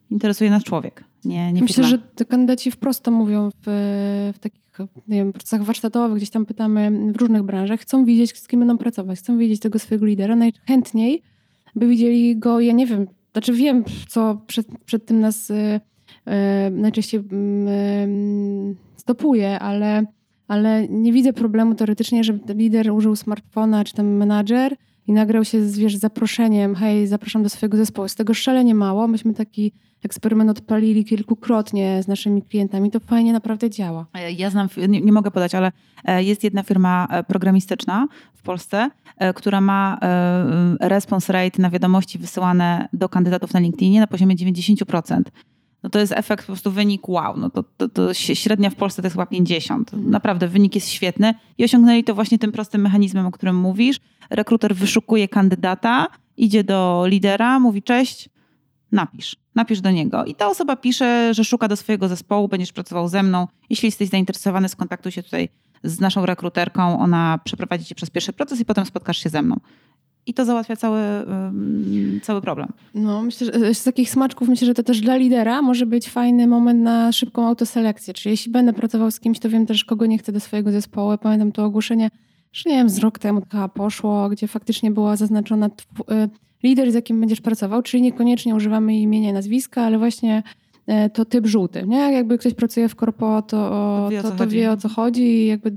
Interesuje 0.09 0.49
nas 0.49 0.63
człowiek. 0.63 1.03
Nie, 1.25 1.53
nie 1.53 1.61
Myślę, 1.61 1.83
że 1.83 1.97
te 1.97 2.25
kandydaci 2.25 2.71
wprost 2.71 3.03
to 3.03 3.11
mówią 3.11 3.49
w, 3.49 4.31
w 4.35 4.39
takich 4.39 4.63
nie 5.07 5.17
wiem, 5.17 5.33
procesach 5.33 5.63
warsztatowych, 5.63 6.17
gdzieś 6.17 6.29
tam 6.29 6.45
pytamy 6.45 6.91
w 7.11 7.15
różnych 7.15 7.43
branżach, 7.43 7.79
chcą 7.79 8.05
widzieć, 8.05 8.37
z 8.39 8.47
kim 8.47 8.59
będą 8.59 8.77
pracować, 8.77 9.19
chcą 9.19 9.37
widzieć 9.37 9.59
tego 9.59 9.79
swojego 9.79 10.05
lidera. 10.05 10.35
Najchętniej 10.35 11.21
by 11.75 11.87
widzieli 11.87 12.37
go, 12.37 12.59
ja 12.59 12.73
nie 12.73 12.85
wiem, 12.85 13.07
znaczy 13.33 13.53
wiem, 13.53 13.83
co 14.07 14.41
przed, 14.47 14.67
przed 14.85 15.05
tym 15.05 15.19
nas 15.19 15.49
y, 15.49 15.53
y, 15.53 16.71
najczęściej 16.71 17.19
y, 17.19 17.23
stopuje, 18.97 19.59
ale, 19.59 20.05
ale 20.47 20.87
nie 20.87 21.13
widzę 21.13 21.33
problemu 21.33 21.75
teoretycznie, 21.75 22.23
żeby 22.23 22.53
lider 22.53 22.91
użył 22.91 23.15
smartfona 23.15 23.83
czy 23.83 23.93
tam 23.93 24.07
menadżer 24.07 24.75
i 25.07 25.13
nagrał 25.13 25.45
się 25.45 25.65
z 25.65 25.77
wiesz, 25.77 25.95
zaproszeniem, 25.95 26.75
hej, 26.75 27.07
zapraszam 27.07 27.43
do 27.43 27.49
swojego 27.49 27.77
zespołu. 27.77 28.07
Z 28.07 28.15
tego 28.15 28.33
szalenie 28.33 28.75
mało. 28.75 29.07
Myśmy 29.07 29.33
taki 29.33 29.71
eksperyment 30.03 30.49
odpalili 30.49 31.05
kilkukrotnie 31.05 32.03
z 32.03 32.07
naszymi 32.07 32.41
klientami. 32.41 32.91
To 32.91 32.99
fajnie 32.99 33.33
naprawdę 33.33 33.69
działa. 33.69 34.05
Ja 34.37 34.49
znam, 34.49 34.67
nie, 34.89 35.01
nie 35.01 35.11
mogę 35.11 35.31
podać, 35.31 35.55
ale 35.55 35.71
e, 36.05 36.23
jest 36.23 36.43
jedna 36.43 36.63
firma 36.63 37.07
e, 37.09 37.23
programistyczna 37.23 38.07
w 38.33 38.41
Polsce, 38.41 38.89
e, 39.17 39.33
która 39.33 39.61
ma 39.61 39.97
response 40.79 41.33
rate 41.33 41.61
na 41.61 41.69
wiadomości 41.69 42.19
wysyłane 42.19 42.87
do 42.93 43.09
kandydatów 43.09 43.53
na 43.53 43.59
LinkedInie 43.59 43.99
na 43.99 44.07
poziomie 44.07 44.35
90% 44.35 45.21
no 45.83 45.89
to 45.89 45.99
jest 45.99 46.11
efekt, 46.11 46.43
po 46.43 46.53
prostu 46.53 46.71
wynik 46.71 47.09
wow. 47.09 47.37
No 47.37 47.49
to, 47.49 47.63
to, 47.77 47.89
to 47.89 48.13
średnia 48.13 48.69
w 48.69 48.75
Polsce 48.75 49.01
to 49.01 49.05
jest 49.05 49.13
chyba 49.13 49.25
50. 49.25 49.93
Mhm. 49.93 50.11
Naprawdę 50.11 50.47
wynik 50.47 50.75
jest 50.75 50.89
świetny 50.89 51.33
i 51.57 51.63
osiągnęli 51.63 52.03
to 52.03 52.15
właśnie 52.15 52.39
tym 52.39 52.51
prostym 52.51 52.81
mechanizmem, 52.81 53.25
o 53.25 53.31
którym 53.31 53.55
mówisz. 53.55 53.99
Rekruter 54.29 54.75
wyszukuje 54.75 55.27
kandydata, 55.27 56.07
idzie 56.37 56.63
do 56.63 57.03
lidera, 57.07 57.59
mówi 57.59 57.83
cześć, 57.83 58.29
napisz. 58.91 59.35
Napisz 59.55 59.81
do 59.81 59.91
niego. 59.91 60.25
I 60.25 60.35
ta 60.35 60.47
osoba 60.47 60.75
pisze, 60.75 61.33
że 61.33 61.43
szuka 61.43 61.67
do 61.67 61.75
swojego 61.75 62.07
zespołu, 62.07 62.47
będziesz 62.47 62.73
pracował 62.73 63.07
ze 63.07 63.23
mną. 63.23 63.47
Jeśli 63.69 63.87
jesteś 63.87 64.09
zainteresowany, 64.09 64.69
skontaktuj 64.69 65.11
się 65.11 65.23
tutaj 65.23 65.49
z 65.83 65.99
naszą 65.99 66.25
rekruterką. 66.25 66.99
Ona 66.99 67.39
przeprowadzi 67.43 67.85
cię 67.85 67.95
przez 67.95 68.09
pierwszy 68.09 68.33
proces 68.33 68.59
i 68.59 68.65
potem 68.65 68.85
spotkasz 68.85 69.17
się 69.17 69.29
ze 69.29 69.41
mną 69.41 69.59
i 70.25 70.33
to 70.33 70.45
załatwia 70.45 70.75
cały, 70.75 71.01
cały 72.21 72.41
problem. 72.41 72.67
No, 72.93 73.23
myślę, 73.23 73.47
że 73.59 73.73
z 73.73 73.83
takich 73.83 74.09
smaczków 74.09 74.49
myślę, 74.49 74.67
że 74.67 74.73
to 74.73 74.83
też 74.83 75.01
dla 75.01 75.15
lidera 75.15 75.61
może 75.61 75.85
być 75.85 76.09
fajny 76.09 76.47
moment 76.47 76.81
na 76.81 77.11
szybką 77.11 77.47
autoselekcję. 77.47 78.13
Czyli 78.13 78.31
jeśli 78.31 78.51
będę 78.51 78.73
pracował 78.73 79.11
z 79.11 79.19
kimś, 79.19 79.39
to 79.39 79.49
wiem 79.49 79.65
też, 79.65 79.85
kogo 79.85 80.05
nie 80.05 80.17
chcę 80.17 80.31
do 80.31 80.39
swojego 80.39 80.71
zespołu. 80.71 81.17
Pamiętam 81.17 81.51
to 81.51 81.65
ogłoszenie, 81.65 82.09
że 82.53 82.69
nie 82.69 82.75
wiem, 82.75 82.89
z 82.89 82.97
rok 82.97 83.19
temu 83.19 83.41
chyba 83.51 83.67
poszło, 83.69 84.29
gdzie 84.29 84.47
faktycznie 84.47 84.91
była 84.91 85.15
zaznaczona 85.15 85.65
y, 85.67 86.29
lider, 86.63 86.91
z 86.91 86.95
jakim 86.95 87.19
będziesz 87.19 87.41
pracował, 87.41 87.81
czyli 87.81 88.03
niekoniecznie 88.03 88.55
używamy 88.55 88.99
imienia 88.99 89.29
i 89.29 89.33
nazwiska, 89.33 89.81
ale 89.81 89.97
właśnie 89.97 90.43
y, 90.89 91.09
to 91.09 91.25
typ 91.25 91.47
żółty. 91.47 91.83
Nie? 91.87 91.97
Jakby 92.13 92.37
ktoś 92.37 92.53
pracuje 92.53 92.89
w 92.89 92.95
korpo, 92.95 93.41
to, 93.41 93.47
to, 93.47 94.09
wie, 94.09 94.21
to, 94.21 94.31
to 94.31 94.47
wie 94.47 94.71
o 94.71 94.77
co 94.77 94.89
chodzi 94.89 95.21
i 95.21 95.47
jakby 95.47 95.71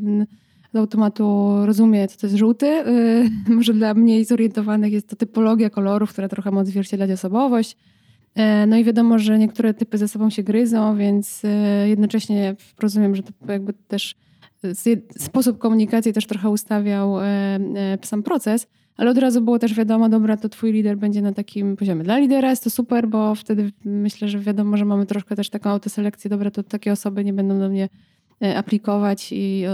z 0.77 0.79
automatu 0.79 1.57
rozumie, 1.66 2.09
co 2.09 2.20
to 2.20 2.27
jest 2.27 2.37
żółty. 2.37 2.66
Y, 2.66 3.31
może 3.57 3.74
dla 3.74 3.95
mniej 3.95 4.24
zorientowanych 4.24 4.93
jest 4.93 5.09
to 5.09 5.16
typologia 5.16 5.70
kolorów, 5.70 6.11
która 6.11 6.29
trochę 6.29 6.51
ma 6.51 6.61
odzwierciedlać 6.61 7.11
osobowość. 7.11 7.77
E, 8.35 8.66
no 8.66 8.77
i 8.77 8.85
wiadomo, 8.85 9.18
że 9.18 9.39
niektóre 9.39 9.74
typy 9.74 9.99
ze 9.99 10.09
sobą 10.09 10.31
się 10.31 10.43
gryzą, 10.43 10.97
więc 10.97 11.43
e, 11.45 11.89
jednocześnie 11.89 12.57
rozumiem, 12.79 13.16
że 13.16 13.22
to 13.22 13.53
jakby 13.53 13.72
też 13.72 14.14
sposób 15.18 15.59
komunikacji 15.59 16.12
też 16.12 16.27
trochę 16.27 16.51
ustawiał 16.51 17.14
sam 18.03 18.22
proces, 18.22 18.66
ale 18.97 19.11
od 19.11 19.18
razu 19.18 19.41
było 19.41 19.59
też 19.59 19.74
wiadomo, 19.74 20.09
dobra, 20.09 20.37
to 20.37 20.49
twój 20.49 20.72
lider 20.72 20.99
będzie 20.99 21.22
na 21.22 21.33
takim 21.33 21.77
poziomie. 21.77 22.05
Dla 22.05 22.18
lidera 22.18 22.51
jest 22.51 22.64
to 22.64 22.70
super, 22.70 23.09
bo 23.09 23.35
wtedy 23.35 23.72
myślę, 23.85 24.29
że 24.29 24.39
wiadomo, 24.39 24.77
że 24.77 24.85
mamy 24.85 25.07
troszkę 25.07 25.37
też 25.37 25.51
taką 25.51 25.70
autoselekcję, 25.70 26.31
dobra, 26.31 26.51
to 26.51 26.62
takie 26.62 26.93
osoby 26.93 27.24
nie 27.24 27.33
będą 27.33 27.59
do 27.59 27.68
mnie 27.68 27.89
aplikować 28.57 29.32
i, 29.32 29.64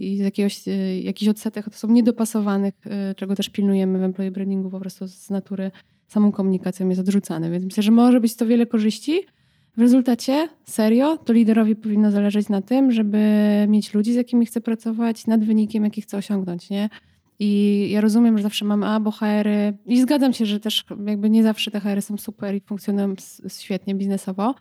i 0.00 0.16
z 0.16 0.20
jakiegoś, 0.20 0.60
jakichś 1.02 1.28
odsetek 1.28 1.64
to 1.64 1.76
są 1.76 1.88
niedopasowanych, 1.88 2.74
czego 3.16 3.34
też 3.34 3.48
pilnujemy 3.48 3.98
w 3.98 4.02
employee 4.02 4.30
brandingu 4.30 4.70
po 4.70 4.80
prostu 4.80 5.08
z 5.08 5.30
natury 5.30 5.70
samą 6.08 6.32
komunikacją 6.32 6.88
jest 6.88 7.00
odrzucane. 7.00 7.50
Więc 7.50 7.64
myślę, 7.64 7.82
że 7.82 7.90
może 7.90 8.20
być 8.20 8.36
to 8.36 8.46
wiele 8.46 8.66
korzyści. 8.66 9.20
W 9.76 9.80
rezultacie, 9.80 10.48
serio, 10.64 11.16
to 11.16 11.32
liderowi 11.32 11.76
powinno 11.76 12.10
zależeć 12.10 12.48
na 12.48 12.62
tym, 12.62 12.92
żeby 12.92 13.18
mieć 13.68 13.94
ludzi, 13.94 14.12
z 14.12 14.16
jakimi 14.16 14.46
chce 14.46 14.60
pracować, 14.60 15.26
nad 15.26 15.44
wynikiem, 15.44 15.84
jaki 15.84 16.00
chce 16.00 16.16
osiągnąć, 16.16 16.70
nie? 16.70 16.88
I 17.38 17.88
ja 17.90 18.00
rozumiem, 18.00 18.38
że 18.38 18.42
zawsze 18.42 18.64
mamy 18.64 18.86
A, 18.86 19.00
bo 19.00 19.10
HR-y, 19.10 19.76
i 19.86 20.00
zgadzam 20.00 20.32
się, 20.32 20.46
że 20.46 20.60
też 20.60 20.84
jakby 21.06 21.30
nie 21.30 21.42
zawsze 21.42 21.70
te 21.70 21.80
HR-y 21.80 22.02
są 22.02 22.16
super 22.16 22.54
i 22.54 22.60
funkcjonują 22.60 23.14
świetnie 23.48 23.94
biznesowo, 23.94 24.54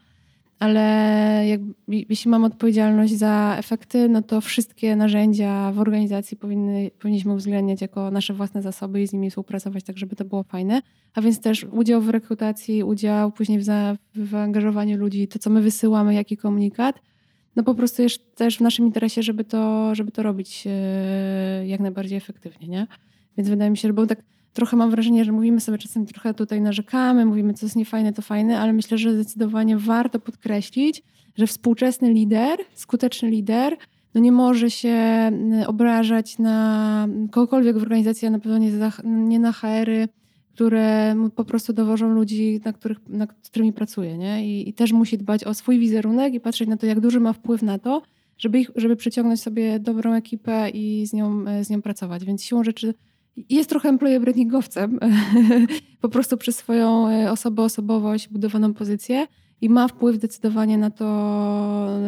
ale 0.64 1.44
jak, 1.48 1.62
jeśli 1.88 2.32
mam 2.32 2.44
odpowiedzialność 2.44 3.14
za 3.14 3.56
efekty, 3.58 4.10
no 4.10 4.22
to 4.22 4.42
wszystkie 4.42 4.96
narzędzia 4.96 5.72
w 5.72 5.80
organizacji 5.80 6.38
powinny, 6.38 6.92
powinniśmy 7.00 7.34
uwzględniać 7.34 7.82
jako 7.82 8.12
nasze 8.12 8.34
własne 8.34 8.62
zasoby 8.62 9.02
i 9.02 9.08
z 9.08 9.14
nimi 9.14 9.30
współpracować 9.30 9.84
tak, 9.84 9.98
żeby 9.98 10.16
to 10.16 10.26
było 10.26 10.44
fajne. 10.44 10.82
A 11.14 11.22
więc 11.22 11.42
też 11.42 11.66
udział 11.72 12.02
w 12.02 12.10
rekrutacji, 12.10 12.84
udział 12.84 13.32
później 13.32 13.60
w, 13.60 13.64
za, 13.64 13.98
w 14.16 14.36
angażowaniu 14.36 14.98
ludzi, 14.98 15.28
to 15.28 15.40
co 15.40 15.50
my 15.50 15.62
wysyłamy, 15.62 16.14
jaki 16.14 16.38
komunikat, 16.38 17.02
no 17.56 17.64
po 17.64 17.76
prostu 17.76 18.02
jest 18.02 18.36
też 18.36 18.58
w 18.58 18.62
naszym 18.62 18.86
interesie, 18.86 19.24
żeby 19.24 19.44
to, 19.44 19.96
żeby 19.96 20.12
to 20.12 20.24
robić 20.24 20.64
e, 20.68 21.68
jak 21.68 21.80
najbardziej 21.80 22.18
efektywnie, 22.18 22.68
nie? 22.68 22.88
Więc 23.38 23.50
wydaje 23.50 23.72
mi 23.72 23.78
się, 23.78 23.88
że 23.88 23.94
bo 23.94 24.08
tak 24.08 24.24
trochę 24.54 24.78
mam 24.78 24.92
wrażenie, 24.92 25.26
że 25.26 25.32
mówimy 25.32 25.60
sobie 25.60 25.78
czasem 25.78 26.06
trochę 26.06 26.34
tutaj 26.34 26.62
narzekamy, 26.62 27.26
mówimy, 27.26 27.54
co 27.54 27.66
jest 27.66 27.76
niefajne, 27.76 28.14
to 28.14 28.22
fajne, 28.22 28.60
ale 28.60 28.74
myślę, 28.74 28.98
że 28.98 29.14
zdecydowanie 29.14 29.78
warto 29.78 30.20
podkreślić, 30.20 31.04
że 31.36 31.48
współczesny 31.48 32.14
lider, 32.14 32.60
skuteczny 32.74 33.30
lider, 33.30 33.78
no 34.14 34.22
nie 34.22 34.32
może 34.32 34.72
się 34.72 34.98
obrażać 35.68 36.40
na 36.40 37.08
kogokolwiek 37.32 37.78
w 37.78 37.82
organizacji, 37.82 38.28
a 38.28 38.32
na 38.32 38.40
pewno 38.40 38.58
nie, 38.58 38.72
nie 39.04 39.40
na 39.40 39.52
HR-y, 39.52 40.08
które 40.54 41.16
po 41.36 41.46
prostu 41.46 41.74
dowożą 41.74 42.10
ludzi, 42.10 42.62
na 42.66 42.74
których, 42.74 43.10
nad 43.10 43.34
którymi 43.34 43.74
pracuje. 43.74 44.18
Nie? 44.18 44.48
I, 44.48 44.70
I, 44.70 44.74
też 44.74 44.92
musi 44.92 45.18
dbać 45.18 45.44
o 45.44 45.54
swój 45.54 45.80
wizerunek 45.80 46.34
i 46.34 46.40
patrzeć 46.40 46.70
na 46.70 46.78
to, 46.78 46.86
jak 46.86 47.00
duży 47.00 47.20
ma 47.20 47.34
wpływ 47.34 47.62
na 47.62 47.80
to, 47.80 48.02
żeby, 48.38 48.60
ich, 48.60 48.72
żeby 48.76 48.96
przyciągnąć 48.96 49.42
sobie 49.42 49.80
dobrą 49.80 50.14
ekipę 50.14 50.70
i 50.70 51.08
z 51.08 51.14
nią, 51.14 51.46
z 51.62 51.70
nią 51.70 51.82
pracować. 51.82 52.26
Więc 52.26 52.44
siłą 52.44 52.64
rzeczy 52.64 52.94
jest 53.50 53.70
trochę 53.70 53.90
employee 53.90 54.20
brandingowcem, 54.20 55.00
po 56.02 56.10
prostu 56.10 56.38
przez 56.38 56.56
swoją 56.56 57.10
e, 57.10 57.32
osobę, 57.32 57.64
osobowość, 57.64 58.30
budowaną 58.30 58.74
pozycję 58.74 59.28
i 59.62 59.70
ma 59.70 59.88
wpływ 59.88 60.16
zdecydowanie 60.16 60.78
na 60.78 60.90
to, 60.90 61.06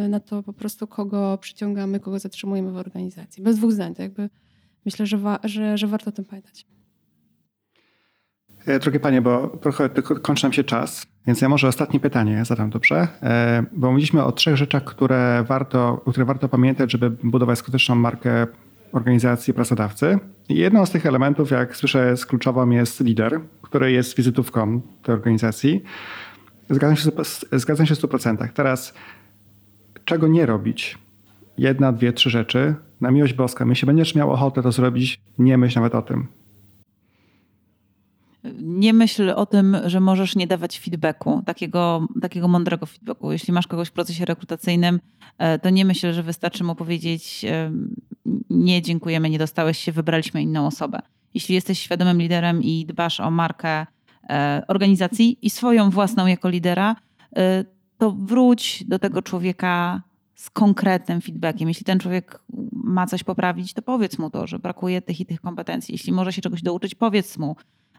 na 0.10 0.20
to 0.20 0.44
po 0.44 0.54
prostu, 0.54 0.88
kogo 0.88 1.38
przyciągamy, 1.42 2.00
kogo 2.00 2.20
zatrzymujemy 2.20 2.72
w 2.72 2.78
organizacji. 2.78 3.44
Bez 3.44 3.58
dwóch 3.58 3.72
zdań. 3.72 3.96
To 3.96 4.02
jakby 4.02 4.30
myślę, 4.86 5.06
że, 5.06 5.18
wa 5.18 5.40
że, 5.44 5.78
że 5.78 5.88
warto 5.88 6.10
o 6.10 6.12
tym 6.12 6.26
pamiętać. 6.26 6.66
E, 8.66 8.80
drogie 8.80 9.00
panie, 9.00 9.22
bo 9.22 9.48
trochę 9.62 9.90
kończy 10.22 10.46
nam 10.46 10.54
się 10.54 10.64
czas, 10.64 11.08
więc 11.28 11.42
ja 11.42 11.50
może 11.50 11.68
ostatnie 11.68 12.00
pytanie 12.00 12.46
zadam, 12.46 12.70
dobrze? 12.70 13.08
E, 13.24 13.66
bo 13.74 13.92
mówiliśmy 13.92 14.24
o 14.24 14.32
trzech 14.32 14.56
rzeczach, 14.56 14.84
które 14.84 15.44
warto, 15.48 16.02
które 16.10 16.26
warto 16.26 16.50
pamiętać, 16.50 16.92
żeby 16.92 17.10
budować 17.10 17.60
skuteczną 17.60 17.96
markę 17.96 18.48
organizacji 18.92 19.54
pracodawcy. 19.54 20.20
Jedną 20.50 20.86
z 20.86 20.92
tych 20.92 21.06
elementów, 21.06 21.52
jak 21.52 21.76
słyszę, 21.76 22.10
jest 22.10 22.26
kluczową 22.26 22.70
jest 22.70 23.00
lider, 23.00 23.40
który 23.62 23.92
jest 23.92 24.18
wizytówką 24.18 24.82
tej 25.04 25.16
organizacji. 25.16 25.84
Zgadzam 26.70 27.86
się, 27.86 27.96
w 27.96 28.00
100%. 28.00 28.50
Teraz 28.54 28.94
czego 30.06 30.28
nie 30.28 30.46
robić? 30.46 30.98
Jedna, 31.58 31.92
dwie, 31.92 32.14
trzy 32.14 32.30
rzeczy. 32.30 32.76
Na 33.02 33.12
miłość 33.12 33.34
boską. 33.34 33.70
Jeśli 33.70 33.86
będziesz 33.86 34.16
miał 34.16 34.32
ochotę 34.32 34.62
to 34.62 34.72
zrobić, 34.72 35.20
nie 35.38 35.58
myśl 35.58 35.80
nawet 35.80 35.96
o 35.96 36.02
tym 36.02 36.28
nie 38.62 38.94
myśl 38.94 39.30
o 39.30 39.46
tym, 39.46 39.78
że 39.86 40.00
możesz 40.00 40.36
nie 40.36 40.48
dawać 40.48 40.80
feedbacku, 40.80 41.42
takiego, 41.46 42.08
takiego 42.22 42.48
mądrego 42.48 42.86
feedbacku. 42.86 43.32
Jeśli 43.32 43.54
masz 43.54 43.68
kogoś 43.68 43.88
w 43.88 43.92
procesie 43.92 44.26
rekrutacyjnym, 44.26 45.00
e, 45.38 45.60
to 45.60 45.70
nie 45.70 45.86
myśl, 45.86 46.14
że 46.14 46.24
wystarczy 46.24 46.64
mu 46.64 46.76
powiedzieć 46.76 47.46
e, 47.46 47.72
nie, 48.50 48.82
dziękujemy, 48.82 49.30
nie 49.30 49.40
dostałeś 49.40 49.78
się, 49.78 49.92
wybraliśmy 49.92 50.42
inną 50.42 50.68
osobę. 50.68 51.00
Jeśli 51.34 51.56
jesteś 51.56 51.80
świadomym 51.80 52.22
liderem 52.22 52.64
i 52.64 52.86
dbasz 52.86 53.20
o 53.20 53.32
markę 53.32 53.86
e, 54.30 54.64
organizacji 54.68 55.38
i 55.42 55.50
swoją 55.50 55.90
własną 55.90 56.28
jako 56.28 56.50
lidera, 56.50 56.96
to 57.98 58.12
wróć 58.12 58.84
do 58.88 59.00
tego 59.00 59.22
człowieka 59.22 60.02
z 60.36 60.50
konkretnym 60.50 61.22
feedbackiem. 61.22 61.68
Jeśli 61.68 61.86
ten 61.86 62.00
człowiek 62.00 62.40
ma 62.72 63.08
coś 63.08 63.24
poprawić, 63.24 63.74
to 63.74 63.82
powiedz 63.82 64.18
mu 64.18 64.30
to, 64.30 64.48
że 64.48 64.60
brakuje 64.60 65.02
tych 65.02 65.20
i 65.20 65.26
tych 65.26 65.42
kompetencji. 65.42 65.94
Jeśli 65.94 66.14
może 66.14 66.34
się 66.34 66.42
czegoś 66.42 66.62
douczyć, 66.62 66.96
powiedz 66.96 67.38
mu, 67.38 67.56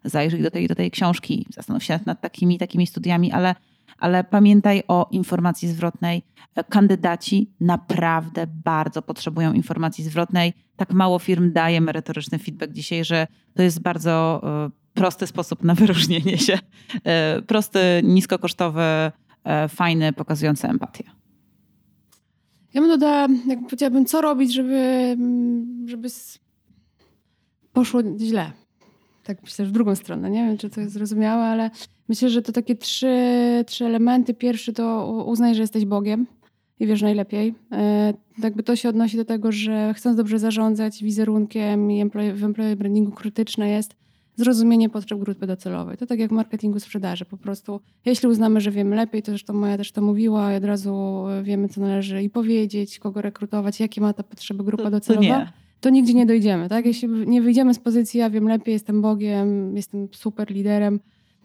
zajrzyj 0.06 0.42
do 0.42 0.50
tej, 0.50 0.68
do 0.68 0.74
tej 0.74 0.90
książki, 0.90 1.46
zastanów 1.54 1.84
się 1.84 2.00
nad 2.06 2.20
takimi, 2.20 2.58
takimi 2.58 2.86
studiami, 2.86 3.32
ale, 3.32 3.54
ale 3.98 4.24
pamiętaj 4.24 4.82
o 4.88 5.08
informacji 5.10 5.68
zwrotnej. 5.68 6.22
Kandydaci 6.68 7.50
naprawdę 7.60 8.46
bardzo 8.64 9.02
potrzebują 9.02 9.52
informacji 9.52 10.04
zwrotnej. 10.04 10.52
Tak 10.76 10.92
mało 10.92 11.18
firm 11.18 11.52
daje 11.52 11.80
merytoryczny 11.80 12.38
feedback 12.38 12.72
dzisiaj, 12.72 13.04
że 13.04 13.26
to 13.54 13.62
jest 13.62 13.82
bardzo 13.82 14.42
e, 14.44 14.70
prosty 14.94 15.26
sposób 15.26 15.64
na 15.64 15.74
wyróżnienie 15.80 16.38
się. 16.38 16.58
E, 17.04 17.42
prosty, 17.42 17.80
niskokosztowy, 18.02 18.82
e, 19.44 19.68
fajny, 19.68 20.12
pokazujący 20.12 20.68
empatię. 20.68 21.04
Ja 22.74 22.80
bym 22.80 22.90
dodała, 22.90 23.28
jak 23.46 23.60
powiedziałabym, 23.60 24.06
co 24.06 24.20
robić, 24.20 24.54
żeby, 24.54 25.16
żeby 25.86 26.08
poszło 27.72 28.02
źle 28.18 28.52
tak 29.26 29.42
myślę, 29.42 29.64
w 29.64 29.70
drugą 29.70 29.94
stronę. 29.94 30.30
Nie 30.30 30.46
wiem, 30.46 30.58
czy 30.58 30.70
to 30.70 30.80
jest 30.80 30.92
zrozumiałe, 30.92 31.44
ale 31.44 31.70
myślę, 32.08 32.30
że 32.30 32.42
to 32.42 32.52
takie 32.52 32.74
trzy, 32.76 33.16
trzy 33.66 33.84
elementy. 33.84 34.34
Pierwszy 34.34 34.72
to 34.72 35.06
uznaj, 35.26 35.54
że 35.54 35.62
jesteś 35.62 35.84
Bogiem 35.84 36.26
i 36.80 36.86
wiesz 36.86 37.02
najlepiej. 37.02 37.54
E, 37.72 38.14
jakby 38.42 38.62
to 38.62 38.76
się 38.76 38.88
odnosi 38.88 39.16
do 39.16 39.24
tego, 39.24 39.52
że 39.52 39.94
chcąc 39.94 40.16
dobrze 40.16 40.38
zarządzać 40.38 41.02
wizerunkiem 41.02 41.90
i 41.90 42.04
w 42.34 42.44
employee 42.44 42.76
brandingu 42.76 43.12
krytyczne 43.12 43.68
jest 43.68 43.96
zrozumienie 44.36 44.88
potrzeb 44.88 45.18
grupy 45.18 45.46
docelowej. 45.46 45.96
To 45.96 46.06
tak 46.06 46.18
jak 46.18 46.30
w 46.30 46.34
marketingu 46.34 46.80
sprzedaży. 46.80 47.24
Po 47.24 47.36
prostu 47.36 47.80
jeśli 48.04 48.28
uznamy, 48.28 48.60
że 48.60 48.70
wiemy 48.70 48.96
lepiej, 48.96 49.22
to 49.22 49.32
zresztą 49.32 49.52
Maja 49.52 49.76
też 49.76 49.92
to 49.92 50.02
mówiła 50.02 50.52
i 50.52 50.56
od 50.56 50.64
razu 50.64 51.24
wiemy, 51.42 51.68
co 51.68 51.80
należy 51.80 52.22
i 52.22 52.30
powiedzieć, 52.30 52.98
kogo 52.98 53.22
rekrutować, 53.22 53.80
jakie 53.80 54.00
ma 54.00 54.12
ta 54.12 54.22
potrzeby 54.22 54.64
grupa 54.64 54.84
to, 54.84 54.90
docelowa. 54.90 55.28
To 55.28 55.40
nie 55.40 55.65
to 55.80 55.90
nigdzie 55.90 56.14
nie 56.14 56.26
dojdziemy. 56.26 56.68
Tak? 56.68 56.86
Jeśli 56.86 57.08
nie 57.08 57.42
wyjdziemy 57.42 57.74
z 57.74 57.78
pozycji, 57.78 58.20
ja 58.20 58.30
wiem 58.30 58.48
lepiej, 58.48 58.72
jestem 58.72 59.02
Bogiem, 59.02 59.76
jestem 59.76 60.08
super 60.12 60.50
liderem 60.50 61.00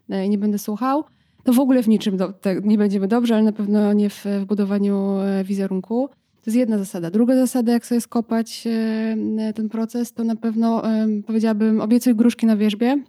e, 0.09 0.25
i 0.25 0.29
nie 0.29 0.37
będę 0.37 0.57
słuchał, 0.57 1.03
to 1.43 1.53
w 1.53 1.59
ogóle 1.59 1.83
w 1.83 1.87
niczym 1.87 2.17
do, 2.17 2.33
nie 2.63 2.77
będziemy 2.77 3.07
dobrze, 3.07 3.33
ale 3.35 3.43
na 3.43 3.51
pewno 3.51 3.93
nie 3.93 4.09
w, 4.09 4.25
w 4.41 4.45
budowaniu 4.45 5.19
e, 5.19 5.43
wizerunku. 5.43 6.09
To 6.41 6.49
jest 6.49 6.57
jedna 6.57 6.77
zasada. 6.77 7.11
Druga 7.11 7.35
zasada, 7.35 7.73
jak 7.73 7.85
sobie 7.85 8.01
skopać 8.01 8.63
e, 8.67 9.53
ten 9.53 9.69
proces, 9.69 10.13
to 10.13 10.23
na 10.23 10.35
pewno 10.35 10.83
powiedziałabym 11.25 11.81
obiecuj 11.81 12.15
gruszki 12.15 12.45
na 12.45 12.57
wierzbie, 12.57 13.03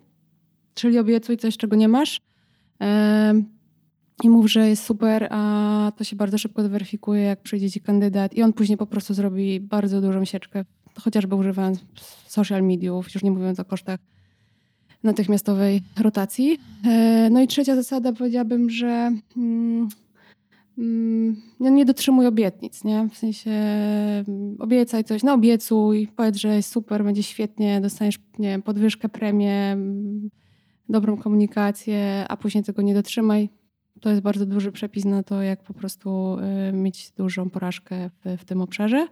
czyli 0.74 0.98
obiecuj 0.98 1.36
coś, 1.36 1.56
czego 1.56 1.76
nie 1.76 1.88
masz 1.88 2.20
i 4.22 4.28
mów, 4.30 4.50
że 4.50 4.68
jest 4.68 4.84
super, 4.84 5.28
a 5.30 5.92
to 5.96 6.04
się 6.04 6.16
bardzo 6.16 6.38
szybko 6.38 6.62
zweryfikuje, 6.62 7.22
jak 7.22 7.42
przyjdzie 7.42 7.70
ci 7.70 7.80
kandydat 7.80 8.34
i 8.34 8.42
on 8.42 8.52
później 8.52 8.78
po 8.78 8.86
prostu 8.86 9.14
zrobi 9.14 9.60
bardzo 9.60 10.00
dużą 10.00 10.24
sieczkę 10.24 10.64
chociażby 11.00 11.34
używając 11.34 11.84
social 12.26 12.62
mediów, 12.62 13.14
już 13.14 13.22
nie 13.22 13.30
mówiąc 13.30 13.60
o 13.60 13.64
kosztach 13.64 14.00
natychmiastowej 15.02 15.82
rotacji. 16.00 16.58
E, 16.84 17.30
no 17.30 17.40
i 17.40 17.46
trzecia 17.46 17.76
zasada 17.76 18.12
powiedziałabym, 18.12 18.70
że 18.70 19.12
mm, 19.36 19.88
mm, 20.78 21.36
nie 21.60 21.84
dotrzymuj 21.84 22.26
obietnic, 22.26 22.84
nie? 22.84 23.08
W 23.12 23.16
sensie 23.16 23.50
mm, 23.50 24.56
obiecaj 24.58 25.04
coś, 25.04 25.22
no 25.22 25.32
obiecuj, 25.32 26.08
powiedz, 26.16 26.36
że 26.36 26.56
jest 26.56 26.72
super, 26.72 27.04
będzie 27.04 27.22
świetnie, 27.22 27.80
dostaniesz 27.80 28.18
nie 28.38 28.60
podwyżkę, 28.62 29.08
premię, 29.08 29.76
dobrą 30.88 31.16
komunikację, 31.16 32.24
a 32.28 32.36
później 32.36 32.64
tego 32.64 32.82
nie 32.82 32.94
dotrzymaj. 32.94 33.48
To 34.00 34.10
jest 34.10 34.22
bardzo 34.22 34.46
duży 34.46 34.72
przepis 34.72 35.04
na 35.04 35.22
to, 35.22 35.42
jak 35.42 35.62
po 35.62 35.74
prostu 35.74 36.36
y, 36.68 36.72
mieć 36.72 37.10
dużą 37.10 37.50
porażkę 37.50 38.10
w, 38.24 38.40
w 38.40 38.44
tym 38.44 38.60
obszarze. 38.60 39.08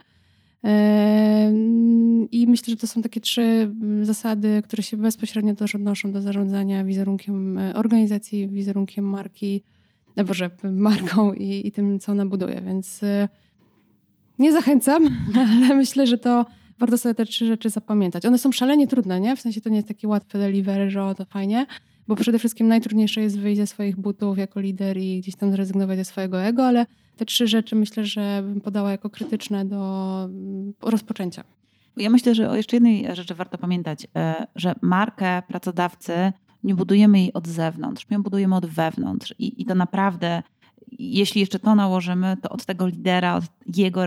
I 2.30 2.46
myślę, 2.48 2.70
że 2.70 2.76
to 2.76 2.86
są 2.86 3.02
takie 3.02 3.20
trzy 3.20 3.42
mm, 3.42 4.04
zasady, 4.04 4.62
które 4.64 4.82
się 4.82 4.96
bezpośrednio 4.96 5.54
też 5.54 5.74
odnoszą 5.74 6.12
do 6.12 6.22
zarządzania 6.22 6.84
wizerunkiem 6.84 7.58
e, 7.58 7.74
organizacji, 7.74 8.48
wizerunkiem 8.48 9.04
marki, 9.04 9.62
no 10.16 10.24
Boże, 10.24 10.50
marką 10.62 11.32
i, 11.32 11.66
i 11.66 11.72
tym, 11.72 11.98
co 11.98 12.12
ona 12.12 12.26
buduje. 12.26 12.60
Więc 12.66 13.02
e, 13.02 13.28
nie 14.38 14.52
zachęcam, 14.52 15.08
ale 15.62 15.74
myślę, 15.74 16.06
że 16.06 16.18
to 16.18 16.46
warto 16.78 16.98
sobie 16.98 17.14
te 17.14 17.26
trzy 17.26 17.46
rzeczy 17.46 17.70
zapamiętać. 17.70 18.26
One 18.26 18.38
są 18.38 18.52
szalenie 18.52 18.86
trudne, 18.86 19.20
nie? 19.20 19.36
W 19.36 19.40
sensie 19.40 19.60
to 19.60 19.68
nie 19.68 19.76
jest 19.76 19.88
takie 19.88 20.08
łatwe 20.08 20.38
delivery, 20.38 20.90
że 20.90 21.04
o, 21.04 21.14
to 21.14 21.24
fajnie, 21.24 21.66
bo 22.10 22.16
przede 22.16 22.38
wszystkim 22.38 22.68
najtrudniejsze 22.68 23.20
jest 23.20 23.38
wyjść 23.38 23.60
ze 23.60 23.66
swoich 23.66 23.96
butów 23.96 24.38
jako 24.38 24.60
lider 24.60 24.98
i 24.98 25.20
gdzieś 25.20 25.36
tam 25.36 25.52
zrezygnować 25.52 25.98
ze 25.98 26.04
swojego 26.04 26.42
ego, 26.42 26.66
ale 26.66 26.86
te 27.16 27.24
trzy 27.24 27.46
rzeczy 27.46 27.76
myślę, 27.76 28.06
że 28.06 28.42
bym 28.42 28.60
podała 28.60 28.90
jako 28.90 29.10
krytyczne 29.10 29.64
do 29.64 30.24
mm, 30.24 30.72
rozpoczęcia. 30.82 31.44
Ja 31.96 32.10
myślę, 32.10 32.34
że 32.34 32.50
o 32.50 32.56
jeszcze 32.56 32.76
jednej 32.76 33.16
rzeczy 33.16 33.34
warto 33.34 33.58
pamiętać, 33.58 34.06
e, 34.16 34.46
że 34.56 34.74
markę 34.82 35.42
pracodawcy 35.48 36.32
nie 36.64 36.74
budujemy 36.74 37.18
jej 37.18 37.32
od 37.32 37.48
zewnątrz, 37.48 38.06
my 38.10 38.14
ją 38.14 38.22
budujemy 38.22 38.56
od 38.56 38.66
wewnątrz 38.66 39.34
i, 39.38 39.62
i 39.62 39.64
to 39.64 39.74
naprawdę 39.74 40.42
jeśli 40.98 41.40
jeszcze 41.40 41.58
to 41.58 41.74
nałożymy, 41.74 42.36
to 42.42 42.48
od 42.48 42.64
tego 42.64 42.86
lidera, 42.86 43.36
od 43.36 43.44
jego 43.76 44.06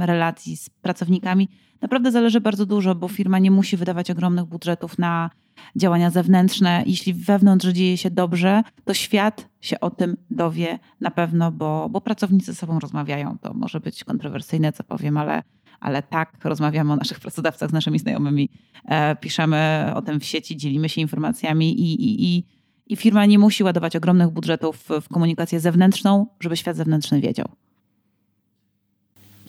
relacji 0.00 0.56
z 0.56 0.70
pracownikami 0.70 1.48
naprawdę 1.80 2.10
zależy 2.10 2.40
bardzo 2.40 2.66
dużo, 2.66 2.94
bo 2.94 3.08
firma 3.08 3.38
nie 3.38 3.50
musi 3.50 3.76
wydawać 3.76 4.10
ogromnych 4.10 4.44
budżetów 4.44 4.98
na 4.98 5.30
działania 5.76 6.10
zewnętrzne. 6.10 6.82
Jeśli 6.86 7.14
wewnątrz 7.14 7.66
dzieje 7.66 7.96
się 7.96 8.10
dobrze, 8.10 8.62
to 8.84 8.94
świat 8.94 9.48
się 9.60 9.80
o 9.80 9.90
tym 9.90 10.16
dowie 10.30 10.78
na 11.00 11.10
pewno, 11.10 11.52
bo, 11.52 11.88
bo 11.88 12.00
pracownicy 12.00 12.46
ze 12.46 12.54
sobą 12.54 12.78
rozmawiają. 12.78 13.38
To 13.38 13.54
może 13.54 13.80
być 13.80 14.04
kontrowersyjne, 14.04 14.72
co 14.72 14.84
powiem, 14.84 15.16
ale, 15.16 15.42
ale 15.80 16.02
tak, 16.02 16.44
rozmawiamy 16.44 16.92
o 16.92 16.96
naszych 16.96 17.20
pracodawcach 17.24 17.70
z 17.70 17.72
naszymi 17.72 17.98
znajomymi, 17.98 18.48
e, 18.84 19.16
piszemy 19.16 19.92
o 19.94 20.02
tym 20.02 20.20
w 20.20 20.24
sieci, 20.24 20.56
dzielimy 20.56 20.88
się 20.88 21.00
informacjami 21.00 21.80
i, 21.80 21.94
i, 21.94 22.24
i, 22.24 22.44
i 22.86 22.96
firma 22.96 23.26
nie 23.26 23.38
musi 23.38 23.64
ładować 23.64 23.96
ogromnych 23.96 24.30
budżetów 24.30 24.88
w 25.00 25.08
komunikację 25.08 25.60
zewnętrzną, 25.60 26.26
żeby 26.40 26.56
świat 26.56 26.76
zewnętrzny 26.76 27.20
wiedział. 27.20 27.48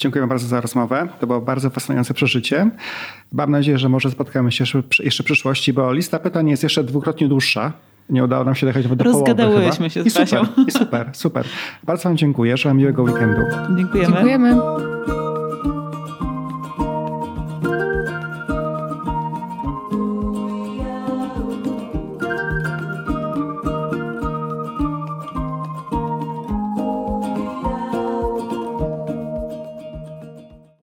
Dziękuję 0.02 0.28
bardzo 0.28 0.47
za 0.47 0.62
rozmowę. 0.62 1.08
To 1.20 1.28
było 1.28 1.41
bardzo 1.41 1.70
fascynujące 1.70 2.14
przeżycie. 2.14 2.70
Mam 3.32 3.52
nadzieję, 3.52 3.78
że 3.78 3.89
może 3.89 4.12
spotkamy 4.12 4.52
się 4.52 4.66
jeszcze 4.99 5.24
w 5.24 5.26
przyszłości, 5.26 5.74
bo 5.74 5.93
lista 5.93 6.20
pytań 6.20 6.49
jest 6.49 6.64
jeszcze 6.64 6.84
dwukrotnie 6.84 7.28
dłuższa. 7.28 7.74
Nie 8.10 8.24
udało 8.24 8.43
nam 8.43 8.56
się 8.56 8.66
dojechać 8.66 8.88
do 8.88 9.04
Rozgadałyśmy 9.04 9.89
się 9.89 10.04
z 10.04 10.06
I 10.06 10.10
super, 10.10 10.45
I 10.68 10.72
super, 10.72 11.10
super. 11.14 11.45
Bardzo 11.84 12.10
Wam 12.10 12.18
dziękuję. 12.18 12.58
Życzę 12.58 12.74
miłego 12.74 13.04
weekendu. 13.04 13.41
Dziękujemy. 13.78 14.14
Dziękujemy. 14.14 14.56